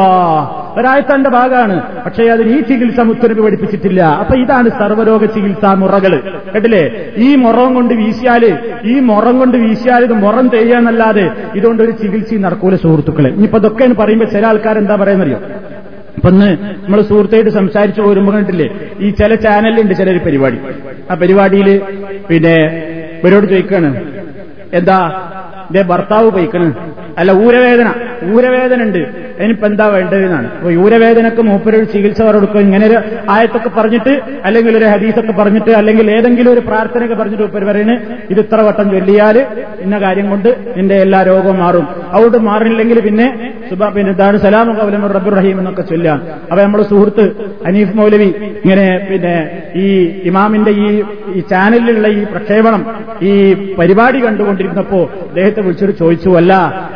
ഒരായത്തന്റെ 0.78 1.30
ഭാഗമാണ് 1.30 2.04
പക്ഷേ 2.06 2.28
അതിന് 2.28 2.50
ഈ 2.58 2.62
ചികിത്സ 2.62 3.00
മുത്തരവ് 3.00 3.42
പഠിപ്പിച്ചിട്ടില്ല. 3.42 4.02
അപ്പൊ 4.02 4.36
ഇതാണ് 4.36 4.70
സർവരോഗ 4.70 5.26
ചികിത്സാ 5.26 5.74
മുറകൾ 5.74 6.22
കേട്ടില്ലേ? 6.54 7.12
ഈ 7.18 7.36
മുറം 7.36 7.74
കൊണ്ട് 7.74 7.94
വീശിയാൽ 7.94 8.58
ഈ 8.84 9.00
മുറം 9.00 9.40
കൊണ്ട് 9.40 9.58
വീശിയാൽ 9.58 10.04
ഇത് 10.04 10.14
മുറം 10.14 10.52
ചെയ്യാന്നല്ലാതെ 10.52 11.32
ഇതുകൊണ്ട് 11.56 11.84
ഒരു 11.84 11.92
ചികിത്സയും 11.92 12.42
നടക്കൂല 12.42 12.76
സുഹൃത്തുക്കളെ. 12.76 13.30
ഇനിയിപ്പോ 13.30 13.60
ഇതൊക്കെ 13.60 13.94
പറയുമ്പോൾ 13.94 14.26
ചില 14.26 14.46
ആൾക്കാർ 14.46 14.78
എന്താ 14.78 14.96
പറയുന്നറിയോ? 14.96 15.40
അപ്പൊ 16.22 16.30
ഇന്ന് 16.30 16.48
നമ്മൾ 16.84 17.00
സുഹൃത്തായിട്ട് 17.02 17.50
സംസാരിച്ചു 17.50 18.02
പോരുമ്പോൾ 18.02 18.34
കണ്ടില്ലേ 18.34 18.66
ഈ 19.06 19.08
ചില 19.20 19.36
ചാനലിലുണ്ട് 19.36 19.94
ചിലൊരു 20.00 20.20
പരിപാടി. 20.26 20.58
ആ 21.12 21.14
പരിപാടിയിൽ 21.22 21.70
പിന്നെ 22.30 22.54
ഇവരോട് 23.20 23.46
ചോദിക്കാണ് 23.46 23.90
എന്താ 24.80 24.98
എന്റെ 25.68 25.82
ഭർത്താവ് 25.92 26.30
പോയിക്കണ്. 26.36 26.68
അല്ല 27.18 27.32
ഊരവേദന. 27.46 27.90
ഊരവേദന 28.34 28.80
ഉണ്ട് 28.88 29.02
അതിനിപ്പോ 29.38 29.66
എന്താ 29.72 29.86
വേണ്ടതെന്നാണ്. 29.96 30.48
അപ്പൊ 30.58 30.72
യൂരവേദനക്ക് 30.80 31.42
മൂപ്പരൊരു 31.50 31.88
ചികിത്സ 31.94 32.22
കൊടുക്കും. 32.28 32.62
ഇങ്ങനെ 32.68 32.86
ഒരു 32.90 32.98
ആയത്തൊക്കെ 33.36 33.72
പറഞ്ഞിട്ട് 33.78 34.14
അല്ലെങ്കിൽ 34.48 34.74
ഒരു 34.80 34.88
ഹദീസൊക്കെ 34.94 35.34
പറഞ്ഞിട്ട് 35.40 35.72
അല്ലെങ്കിൽ 35.80 36.06
ഏതെങ്കിലും 36.18 36.52
ഒരു 36.56 36.62
പ്രാർത്ഥനയൊക്കെ 36.70 37.18
പറഞ്ഞിട്ട് 37.22 37.44
മൂപ്പര് 37.44 37.66
പറയുന്നത് 37.72 38.00
ഇത് 38.34 38.42
ഇത്ര 38.46 38.60
വട്ടം 38.68 38.88
ചൊല്ലിയാൽ 38.94 39.38
ഇന്ന 39.86 39.96
കാര്യം 40.06 40.28
കൊണ്ട് 40.30 40.50
നിന്റെ 40.78 40.96
എല്ലാ 41.06 41.20
രോഗവും 41.32 41.58
മാറും. 41.64 41.86
അതുകൊണ്ട് 42.14 42.38
മാറില്ലെങ്കിൽ 42.50 42.98
പിന്നെ 43.08 43.28
സുബാ 43.70 43.88
പിന്നെ 43.96 44.14
ദാണ് 44.22 44.38
സലാം 44.46 44.70
കവലം 44.78 45.04
റബ്ബുർ 45.18 45.34
റഹീം 45.40 45.58
എന്നൊക്കെ 45.62 45.84
ചൊല്ലാം 45.92 46.18
അപ്പൊ 46.50 46.62
നമ്മുടെ 46.64 46.86
സുഹൃത്ത് 46.92 47.26
അനീഫ് 47.70 47.94
മൗലവി 48.00 48.30
ഇങ്ങനെ 48.64 48.88
പിന്നെ 49.10 49.36
ഈ 49.84 49.88
ഇമാമിന്റെ 50.30 50.72
ഈ 50.86 50.88
ഈ 51.36 51.42
ചാനലിലുള്ള 51.52 52.08
ഈ 52.20 52.22
പ്രക്ഷേപണം 52.34 52.82
ഈ 53.30 53.32
പരിപാടി 53.80 54.20
കണ്ടുകൊണ്ടിരുന്നപ്പോ 54.26 55.00
അദ്ദേഹത്തെ 55.30 55.62
വിളിച്ചിട്ട് 55.66 55.96
ചോദിച്ചു 56.02 56.32
അല്ല 56.42 56.54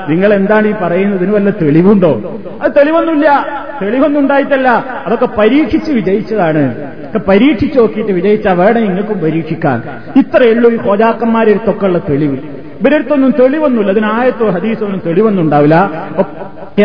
നിങ്ങൾ 0.09 0.29
എന്താണ് 0.39 0.67
ഈ 0.67 0.73
പറയുന്നതിന് 1.17 1.45
വല്ല 1.45 1.65
തെളിവുണ്ടോ? 1.65 2.39
അത് 2.61 2.71
തെളിവൊന്നുമില്ല. 2.77 3.47
തെളിവൊന്നും 3.81 4.19
ഉണ്ടായിട്ടല്ല. 4.21 4.69
അതൊക്കെ 5.05 5.25
പരീക്ഷിച്ച് 5.25 5.91
വിജയിച്ചതാണ്. 5.91 6.95
ഒക്കെ 7.05 7.17
പരീക്ഷിച്ച് 7.17 7.79
നോക്കിയിട്ട് 7.79 8.11
വിജയിച്ചാൽ 8.11 8.53
വേണം 8.53 8.81
നിങ്ങൾക്കും 8.81 9.19
പരീക്ഷിക്കാൻ 9.19 9.83
ഇത്രയുള്ളൂ 10.19 10.71
ഈ 10.71 10.75
ഹോജാക്കന്മാരെടുത്തൊക്കെ 10.75 11.85
ഉള്ള 11.85 11.97
തെളിവ്. 11.97 12.37
ഇവരടുത്തൊന്നും 12.81 13.31
തെളിവൊന്നുമില്ല. 13.39 13.91
അതിന് 13.91 14.09
ആയത്തോ 14.15 14.49
ഹദീസോ 14.49 14.85
ഒന്നും 14.85 15.01
തെളിവൊന്നും 15.07 15.43
ഉണ്ടാവില്ല 15.43 15.75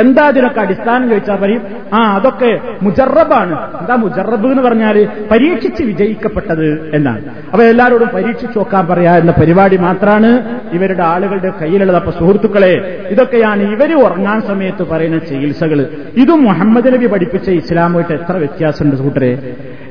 എന്താ 0.01 0.24
അതിനൊക്കെ 0.30 0.61
അടിസ്ഥാനം 0.61 1.09
ചോദിച്ചാൽ 1.11 1.36
പറയും? 1.36 1.62
ആ 1.93 2.01
അതൊക്കെ 2.16 2.51
മുജറബാണ്. 2.82 3.55
എന്താ 3.80 3.95
മുജറബ് 3.95 4.47
എന്ന് 4.47 4.62
പറഞ്ഞാൽ 4.62 4.97
പരീക്ഷിച്ച് 5.30 5.82
വിജയിക്കപ്പെട്ടത് 5.82 6.91
എന്നാണ്. 6.97 7.24
അപ്പൊ 7.53 7.62
എല്ലാവരോടും 7.62 8.11
പരീക്ഷിച്ചു 8.14 8.59
നോക്കാൻ 8.59 8.84
പറയാ 8.86 9.16
എന്ന 9.16 9.32
പരിപാടി 9.41 9.76
മാത്രമാണ് 9.86 10.30
ഇവരുടെ 10.72 11.03
ആളുകളുടെ 11.03 11.53
കയ്യിലുള്ളത്. 11.62 11.97
അപ്പൊ 11.97 12.12
സുഹൃത്തുക്കളെ 12.20 12.74
ഇതൊക്കെയാണ് 13.14 13.62
ഇവർ 13.74 13.93
ഉറങ്ങാൻ 14.05 14.41
സമയത്ത് 14.51 14.82
പറയുന്ന 14.93 15.18
ചികിത്സകൾ 15.18 15.80
ഇതും 16.24 16.45
മുഹമ്മദ് 16.45 16.93
നബി 16.95 17.07
പഠിപ്പിച്ച 17.07 17.51
ഇസ്ലാമായിട്ട് 17.51 18.12
എത്ര 18.12 18.36
വ്യത്യാസമുണ്ട് 18.45 18.97
സുഹൃത്തരെ 18.97 19.32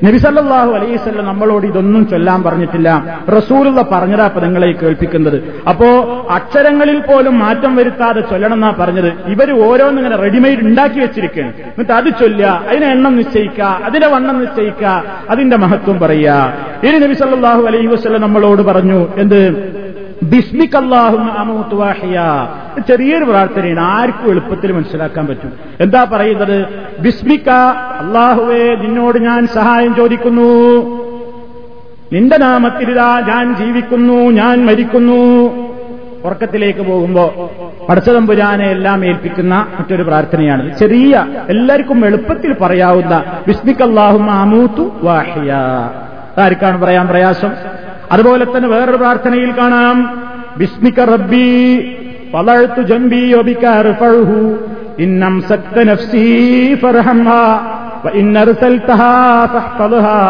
നബിസല്ലാഹു 0.04 0.70
അലൈസല്ല 0.72 1.22
നമ്മളോട് 1.22 1.66
ഇതൊന്നും 1.66 2.08
ചൊല്ലാൻ 2.08 2.42
പറഞ്ഞിട്ടില്ല. 2.42 3.20
റസൂലുള്ള 3.28 3.84
പറഞ്ഞതാ 3.92 4.24
അപ്പൊ 4.24 4.40
നിങ്ങളെ 4.40 4.72
കേൾപ്പിക്കുന്നത്. 4.72 5.62
അപ്പോ 5.68 5.86
അക്ഷരങ്ങളിൽ 6.30 7.00
പോലും 7.00 7.38
മാറ്റം 7.38 7.76
വരുത്താതെ 7.76 8.20
ചൊല്ലണം 8.20 8.54
എന്നാ 8.54 8.74
പറഞ്ഞത്. 8.78 9.06
ഇവർ 9.06 9.64
ഓരോന്നിങ്ങനെ 9.64 10.16
റെഡിമെയ്ഡ് 10.16 10.60
ഉണ്ടാക്കി 10.60 11.00
വെച്ചിരിക്കുകയാണ്. 11.00 11.52
എന്നിട്ട് 11.52 11.92
അത് 11.92 12.04
ചൊല്ലുക 12.04 12.64
അതിനെ 12.68 12.86
എണ്ണം 12.86 13.16
നിശ്ചയിക്കുക 13.16 13.80
അതിന്റെ 13.84 14.08
വണ്ണം 14.08 14.40
നിശ്ചയിക്കുക 14.40 15.04
അതിന്റെ 15.30 15.56
മഹത്വം 15.56 15.98
പറയുക. 15.98 16.52
ഇനി 16.84 16.98
നബിസല്ലാഹു 16.98 17.62
അലൈഹി 17.62 17.86
വസ്ലം 17.86 18.20
നമ്മളോട് 18.20 18.62
പറഞ്ഞു 18.62 19.08
എന്ത്? 19.16 19.79
ചെറിയൊരു 22.88 23.24
പ്രാർത്ഥനയാണ്. 23.24 23.80
ആർക്കും 23.80 24.30
എളുപ്പത്തിൽ 24.30 24.72
മനസ്സിലാക്കാൻ 24.72 25.26
പറ്റും. 25.26 25.52
എന്താ 25.80 26.04
പറയുന്നത്? 26.04 26.66
ബിസ്മിക്ക 27.00 27.48
അള്ളാഹുവേ 27.48 28.74
നിന്നോട് 28.74 29.18
ഞാൻ 29.18 29.46
സഹായം 29.46 29.94
ചോദിക്കുന്നു. 29.94 30.50
നിന്റെ 32.12 32.36
നാമത്തിലിതാ 32.36 33.20
ഞാൻ 33.20 33.54
ജീവിക്കുന്നു 33.54 34.14
ഞാൻ 34.14 34.66
മരിക്കുന്നു. 34.66 35.50
ഉറക്കത്തിലേക്ക് 36.24 36.80
പോകുമ്പോ 36.80 37.50
പടച്ചതമ്പുരാനെ 37.88 38.64
എല്ലാം 38.64 39.04
ഏൽപ്പിക്കുന്ന 39.04 39.66
മറ്റൊരു 39.78 40.02
പ്രാർത്ഥനയാണ്. 40.02 40.78
ചെറിയ 40.78 41.26
എല്ലാവർക്കും 41.48 42.06
എളുപ്പത്തിൽ 42.06 42.56
പറയാവുന്ന 42.60 43.24
ബിസ്മിക്കല്ലാഹു 43.46 44.18
മാമൂത്തു 44.18 44.90
വാഹിയ. 45.02 45.52
ആർക്കാണ് 46.38 46.82
പറയാൻ 46.82 47.06
പ്രയാസം? 47.06 47.50
അതുപോലെ 48.11 48.45
തന്നെ 48.45 48.67
വേറൊരു 48.67 48.97
പ്രാർത്ഥനയിൽ 48.97 49.51
കാണാം 49.51 49.97
ബിസ്മിക 50.59 50.99
റബ്ബി 51.09 51.49
വളർത്തു 52.35 52.81
ജംബി 52.91 53.23
ഒബിക്കു 53.33 54.41
ഇന്നം 55.05 55.35
സക്ത 55.49 55.77
നഫ്സി 55.89 56.27
ഫർഹംഹ 56.83 57.29
وإن 58.05 58.27
أرسلتها 58.37 59.17
فاحفظها 59.45 60.23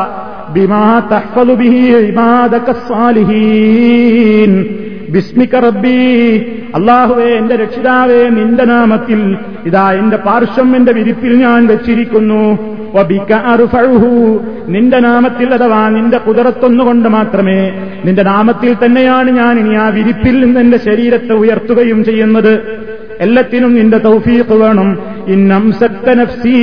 بما 0.49 0.87
تحفظ 1.05 1.47
به 1.53 1.75
عبادك 2.01 2.67
الصالحين 2.69 4.51
ബിസ്മിക 5.13 5.55
റബ്ബി 5.63 5.99
അള്ളാഹുവേ 6.77 7.27
എന്റെ 7.39 7.55
രക്ഷിതാവേ 7.55 8.21
നിന്റെ 8.29 8.65
നാമത്തിൽ 8.65 9.19
ഇതാ 9.69 9.85
എന്റെ 9.99 10.17
പാർശ്വം 10.25 10.69
എന്റെ 10.75 10.91
വിരിപ്പിൽ 10.91 11.33
ഞാൻ 11.41 11.61
വെച്ചിരിക്കുന്നു 11.67 12.43
നിന്റെ 14.68 14.98
നാമത്തിൽ 14.98 15.54
അഥവാ 15.54 15.88
നിന്റെ 15.88 16.18
കുതിരത്തൊന്നുകൊണ്ട് 16.18 17.08
മാത്രമേ 17.08 17.70
നിന്റെ 18.04 18.22
നാമത്തിൽ 18.22 18.76
തന്നെയാണ് 18.84 19.30
ഞാൻ 19.30 19.58
ഇനി 19.58 19.74
ആ 19.74 19.88
വിരിപ്പിൽ 19.88 20.44
നിന്ന് 20.44 20.60
എന്റെ 20.60 20.78
ശരീരത്തെ 20.78 21.32
ഉയർത്തുകയും 21.32 22.04
ചെയ്യുന്നത്. 22.04 22.80
എല്ലാത്തിനും 23.20 23.74
നിന്റെ 23.74 23.98
തൗഫീഖ് 23.98 24.52
വേണം. 24.52 24.98
ഇന്നം 25.26 25.74
നഫ്സീ. 26.14 26.60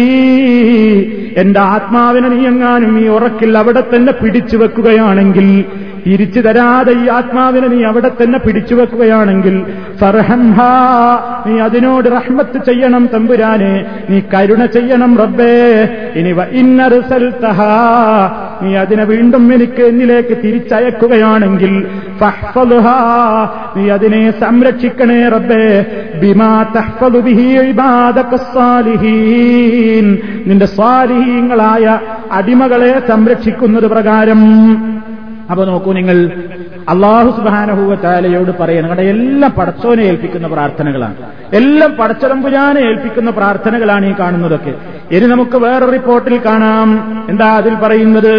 എന്റെ 1.38 1.60
ആത്മാവിനെ 1.60 2.30
നീ 2.30 2.48
എങ്ങാനും 2.48 3.00
ഈ 3.00 3.08
ഉറക്കിൽ 3.08 3.58
അവിടെ 3.58 3.84
തന്നെ 3.96 4.14
പിടിച്ചു 4.14 4.58
വെക്കുകയാണെങ്കിൽ 4.58 5.66
തിരിച്ചു 6.08 6.39
തരാതെ 6.39 6.93
ഈ 7.03 7.05
ആത്മാവിനെ 7.10 7.68
നീ 7.68 7.80
അവിടെ 7.84 8.10
തന്നെ 8.20 8.39
പിടിച്ചു 8.39 8.76
വെക്കുകയാണെങ്കിൽ 8.76 9.55
ഫർഹംഹ 10.01 10.58
നീ 11.47 11.55
അതിനോട് 11.60 12.08
റഹ്മത്ത് 12.18 12.60
ചെയ്യണം 12.68 13.03
തമ്പുരാനെ 13.14 13.74
നീ 14.10 14.18
കരുണ 14.34 14.66
ചെയ്യണം 14.76 15.12
റബ്ബേ. 15.22 15.55
ഇനി 16.20 16.32
ഇന്നറുസൽത്തഹ 16.62 17.60
നീ 18.62 18.72
അതിനെ 18.84 19.03
വീണ്ടും 19.03 19.43
എനിക്ക് 19.53 19.84
എന്നിലേക്ക് 19.91 20.36
തിരിച്ചയക്കുകയാണെങ്കിൽ 20.43 21.74
നീ 23.78 23.84
അതിനെ 23.97 24.24
സംരക്ഷിക്കണേ 24.43 25.20
റബ്ബേ. 25.36 25.64
ബിമാ 26.22 26.51
നിന്റെ 30.47 30.68
സ്വാലിഹീങ്ങളായ 30.76 31.86
അടിമകളെ 32.32 32.93
സംരക്ഷിക്കുന്നത് 33.12 33.88
പ്രകാരം 33.95 34.41
അപ്പൊ 35.52 35.66
നോക്കൂ 35.66 35.93
നിങ്ങൾ 35.93 36.32
അള്ളാഹു 36.89 37.30
സുബാനഹുവാലയോട് 37.32 38.04
താലയോട് 38.04 38.52
നിങ്ങളുടെ 38.70 39.02
എല്ലാം 39.02 39.52
പടച്ചോനെ 39.52 40.02
ഏൽപ്പിക്കുന്ന 40.02 40.48
പ്രാർത്ഥനകളാണ്. 40.48 41.16
എല്ലാം 41.54 41.91
പടച്ചതമ്പുരാനെ 41.91 42.80
ഏൽപ്പിക്കുന്ന 42.80 43.32
പ്രാർത്ഥനകളാണ് 43.32 44.06
ഈ 44.06 44.14
കാണുന്നതൊക്കെ. 44.20 44.76
ഇനി 45.12 45.26
നമുക്ക് 45.26 45.58
വേറെ 45.58 45.86
റിപ്പോർട്ടിൽ 45.86 46.39
കാണാം. 46.45 46.89
എന്താ 47.30 47.58
അതിൽ 47.58 47.76
പറയുന്നത്? 47.76 48.36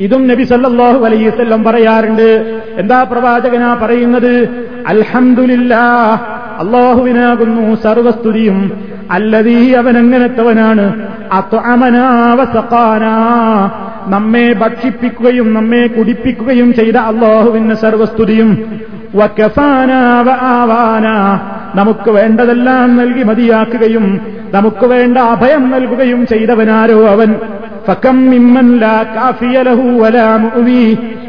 ഇതും 0.00 0.28
നബി 0.28 0.42
സല്ലാഹു 0.42 1.04
അലൈസ് 1.04 1.42
പറയാറുണ്ട്. 1.64 2.58
എന്താ 2.78 3.02
പ്രവാചകനാ 3.02 3.74
പറയുന്നത്? 3.74 4.65
അൽഹന്ദില്ലാ 4.86 6.18
അള്ളാഹുവിനാകുന്നു 6.58 7.74
സർവസ്തുതിയും. 7.74 8.58
അല്ലതീ 9.10 9.74
അവനെങ്ങനത്തവനാണ് 9.74 10.84
നമ്മെ 14.06 14.52
ഭക്ഷിപ്പിക്കുകയും 14.52 15.54
നമ്മെ 15.54 15.86
കുടിപ്പിക്കുകയും 15.86 16.74
ചെയ്ത 16.74 16.96
അള്ളാഹുവിന് 16.96 17.74
സർവസ്തുതിയും. 17.74 18.50
നമുക്ക് 21.74 22.10
വേണ്ടതെല്ലാം 22.10 22.96
നൽകി 22.96 23.22
മതിയാക്കുകയും 23.22 24.20
നമുക്ക് 24.54 24.86
വേണ്ട 24.86 25.18
അഭയം 25.18 25.70
നൽകുകയും 25.70 26.26
ചെയ്തവനാരോ 26.26 27.06
അവൻ. 27.08 27.34
ഫക്കം 27.86 28.30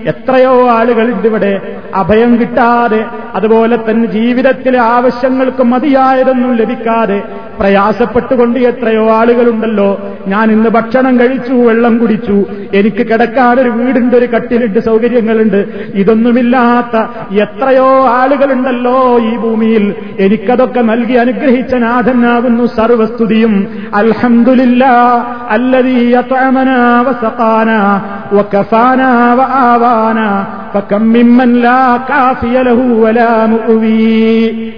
എത്രയോ 0.07 0.69
ആളുകൾ 0.69 1.13
ഇവിടെ. 1.25 1.75
അഭയം 1.95 2.39
കിട്ടാതെ 2.39 3.05
അതുപോലെ 3.35 3.79
തന്നെ 3.89 4.05
ജീവിതത്തിലെ 4.05 4.79
ആവശ്യങ്ങൾക്ക് 4.79 5.63
മതിയായതൊന്നും 5.63 6.55
ലഭിക്കാതെ 6.55 7.23
പ്രയാസപ്പെട്ടുകൊണ്ട് 7.59 8.59
എത്രയോ 8.59 9.09
ആളുകളുണ്ടല്ലോ. 9.09 10.15
ഞാൻ 10.27 10.51
ഇന്ന് 10.51 10.69
ഭക്ഷണം 10.69 11.19
കഴിച്ചു 11.19 11.53
വെള്ളം 11.53 11.97
കുടിച്ചു. 11.97 12.45
എനിക്ക് 12.73 12.97
കിടക്കാനൊരു 12.97 13.69
വീടുണ്ട് 13.69 14.15
ഒരു 14.15 14.25
കട്ടിലുണ്ട് 14.25 14.79
സൗകര്യങ്ങളുണ്ട്. 14.79 15.65
ഇതൊന്നുമില്ലാത്ത 15.93 17.01
എത്രയോ 17.41 18.07
ആളുകളുണ്ടല്ലോ 18.07 19.19
ഈ 19.19 19.37
ഭൂമിയിൽ. 19.37 19.95
എനിക്കതൊക്കെ 20.19 20.81
നൽകി 20.81 21.13
അനുഗ്രഹിച്ച 21.13 21.75
നാഥനാകുന്നു 21.75 22.65
സർവസ്തുതിയും. 22.65 23.67
അൽഹന്ദില്ല 23.95 24.85
അല്ലതീ 25.49 26.13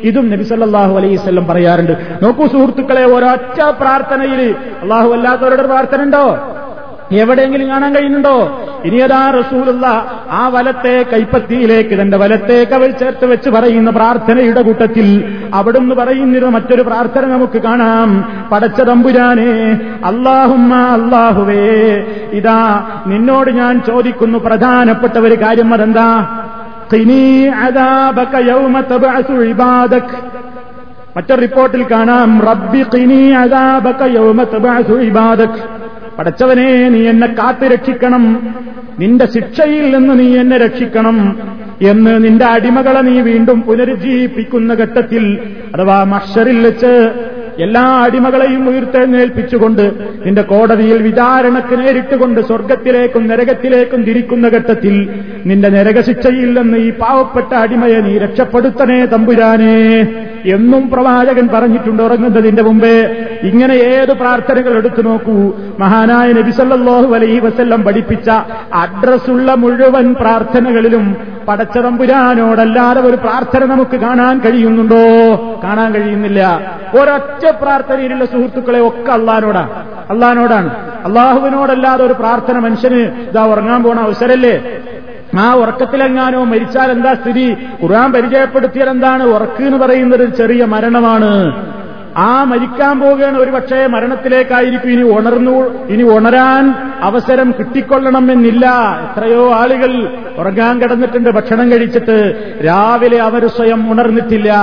ഇതും 0.04 0.30
നബി 0.30 0.44
സല്ലല്ലാഹു 0.44 0.98
അലൈഹി 0.98 1.16
വസല്ലം 1.16 1.48
പറയാറുണ്ട്. 1.48 1.94
നോക്കൂ 2.24 2.48
സുഹൃത്തുക്കളെ 2.48 3.06
ഒരൊറ്റ 3.06 3.60
പ്രാർത്ഥനയിൽ 3.82 4.56
അള്ളാഹു 4.82 5.10
അല്ലാത്തവരുടെ 5.10 5.64
പ്രാർത്ഥന 5.64 6.02
ഉണ്ടോ? 6.02 6.26
എവിടെയെങ്കിലും 7.12 7.70
കാണാൻ 7.70 7.96
കഴിയുന്നുണ്ടോ? 7.96 8.66
ഇനിയതാ 8.86 9.32
റസൂലുള്ള 9.32 9.88
ആ 10.32 10.48
വലത്തെ 10.48 11.06
കൈപ്പത്തിയിലേക്ക് 11.14 12.02
തന്റെ 12.02 12.18
വലത്തെ 12.18 12.64
കവൽ 12.64 12.92
ചേർത്ത് 12.92 13.26
വെച്ച് 13.26 13.50
പറയുന്ന 13.50 13.90
പ്രാർത്ഥനയുടെ 13.90 14.62
കൂട്ടത്തിൽ 14.62 15.38
അവിടുന്ന് 15.54 15.96
പറയുന്നിരുന്ന 15.96 16.52
മറ്റൊരു 16.52 16.82
പ്രാർത്ഥന 16.82 17.26
നമുക്ക് 17.26 17.62
കാണാം. 17.62 18.42
പടച്ച 18.52 18.82
തമ്പുരാനെ 18.82 19.82
അള്ളാഹുമ്മ 20.06 20.76
അള്ളാഹുവേ 20.76 22.04
ഇതാ 22.32 22.84
നിന്നോട് 23.08 23.52
ഞാൻ 23.52 23.82
ചോദിക്കുന്നു 23.88 24.40
പ്രധാനപ്പെട്ട 24.40 25.18
ഒരു 25.18 25.36
കാര്യം 25.36 25.74
അതെന്താ? 25.74 26.28
മറ്റൊരു 31.18 31.42
റിപ്പോർട്ടിൽ 31.42 31.84
കാണാം. 31.92 32.42
റബ്ബി 32.42 32.84
പടച്ചവനെ 36.20 36.90
നീ 36.90 37.08
എന്നെ 37.08 37.28
കാത്തു 37.28 37.66
രക്ഷിക്കണം. 37.66 38.24
നിന്റെ 39.00 39.26
ശിക്ഷയിൽ 39.26 39.98
നിന്ന് 39.98 40.20
നീ 40.20 40.38
എന്നെ 40.38 40.58
രക്ഷിക്കണം 40.58 41.18
എന്ന് 41.82 42.24
നിന്റെ 42.24 42.46
അടിമകളെ 42.46 43.02
നീ 43.02 43.22
വീണ്ടും 43.22 43.62
പുനരുജ്ജീവിപ്പിക്കുന്ന 43.62 44.74
ഘട്ടത്തിൽ 44.74 45.24
അഥവാ 45.76 46.04
മഷറിൽ 46.04 46.60
വെച്ച് 46.68 46.92
എല്ലാ 47.60 47.82
അടിമകളെയും 47.82 48.70
ഉയർത്തെഴുന്നേൽപ്പിച്ചുകൊണ്ട് 48.70 49.92
നിന്റെ 50.26 50.42
കോടതിയിൽ 50.42 51.02
വിചാരണക്ക് 51.02 51.80
നേരിട്ടുകൊണ്ട് 51.80 52.42
സ്വർഗത്തിലേക്കും 52.42 53.28
നരകത്തിലേക്കും 53.28 54.04
തിരിക്കുന്ന 54.04 54.48
ഘട്ടത്തിൽ 54.48 55.10
നിന്റെ 55.46 55.70
നരകശിക്ഷയിൽ 55.70 56.60
നിന്ന് 56.60 56.78
ഈ 56.78 56.90
പാവപ്പെട്ട 56.90 57.54
അടിമയെ 57.54 58.00
നീ 58.00 58.18
രക്ഷപ്പെടുത്തണേ 58.18 59.06
തമ്പുരാനേ. 59.06 60.02
എന്നും 60.46 60.90
പ്രവാചകൻ 60.90 61.48
പറഞ്ഞിട്ടുണ്ട് 61.48 62.04
ഉറങ്ങുന്നതിന്റെ 62.04 62.64
മുമ്പേ. 62.64 63.16
ഇങ്ങനെ 63.44 63.74
ഏത് 63.74 64.14
പ്രാർത്ഥനകൾ 64.14 64.78
എടുത്തു 64.78 65.02
നോക്കൂ. 65.02 65.54
മഹാനായ 65.80 66.32
നബിസല്ലാഹു 66.32 67.16
അലൈഹി 67.16 67.40
വസല്ലം 67.40 67.84
പഠിപ്പിച്ച 67.84 68.30
അഡ്രസ്സുള്ള 68.74 69.54
മുഴുവൻ 69.54 70.14
പ്രാർത്ഥനകളിലും 70.14 71.18
പടച്ചതമ്പുരാനോടല്ലാതെ 71.48 73.02
ഒരു 73.02 73.16
പ്രാർത്ഥന 73.16 73.66
നമുക്ക് 73.66 73.96
കാണാൻ 73.96 74.40
കഴിയുന്നുണ്ടോ? 74.40 75.36
കാണാൻ 75.64 75.94
കഴിയുന്നില്ല. 75.94 76.72
ഒരൊറ്റ 77.02 77.49
പ്രാർത്ഥനയിലുള്ള 77.52 78.26
സുഹൃത്തുക്കളെ 78.26 78.88
ഒക്കെ 78.88 79.12
അള്ളഹാനോടാണ് 79.12 79.70
അള്ളഹാനോടാണ്. 80.10 80.70
അള്ളാഹുവിനോടല്ലാതെ 81.06 82.06
ഒരു 82.06 82.14
പ്രാർത്ഥന 82.14 82.60
മനുഷ്യന് 82.60 82.96
ഇതാ 82.96 83.46
ഉറങ്ങാൻ 83.46 83.84
പോണ 83.84 84.00
അവസരല്ലേ? 84.00 84.78
ആ 85.40 85.54
ഉറക്കത്തിലെങ്ങാനോ 85.54 86.44
മരിച്ചാൽ 86.44 86.92
എന്താ 86.92 87.14
സ്ഥിതി? 87.14 87.58
ഖുർആൻ 87.84 88.12
പരിചയപ്പെടുത്തിയാൽ 88.12 88.90
എന്താണ്? 88.90 89.24
ഉറക്ക് 89.24 89.64
എന്ന് 89.64 89.78
പറയുന്നത് 89.78 90.38
ചെറിയ 90.38 90.66
മരണമാണ്. 90.66 91.32
ആ 92.20 92.44
മരിക്കാൻ 92.44 93.00
പോവുകയാണ് 93.00 93.38
ഒരു 93.38 93.52
പക്ഷേ 93.52 93.88
മരണത്തിലേക്കായിരിക്കും 93.88 94.90
ഇനി 94.90 95.02
ഉണർന്നു 95.02 95.88
ഇനി 95.88 96.04
ഉണരാൻ 96.04 96.90
അവസരം 97.02 97.54
കിട്ടിക്കൊള്ളണമെന്നില്ല. 97.60 98.66
എത്രയോ 99.04 99.54
ആളുകൾ 99.54 99.92
ഉറങ്ങാൻ 100.38 100.82
കിടന്നിട്ടുണ്ട് 100.82 101.30
ഭക്ഷണം 101.30 101.72
കഴിച്ചിട്ട്. 101.72 102.18
രാവിലെ 102.66 103.20
അവർ 103.22 103.48
സ്വയം 103.48 103.92
ഉണർന്നിട്ടില്ല. 103.92 104.54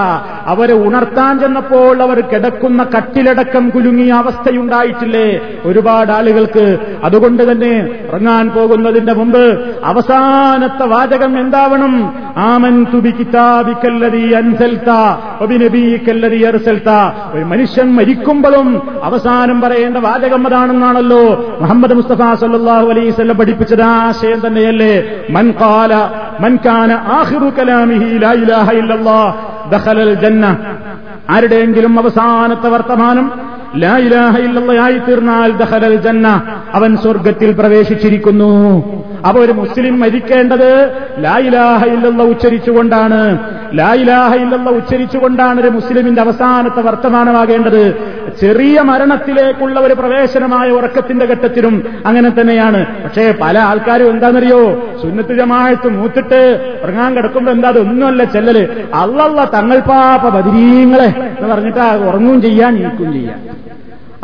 അവരെ 0.46 0.74
ഉണർത്താൻ 0.74 1.38
ചെന്നപ്പോൾ 1.38 2.02
അവർ 2.02 2.20
കിടക്കുന്ന 2.20 2.86
കട്ടിലടക്കം 2.96 3.70
കുലുങ്ങിയ 3.70 4.12
അവസ്ഥയുണ്ടായിട്ടില്ലേ? 4.12 5.40
ഒരുപാട് 5.64 6.12
ആളുകൾക്ക്. 6.12 6.78
അതുകൊണ്ട് 7.04 7.52
തന്നെ 7.52 7.74
ഉറങ്ങാൻ 8.11 8.50
പോകുന്നതിന്റെ 8.50 9.12
മുമ്പ് 9.12 9.44
അവസാനത്തെ 9.84 10.86
വാചകം 10.86 11.40
എന്താവണം? 11.40 11.94
ആമൻ 12.36 12.84
തുബി 12.84 13.11
കിതാബിക്കല്ലതി 13.11 14.32
അൻസൽത്ത 14.32 14.90
ഒരു 17.34 17.45
മനുഷ്യൻ 17.47 17.94
മരിക്കുമ്പോഴും 17.97 18.68
അവസാനം 19.05 19.61
പറയേണ്ട 19.61 19.97
വാചകം 19.97 20.47
അതാണെന്നാണല്ലോ 20.47 21.22
മുഹമ്മദ് 21.61 21.94
മുസ്തഫ 21.94 22.34
സല്ലാഹു 22.34 22.86
അലൈസ് 22.88 23.32
പഠിപ്പിച്ചത് 23.32 23.82
ആശയം 23.82 24.47
തന്നെയല്ലേ. 24.47 24.94
മൻ 25.30 25.55
കാല 25.61 25.92
മൻ 26.40 26.59
കാന 26.66 26.92
ആഹിറു 26.92 27.51
കലാമിഹി 27.59 28.18
ലാ 28.18 28.32
ഇലാഹ 28.32 28.70
ഇല്ലല്ലാഹ് 28.72 29.32
ദഖലൽ 29.70 30.14
ജന്ന. 30.14 30.57
ആരുടെയെങ്കിലും 31.30 32.01
അവസാനത്തെ 32.01 32.68
വർത്തമാനം 32.68 33.55
ലാ 33.75 33.97
ഇലാഹ 33.99 34.39
ഇല്ലല്ലാഹി 34.39 34.99
തീർന്നാൽ 34.99 35.53
ദഖലൽ 35.53 35.97
ജന്ന. 35.97 36.43
അവൻ 36.75 36.97
സ്വർഗത്തിൽ 36.97 37.53
പ്രവേശിച്ചിരിക്കുന്നു. 37.53 38.83
അപ്പൊ 39.29 39.41
ഒരു 39.41 39.53
മുസ്ലിം 39.53 40.01
മരിക്കേണ്ടത് 40.01 40.91
ലായിലാഹ 41.19 41.85
ഇല്ലല്ല 41.85 42.23
ഉച്ചരിച്ചുകൊണ്ടാണ്. 42.23 43.39
ലായിലാഹ 43.75 44.35
ഇല്ലല്ല 44.35 44.71
ഉച്ചരിച്ചുകൊണ്ടാണ് 44.71 45.61
ഒരു 45.61 45.69
മുസ്ലിമിന്റെ 45.69 46.23
അവസാനത്തെ 46.23 46.81
വർത്തമാനമാകേണ്ടത്. 46.81 47.83
ചെറിയ 48.41 48.80
മരണത്തിലേക്കുള്ള 48.80 49.80
ഒരു 49.80 49.95
പ്രവേശനമായ 49.95 50.70
ഉറക്കത്തിന്റെ 50.70 51.26
ഘട്ടത്തിലും 51.26 52.03
അങ്ങനെ 52.07 52.30
തന്നെയാണ്. 52.30 53.03
പക്ഷേ 53.05 53.34
പല 53.41 53.59
ആൾക്കാരും 53.59 54.11
എന്താണെന്നറിയോ? 54.11 54.89
സുന്നത്ത് 55.03 55.37
ജമാഴത്ത് 55.39 55.89
മൂത്തിട്ട് 55.89 56.41
ഉറങ്ങാൻ 56.82 57.16
കിടക്കുമ്പോൾ 57.16 57.51
എന്താ 57.51 57.68
അതൊന്നുമല്ല 57.68 58.24
ചെല്ലല്. 58.24 58.66
അള്ളള്ള 58.95 59.51
തങ്ങൾ 59.55 59.78
പാപ 59.78 60.28
ബദിരീങ്ങളെ 60.28 61.09
എന്ന് 61.39 61.55
പറഞ്ഞിട്ട് 61.55 61.80
ഉറങ്ങും 61.80 62.43
ചെയ്യാൻ 62.43 62.74
നീക്കും 62.74 63.12
ചെയ്യാൻ. 63.12 63.41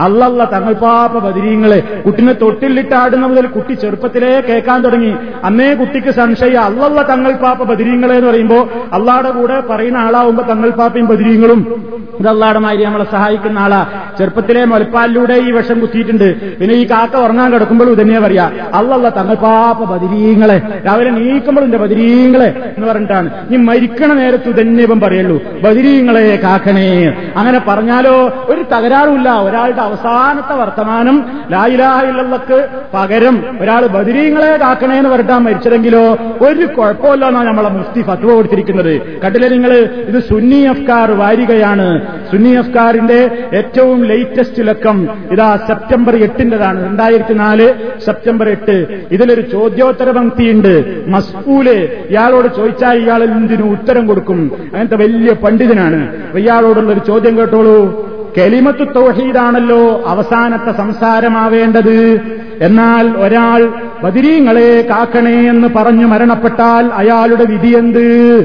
അല്ലല്ല 0.01 0.45
തങ്ങൾ 0.45 0.73
പാപ്പ 0.73 1.19
ബദിരീങ്ങളെ. 1.19 2.03
കുട്ടിനെ 2.07 2.33
തൊട്ടിലിട്ടാടുന്ന 2.33 3.27
മുതൽ 3.27 3.47
കുട്ടി 3.47 3.73
ചെറുപ്പത്തിലേ 3.73 4.41
കേൾക്കാൻ 4.41 4.83
തുടങ്ങി. 4.83 5.15
അന്നേ 5.45 5.75
കുട്ടിക്ക് 5.75 6.11
സംശയ. 6.11 6.55
അല്ലല്ല 6.55 7.03
തങ്ങൾ 7.03 7.33
പാപ്പ 7.33 7.63
ബദിരീങ്ങളെ 7.63 8.15
എന്ന് 8.15 8.31
പറയുമ്പോ 8.31 8.69
അള്ളാടെ 8.93 9.31
കൂടെ 9.31 9.61
പറയുന്ന 9.61 9.99
ആളാവുമ്പോ 9.99 10.45
തങ്ങൾ 10.45 10.71
പാപ്പയും 10.71 11.07
ബദിരീങ്ങളും. 11.07 11.85
ഇത് 12.21 12.29
അള്ളാടെ 12.29 12.59
മാതിരി 12.59 12.85
നമ്മളെ 12.85 13.05
സഹായിക്കുന്ന 13.13 13.59
ആളാ. 13.59 13.87
ചെറുപ്പത്തിലെ 14.19 14.65
മുലപ്പാലിലൂടെ 14.65 15.35
ഈ 15.35 15.51
വിഷം 15.51 15.81
കുത്തിയിട്ടുണ്ട്. 15.81 16.57
പിന്നെ 16.57 16.75
ഈ 16.75 16.85
കാക്ക 16.85 17.17
ഉറങ്ങാൻ 17.17 17.53
കിടക്കുമ്പോഴും 17.53 17.93
ഇതന്നെ 17.93 18.21
പറയാ 18.21 18.51
അല്ലല്ല 18.75 19.09
തങ്ങൾ 19.09 19.35
പാപ്പ 19.35 19.85
ബദിരീങ്ങളെ. 19.93 20.63
രാവിലെ 20.87 21.11
നീക്കുമ്പോൾ 21.11 21.65
എന്റെ 21.65 21.79
ബദിരീങ്ങളെ. 21.79 22.47
എന്ന് 22.47 22.87
പറഞ്ഞിട്ടാണ്. 22.87 23.31
ഈ 23.53 23.57
മരിക്കണ 23.57 24.13
നേരത്ത് 24.13 24.49
ഇതന്നെ 24.49 24.83
ഇപ്പം 24.83 25.01
പറയുള്ളൂ 25.01 25.43
ബദിരീങ്ങളെ 25.63 26.41
കാക്കണേ. 26.43 27.17
അങ്ങനെ 27.37 27.61
പറഞ്ഞാലോ 27.69 28.47
ഒരു 28.49 28.63
തകരാറുമില്ല. 28.63 29.31
ഒരാളുടെ 29.41 29.82
അവസാനത്തെ 29.83 30.55
വർത്തമാനം 30.55 31.17
ലായിലായില്ലക്ക് 31.51 32.69
പകരം 32.95 33.59
ഒരാൾ 33.61 33.87
ബദിരീങ്ങളെ 33.87 34.57
കാക്കണേ 34.57 34.97
എന്ന് 34.97 35.11
പറഞ്ഞാൽ 35.11 35.39
മരിച്ചതെങ്കിലോ 35.39 36.17
ഒരു 36.43 36.67
കുഴപ്പമില്ല 36.67 37.27
എന്നാണ് 37.27 37.47
നമ്മളെ 37.47 37.69
മുസ്തി 37.69 38.03
ഫത്വ 38.03 38.35
കൊടുത്തിരിക്കുന്നത്. 38.35 39.21
കണ്ടില്ലേ 39.21 39.49
നിങ്ങൾ 39.49 39.73
ഇത് 40.11 40.19
സുന്നി 40.23 40.61
അഫ്കാർ 40.65 41.11
വാരികയാണ്. 41.11 42.07
സുന്നി 42.31 42.51
അഫ്കാറിന്റെ 42.51 43.21
ഏറ്റവും 43.53 44.05
ലേറ്റസ്റ്റ് 44.05 44.69
ലക്കം 44.69 45.09
ഇതാ 45.33 45.57
സെപ്റ്റംബർ 45.67 46.17
എട്ടിന്റേതാണ്. 46.17 46.87
രണ്ടായിരത്തി 46.87 47.35
നാല് 47.35 47.75
സെപ്റ്റംബർ 48.07 48.49
എട്ട്. 48.49 48.87
ഇതിലൊരു 49.13 49.41
ചോദ്യോത്തര 49.41 50.11
പങ്ക്തിയുണ്ട് 50.11 51.05
മസ്കൂൽ 51.09 51.69
ഇയാളോട് 52.11 52.49
ചോദിച്ചാൽ 52.57 52.99
ഇയാൾ 52.99 53.23
എന്തിനു 53.25 53.63
ഉത്തരം 53.63 54.07
കൊടുക്കും? 54.07 54.41
അങ്ങനത്തെ 54.73 54.97
വലിയ 54.97 55.33
പണ്ഡിതനാണ്. 55.33 56.01
ഇയാളോടുള്ള 56.37 56.93
ഒരു 56.93 57.01
ചോദ്യം 57.07 57.39
കേട്ടോളൂ. 57.39 58.12
കെലിമത്തു 58.37 58.85
തൗഹീദാണല്ലോ 58.85 60.03
അവസാനത്തെ 60.07 60.73
സംസാരമാവേണ്ടത്. 60.73 62.21
എന്നാൽ 62.61 63.19
ഒരാൾ 63.19 63.73
ബദിരീങ്ങളെ 64.05 64.87
കാക്കണേ 64.91 65.49
എന്ന് 65.49 65.69
പറഞ്ഞു 65.77 66.07
മരണപ്പെട്ടാൽ 66.07 66.91
അയാളുടെ 66.95 67.45
വിധി 67.45 67.69
എന്ത്? 67.79 68.45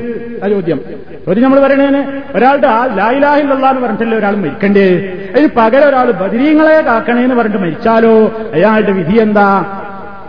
ചോദ്യം. 0.50 0.80
ചോദ്യം 1.26 1.44
നമ്മൾ 1.44 1.60
പറയണേന് 1.60 2.22
ഒരാളുടെ 2.36 2.68
ആ 2.68 2.86
ലായിലാഹില്ല 2.86 3.54
എന്ന് 3.54 3.82
പറഞ്ഞിട്ടല്ലേ 3.82 4.18
ഒരാൾ 4.18 4.36
മരിക്കണ്ടേ? 4.36 5.14
അതിന് 5.34 5.48
പകരം 5.58 5.90
ഒരാൾ 5.90 6.12
ബദിരീങ്ങളെ 6.12 6.82
കാക്കണേ 6.82 7.24
എന്ന് 7.24 7.36
പറഞ്ഞിട്ട് 7.36 7.64
മരിച്ചാലോ? 7.64 8.42
അയാളുടെ 8.54 8.92
വിധി 8.92 9.20
എന്താ? 9.20 9.66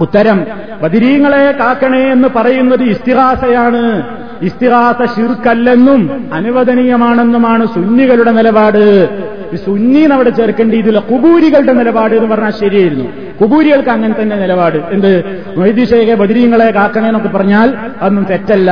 ഉത്തരം 0.00 0.46
ബദിരീങ്ങളെ 0.82 1.52
കാക്കണേ 1.52 2.12
എന്ന് 2.12 2.28
പറയുന്നത് 2.36 2.82
ഇസ്തിഹാസയാണ്. 2.82 4.02
ഇസ്തിഹാസ 4.42 5.16
ശിർക്കല്ലെന്നും 5.16 6.30
അനുവദനീയമാണെന്നുമാണ് 6.32 7.66
സുന്നികളുടെ 7.66 8.32
നിലപാട്. 8.32 9.08
സുന്നി 9.56 10.00
അവിടെ 10.00 10.30
ചേർക്കേണ്ടി 10.30 10.76
ഇതിലെ 10.76 11.00
കുബൂരികളുടെ 11.00 11.72
നിലപാട് 11.72 12.14
എന്ന് 12.14 12.30
പറഞ്ഞാൽ 12.30 12.50
ശരിയായിരുന്നു. 12.50 13.04
കുബൂരികൾക്ക് 13.42 13.88
അങ്ങനെ 13.88 14.14
തന്നെ 14.22 14.36
നിലപാട്. 14.36 14.76
എന്ത്? 14.76 15.42
വൈദ്യശേഖ 15.56 16.14
ബദിരീങ്ങളെ 16.14 16.70
കാക്കണേ 16.70 17.06
എന്നൊക്കെ 17.06 17.28
പറഞ്ഞാൽ 17.28 17.74
അതൊന്നും 18.02 18.26
തെറ്റല്ല. 18.30 18.70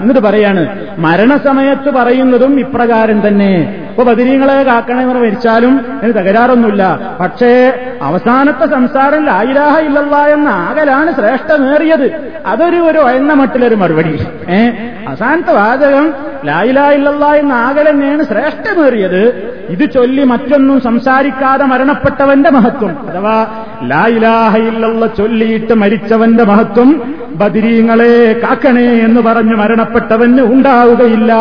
എന്നിട്ട് 0.00 0.20
പറയാണ് 0.20 0.86
മരണസമയത്ത് 0.98 1.90
പറയുന്നതും 1.90 2.60
ഇപ്രകാരം 2.60 3.28
തന്നെ. 3.28 3.84
ഇപ്പൊ 3.90 4.12
ബദിരീങ്ങളെ 4.12 4.62
കാക്കണേ 4.62 5.02
എന്ന് 5.02 5.14
മരിച്ചാലും 5.14 6.00
അതിന് 6.02 6.14
തകരാറൊന്നുമില്ല. 6.14 7.16
പക്ഷേ 7.20 7.72
അവസാനത്തെ 8.02 8.66
സംസാരം 8.66 9.24
ലായിരാഹ 9.24 9.80
ഇല്ലല്ല 9.80 10.16
എന്ന 10.16 10.48
ആകലാണ് 10.48 11.14
ശ്രേഷ്ഠമേറിയത്. 11.14 12.32
അതൊരു 12.46 12.76
ഒരു 12.76 12.98
ഒയന്ന 12.98 13.32
മട്ടിലൊരു 13.32 13.74
മറുപടി. 13.74 14.26
ഏ? 14.50 14.70
അവസാനത്തെ 15.08 15.52
വാചകം 15.52 16.14
ലായിലാ 16.44 16.90
ഇല്ലല്ല 16.90 17.24
എന്ന 17.24 17.52
ആകലെന്നെയാണ് 17.52 18.24
ശ്രേഷ്ഠമേറിയത്. 18.24 19.54
ഇത് 19.68 19.90
ചൊല്ലി 19.92 20.24
മറ്റൊന്നും 20.24 20.80
സംസാരിക്കാതെ 20.80 21.64
മരണപ്പെട്ടവന്റെ 21.64 22.50
മഹത്വം. 22.50 23.10
അഥവാ 23.10 23.46
ലായിലാഹ 23.82 24.56
ഇല്ലല്ല 24.56 25.06
ചൊല്ലിയിട്ട് 25.06 25.74
മരിച്ചവന്റെ 25.74 26.44
മഹത്വം 26.44 27.14
ബദിരീങ്ങളെ 27.34 28.32
കാക്കണേ 28.32 28.86
എന്ന് 28.86 29.20
പറഞ്ഞ് 29.20 29.54
മരണപ്പെട്ടവന് 29.54 30.40
ഉണ്ടാവുകയില്ല. 30.40 31.32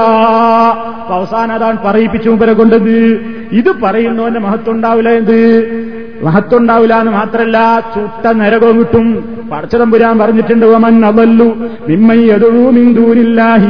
അവസാനം 1.10 1.80
പറയിപ്പിച്ചു 1.86 2.30
മുമ്പരെ 2.30 2.54
കൊണ്ടത്. 2.54 2.90
ഇത് 3.52 3.82
പറയുന്നവന്റെ 3.82 4.40
മഹത്വം 4.40 4.76
ഉണ്ടാവില്ല 4.76 5.10
എന്ത്? 5.10 6.03
മഹത്വണ്ടാവില്ല 6.24 7.00
എന്ന് 7.00 7.12
മാത്രമല്ല 7.12 7.84
ചുട്ട 7.96 8.32
നരകവും 8.32 8.80
കിട്ടും. 8.80 9.34
പടച്ചതമ്പുരാൻ 9.52 10.20
പറഞ്ഞിട്ടുണ്ട് 10.20 10.66
ഓമൻ 10.66 11.06
അവല്ലു 11.06 11.56
മിമ്മയ്യൂരില്ലാഹി 11.90 13.70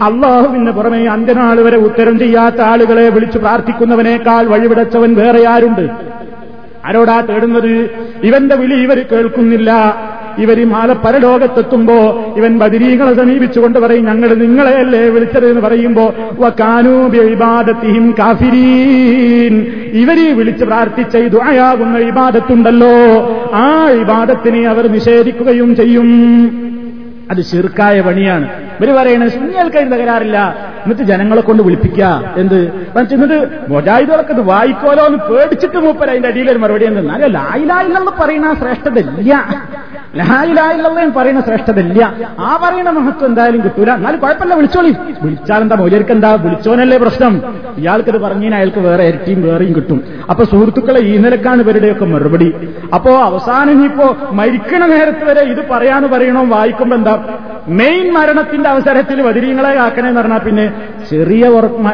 അള്ളാഹുവിന് 0.00 0.70
പുറമെ 0.70 1.06
അന്ത്യനാൾ 1.06 1.60
വരെ 1.60 1.76
ഉത്തരം 1.76 2.18
ചെയ്യാത്ത 2.18 2.60
ആളുകളെ 2.60 3.08
വിളിച്ചു 3.08 3.38
പ്രാർത്ഥിക്കുന്നവനേക്കാൾ 3.38 4.46
വഴിവിടച്ചവൻ 4.46 5.14
വേറെ 5.14 5.48
ആരുണ്ട്? 5.48 6.16
ആരോടാ 6.86 7.20
തേടുന്നത്? 7.20 7.90
ഇവന്റെ 8.22 8.56
വിളി 8.56 8.74
ഇവർ 8.74 9.06
കേൾക്കുന്നില്ല. 9.12 9.72
ഇവർ 10.38 10.68
മാല 10.68 10.92
പരലോകത്തെത്തുമ്പോ 10.92 11.94
ഇവൻ 12.36 12.58
ബദിരീകളെ 12.58 13.14
സമീപിച്ചുകൊണ്ട് 13.14 13.78
പറയും 13.78 14.04
ഞങ്ങൾ 14.04 14.34
നിങ്ങളെയല്ലേ 14.34 15.08
വിളിച്ചത്? 15.08 15.48
എന്ന് 15.48 15.60
പറയുമ്പോ 15.60 16.14
വക്കാനൂബിബാദത്തിഹിം 16.32 18.14
കാഫിരീൻ. 18.18 19.66
ഇവരെ 19.92 20.32
വിളിച്ച് 20.32 20.64
പ്രാർത്ഥിച്ച 20.64 21.16
ദുആയാകുന്ന 21.16 21.98
ഇബാദത്തുണ്ടല്ലോ. 21.98 22.88
ആ 23.54 23.90
ഇബാദത്തിനെ 23.90 24.68
അവർ 24.68 24.92
നിഷേധിക്കുകയും 24.92 25.76
ചെയ്യും. 25.76 26.06
അത് 27.30 27.42
ശിർക്കായ 27.42 28.00
പണിയാണ്. 28.00 28.48
ഇവർ 28.80 28.96
പറയണത് 28.96 29.28
സുന്നികൾക്ക് 29.28 29.76
തകരാറില്ല. 29.76 30.65
എന്നിട്ട് 30.86 31.02
ജനങ്ങളെ 31.02 31.42
കൊണ്ട് 31.42 31.62
വിളിപ്പിക്കുക. 31.62 32.34
എന്ത്? 32.36 32.88
എന്നിട്ട് 33.12 33.38
മൊജാഹിദുകളൊക്കെ 33.68 34.32
ഇത് 34.32 34.40
വായിക്കോലോ 34.40 35.06
എന്ന് 35.06 35.18
പേടിച്ചിട്ട് 35.18 35.76
മൂപ്പർ 35.76 36.10
അതിന്റെ 36.10 36.28
അടിയിൽ 36.28 36.50
ഒരു 36.50 36.58
മറുപടി 36.58 36.84
എന്ത് 36.84 37.00
എന്നാലും 37.00 37.32
ലായിലായില്ലെന്ന് 37.32 38.10
പറയുന്ന 38.20 38.54
ശ്രേഷ്ഠത 38.54 38.98
ഇല്ല 38.98 39.32
ലായിലായില്ലെന്ന് 40.16 41.14
പറയുന്ന 41.16 41.40
ശ്രേഷ്ഠത 41.40 41.78
ഇല്ല 41.78 42.14
ആ 42.40 42.60
പറയുന്ന 42.62 42.90
മഹത്വം 42.90 43.28
എന്തായാലും 43.28 43.62
കിട്ടൂല. 43.62 43.90
എന്നാലും 43.92 44.20
കുഴപ്പമില്ല 44.20 44.54
വിളിച്ചോളി. 44.54 44.96
വിളിച്ചാലെന്താ 45.22 45.76
മൗലിയർക്ക് 45.76 46.12
എന്താ? 46.12 46.34
വിളിച്ചോനല്ലേ 46.34 46.98
പ്രശ്നം. 46.98 47.42
ഇയാൾക്കത് 47.78 48.18
പറഞ്ഞാൽ 48.18 48.54
അയാൾക്ക് 48.54 48.78
വേറെ 48.78 49.04
ഇരട്ടിയും 49.04 49.42
വേറെയും 49.42 49.74
കിട്ടും. 49.74 50.04
അപ്പൊ 50.30 50.44
സുഹൃത്തുക്കളെ 50.44 51.00
ഈ 51.00 51.16
നിലക്കാണ് 51.16 51.62
ഇവരുടെയൊക്കെ 51.62 52.04
മറുപടി. 52.04 52.68
അപ്പോ 52.94 53.22
അവസാനം 53.22 53.70
ഇനിയിപ്പോ 53.70 54.16
മരിക്കണ 54.32 54.86
നേരത്ത് 54.86 55.24
വരെ 55.24 55.40
ഇത് 55.40 55.68
പറയാന്ന് 55.70 56.08
പറയണോ 56.08 56.44
വായിക്കുമ്പോ 56.44 56.96
എന്താ? 56.96 57.18
മെയിൻ 57.68 58.12
മരണത്തിന്റെ 58.12 58.70
അവസരത്തിൽ 58.70 59.22
വതിരീങ്ങളെ 59.22 59.74
കാക്കണേന്ന് 59.74 60.20
പറഞ്ഞാൽ 60.20 60.38
പിന്നെ 60.38 60.72
ചെറിയ 61.10 61.48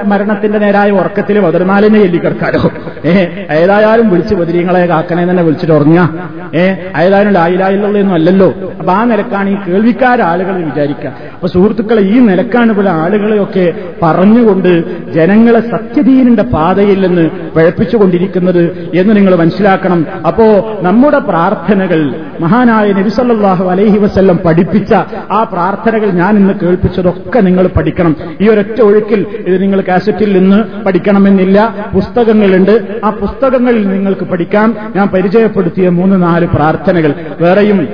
മരണത്തിന്റെ 0.04 0.58
നേരായ 0.58 0.90
ഉറക്കത്തിൽ 0.90 1.38
വതിർന്നാലിനെ 1.38 2.00
എല്ലിക്കിടക്കാലോ 2.00 2.70
ഏ 3.04 3.14
ഏതായാലും 3.50 4.08
വിളിച്ച് 4.10 4.34
വതിരീങ്ങളെ 4.34 4.86
കാക്കണേ 4.86 5.24
തന്നെ 5.24 5.42
വിളിച്ചിട്ട് 5.42 5.72
ഉറങ്ങ 5.72 5.98
ഏ 6.54 6.64
ഏതായാലും 7.02 7.32
ലായിലായില്ലൊന്നും 7.32 8.14
അല്ലല്ലോ. 8.14 8.54
അപ്പൊ 8.80 8.92
ആ 8.92 9.04
നിലക്കാണ് 9.04 9.50
ഈ 9.50 9.56
കേൾവിക്കാരാളുകൾ 9.68 10.64
വിചാരിക്കുക. 10.64 11.12
അപ്പൊ 11.34 11.46
സുഹൃത്തുക്കളെ 11.46 12.02
ഈ 12.02 12.18
നിലക്കാണ് 12.18 12.72
പല 12.72 12.88
ആളുകളെയൊക്കെ 12.88 13.74
പറഞ്ഞുകൊണ്ട് 14.02 14.72
ജനങ്ങളെ 15.12 15.60
സത്യദീനിന്റെ 15.60 16.42
പാതയിൽ 16.42 17.06
നിന്ന് 17.06 17.30
പഴപ്പിച്ചുകൊണ്ടിരിക്കുന്നത് 17.56 18.90
എന്ന് 18.94 19.16
നിങ്ങൾ 19.16 19.34
മനസ്സിലാക്കണം. 19.34 20.06
അപ്പോ 20.26 20.78
നമ്മുടെ 20.82 21.18
പ്രാർത്ഥനകൾ 21.18 22.14
മഹാനായ 22.40 22.92
നബിസല്ലാഹു 22.92 23.64
അലൈഹി 23.64 23.98
വസ്ല്ലം 23.98 24.36
പഠിപ്പിച്ച 24.46 24.94
ആ 25.30 25.42
പ്രാർത്ഥനകൾ 25.52 26.10
ഞാൻ 26.10 26.36
ഇന്ന് 26.36 26.54
കേൾപ്പിച്ചതൊക്കെ 26.62 27.40
നിങ്ങൾ 27.40 27.66
പഠിക്കണം. 27.66 28.16
ഈ 28.40 28.48
ഒരൊറ്റ 28.80 28.90
ഒഴുക്കിൽ 28.90 29.26
ഇത് 29.46 29.62
നിങ്ങൾ 29.62 29.80
കാസറ്റിൽ 29.80 30.38
നിന്ന് 30.38 30.84
പഠിക്കണമെന്നില്ല. 30.84 31.90
പുസ്തകങ്ങളുണ്ട്. 31.94 33.00
ആ 33.04 33.10
പുസ്തകങ്ങളിൽ 33.10 33.88
നിങ്ങൾക്ക് 33.88 34.24
പഠിക്കാം. 34.24 34.92
ഞാൻ 34.96 35.08
പരിചയപ്പെടുത്തിയ 35.08 35.88
മൂന്ന് 35.88 36.22
നാല് 36.22 36.46
പ്രാർത്ഥനകൾ. 36.46 37.14
വേറെയും 37.40 37.88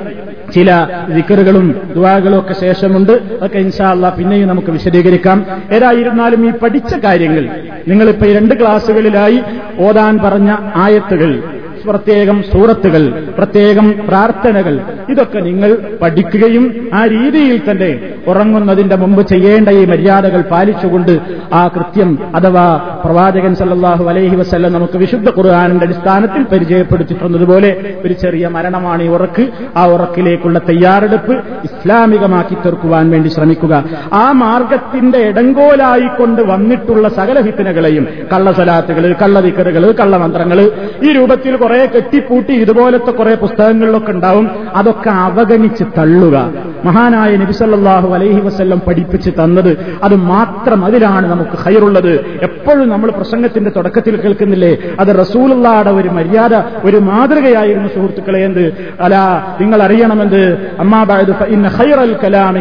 ചില 0.55 0.87
വിക്കറുകളും 1.09 1.93
ദുവാകളും 1.95 2.39
ഒക്കെ 2.39 2.55
ശേഷമുണ്ട്. 2.61 3.13
അതൊക്കെ 3.13 3.59
ഇൻഷാല്ല 3.59 4.15
പിന്നെയും 4.19 4.49
നമുക്ക് 4.49 4.71
വിശദീകരിക്കാം. 4.71 5.47
ഏതായിരുന്നാലും 5.73 6.49
ഈ 6.49 6.51
പഠിച്ച 6.51 6.95
കാര്യങ്ങൾ. 6.95 7.49
നിങ്ങളിപ്പോ 7.89 8.27
ഈ 8.27 8.33
രണ്ട് 8.33 8.61
ക്ലാസ്സുകളിലായി 8.61 9.41
ഓതാൻ 9.79 10.19
പറഞ്ഞ 10.19 10.57
ആയത്തുകൾ. 10.75 11.43
പ്രത്യേകം 11.87 12.43
സൂറത്തുകൾ 12.53 13.03
പ്രത്യേകം 13.39 13.95
പ്രാർത്ഥനകൾ. 14.09 14.81
ഇതൊക്കെ 15.11 15.39
നിങ്ങൾ 15.39 15.79
പഠിക്കുകയും 16.03 16.91
ആ 16.95 17.05
രീതിയിൽ 17.07 17.71
തന്നെ 17.71 17.91
ഉറങ്ങുന്നതിന്റെ 18.27 18.97
മുമ്പ് 18.97 19.23
ചെയ്യേണ്ട 19.27 19.69
ഈ 19.69 19.85
മര്യാദകൾ 19.85 20.41
പാലിച്ചുകൊണ്ട് 20.41 21.19
ആ 21.53 21.69
കൃത്യം 21.69 22.19
അഥവാ 22.35 22.67
പ്രവാചകൻ 23.05 23.55
സല്ലാഹു 23.55 24.05
അലൈഹി 24.09 24.37
വസ്ല്ലം 24.37 24.73
നമുക്ക് 24.73 24.99
വിശുദ്ധ 24.99 25.29
ഖുർആാനിന്റെ 25.29 25.87
അടിസ്ഥാനത്തിൽ 25.87 26.43
പരിചയപ്പെടുത്തിയിട്ടുള്ളതുപോലെ 26.43 27.97
ഒരു 28.05 28.13
ചെറിയ 28.13 28.49
മരണമാണ് 28.49 29.03
ഈ 29.03 29.09
ഉറക്ക്. 29.09 29.49
ആ 29.77 29.87
ഉറക്കിലേക്കുള്ള 29.87 30.59
തയ്യാറെടുപ്പ് 30.59 31.33
ഇസ്ലാമികമാക്കി 31.65 32.55
തീർക്കുവാൻ 32.55 33.11
വേണ്ടി 33.11 33.29
ശ്രമിക്കുക. 33.29 33.85
ആ 34.13 34.33
മാർഗത്തിന്റെ 34.33 35.19
ഇടങ്കോലായിക്കൊണ്ട് 35.19 36.43
വന്നിട്ടുള്ള 36.43 37.09
സകല 37.09 37.41
ഹിത്തിനകളെയും 37.41 38.09
കള്ളസലാത്തുകൾ 38.33 39.13
കള്ളവിക്കറുകൾ 39.23 39.93
കള്ളമന്ത്രങ്ങൾ 39.93 40.59
ഈ 41.03 41.13
രൂപത്തിൽ 41.13 41.57
കുറെ 41.69 41.87
കെട്ടിപ്പൂട്ടി 41.87 42.53
ഇതുപോലത്തെ 42.53 43.11
കുറെ 43.11 43.35
പുസ്തകങ്ങളിലൊക്കെ 43.35 44.11
ഉണ്ടാവും. 44.13 44.51
അതൊക്കെ 44.75 45.11
അവഗണിച്ച് 45.11 45.85
തള്ളുക. 45.99 46.53
മഹാനായ 46.85 47.37
നബിസല്ലാഹു 47.37 48.15
അലൈഹി 48.15 48.41
വസ്ല്ലം 48.41 48.81
പഠിപ്പിച്ച് 48.87 49.31
തന്നത് 49.31 49.97
അത് 50.03 50.17
മാത്രം 50.17 50.85
അതിലാണ് 50.85 51.31
നമുക്ക് 51.31 51.51
ഹൈറുള്ളത് 51.51 52.39
എപ്പോഴും 52.43 52.89
നമ്മൾ 52.89 53.11
പ്രസംഗത്തിന്റെ 53.11 53.71
തുടക്കത്തിൽ 53.77 54.17
കേൾക്കുന്നില്ലേ? 54.17 54.79
അത് 55.01 55.21
റസൂലുള്ളാടെ 55.21 55.91
ഒരു 55.91 56.09
മര്യാദ 56.09 56.55
ഒരു 56.85 56.97
മാതൃകയായിരുന്നു 56.97 57.89
സുഹൃത്തുക്കളെ 57.89 58.39
എന്ത്? 58.39 58.93
അല 59.01 59.17
നിങ്ങൾ 59.61 59.83
അറിയണമെന്ത് 59.83 60.71
അമ്മാബായത് 60.79 61.33
ഖൈറൽ 61.79 62.17
കലാമി 62.25 62.61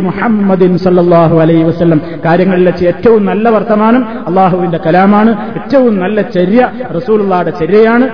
മുഹമ്മദിൻ 0.00 0.78
അലൈഹി 1.40 2.00
കാര്യങ്ങളിൽ 2.24 2.66
വെച്ച് 2.66 2.84
ഏറ്റവും 2.84 3.26
നല്ല 3.26 3.48
വർത്തമാനം 3.48 4.04
അള്ളാഹുവിന്റെ 4.26 4.78
കലാമാണ്. 4.86 5.54
ഏറ്റവും 5.54 5.91
നല്ല 5.98 6.22
ചര്യ 6.22 6.68
റസൂലുള്ളാടെ 6.96 7.50
ചര്യയാണ്. 7.50 8.08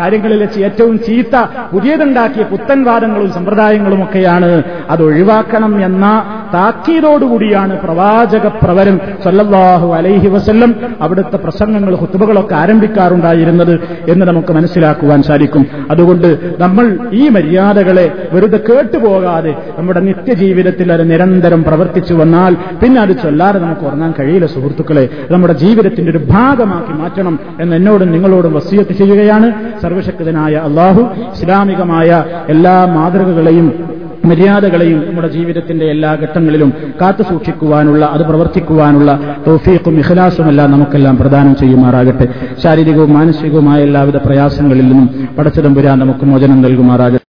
കാര്യങ്ങളിൽ 0.00 0.40
വെച്ച് 0.42 0.60
ഏറ്റവും 0.60 0.98
ചീത്ത 0.98 1.36
പുതിയതുണ്ടാക്കിയ 1.72 2.42
പുത്തൻവാദങ്ങളും 2.42 3.32
സമ്പ്രദായങ്ങളും 3.32 4.02
ഒക്കെയാണ്. 4.02 4.62
അത് 4.90 5.02
ഒഴിവാക്കണം 5.02 5.84
എന്ന 5.84 6.06
താക്കീതോടുകൂടിയാണ് 6.54 7.80
പ്രവാചക 7.80 8.46
പ്രവരൻ 8.46 8.98
സല്ലല്ലാഹു 9.24 9.94
അലൈഹി 9.94 10.28
വസല്ലം 10.28 10.74
അവിടുത്തെ 11.00 11.36
പ്രസംഗങ്ങൾ 11.36 11.94
ഹുത്തുബകളൊക്കെ 11.94 12.54
ആരംഭിക്കാറുണ്ടായിരുന്നത് 12.54 13.74
എന്ന് 14.08 14.26
നമുക്ക് 14.26 14.52
മനസ്സിലാക്കുവാൻ 14.52 15.22
സാധിക്കും. 15.22 15.66
അതുകൊണ്ട് 15.90 16.56
നമ്മൾ 16.58 16.98
ഈ 17.12 17.28
മര്യാദകളെ 17.28 18.12
വെറുതെ 18.32 18.58
കേട്ടുപോകാതെ 18.58 19.54
നമ്മുടെ 19.78 20.00
നിത്യജീവിതത്തിൽ 20.00 20.92
അത് 20.92 21.10
നിരന്തരം 21.10 21.64
പ്രവർത്തിച്ചു 21.64 22.14
വന്നാൽ 22.14 22.54
പിന്നെ 22.54 23.00
അത് 23.00 23.10
ചൊല്ലാതെ 23.22 23.58
നമുക്ക് 23.58 23.80
ഉറങ്ങാൻ 23.80 24.14
കഴിയില്ല 24.18 24.46
സുഹൃത്തുക്കളെ. 24.46 25.08
നമ്മുടെ 25.30 25.52
ജീവിതത്തിന്റെ 25.52 26.10
ഒരു 26.10 26.20
ഭാഗമാക്കി 26.30 26.92
മാറ്റണം 27.00 27.34
എന്ന് 27.60 27.76
എന്നോടും 27.76 28.12
നിങ്ങളോടും 28.12 28.52
വസീയത്ത് 28.54 28.92
ചെയ്യുകയാണ്. 28.92 29.48
സർവശക്തനായ 29.82 30.54
അള്ളാഹു 30.68 31.02
ഇസ്ലാമികമായ 31.34 32.24
എല്ലാ 32.48 32.74
മാതൃകകളെയും 32.96 33.68
മര്യാദകളെയും 34.28 34.98
നമ്മുടെ 35.08 35.28
ജീവിതത്തിന്റെ 35.28 35.86
എല്ലാ 35.90 36.10
ഘട്ടങ്ങളിലും 36.22 36.70
കാത്തു 37.00 37.22
സൂക്ഷിക്കുവാനുള്ള 37.22 38.04
അത് 38.14 38.22
പ്രവർത്തിക്കുവാനുള്ള 38.22 39.10
തോഫീക്കും 39.46 39.94
ഇഖലാസുമെല്ലാം 40.02 40.68
നമുക്കെല്ലാം 40.72 41.16
പ്രദാനം 41.16 41.54
ചെയ്യുമാറാകട്ടെ. 41.56 42.26
ശാരീരികവും 42.62 43.14
മാനസികവുമായ 43.14 43.80
എല്ലാവിധ 43.88 44.16
പ്രയാസങ്ങളിൽ 44.16 44.86
നിന്നും 44.90 45.08
പടച്ചതമ്പുരാൻ 45.38 45.98
നമുക്ക് 45.98 46.24
മോചനം 46.24 46.62
നൽകുമാറാകട്ടെ. 46.62 47.24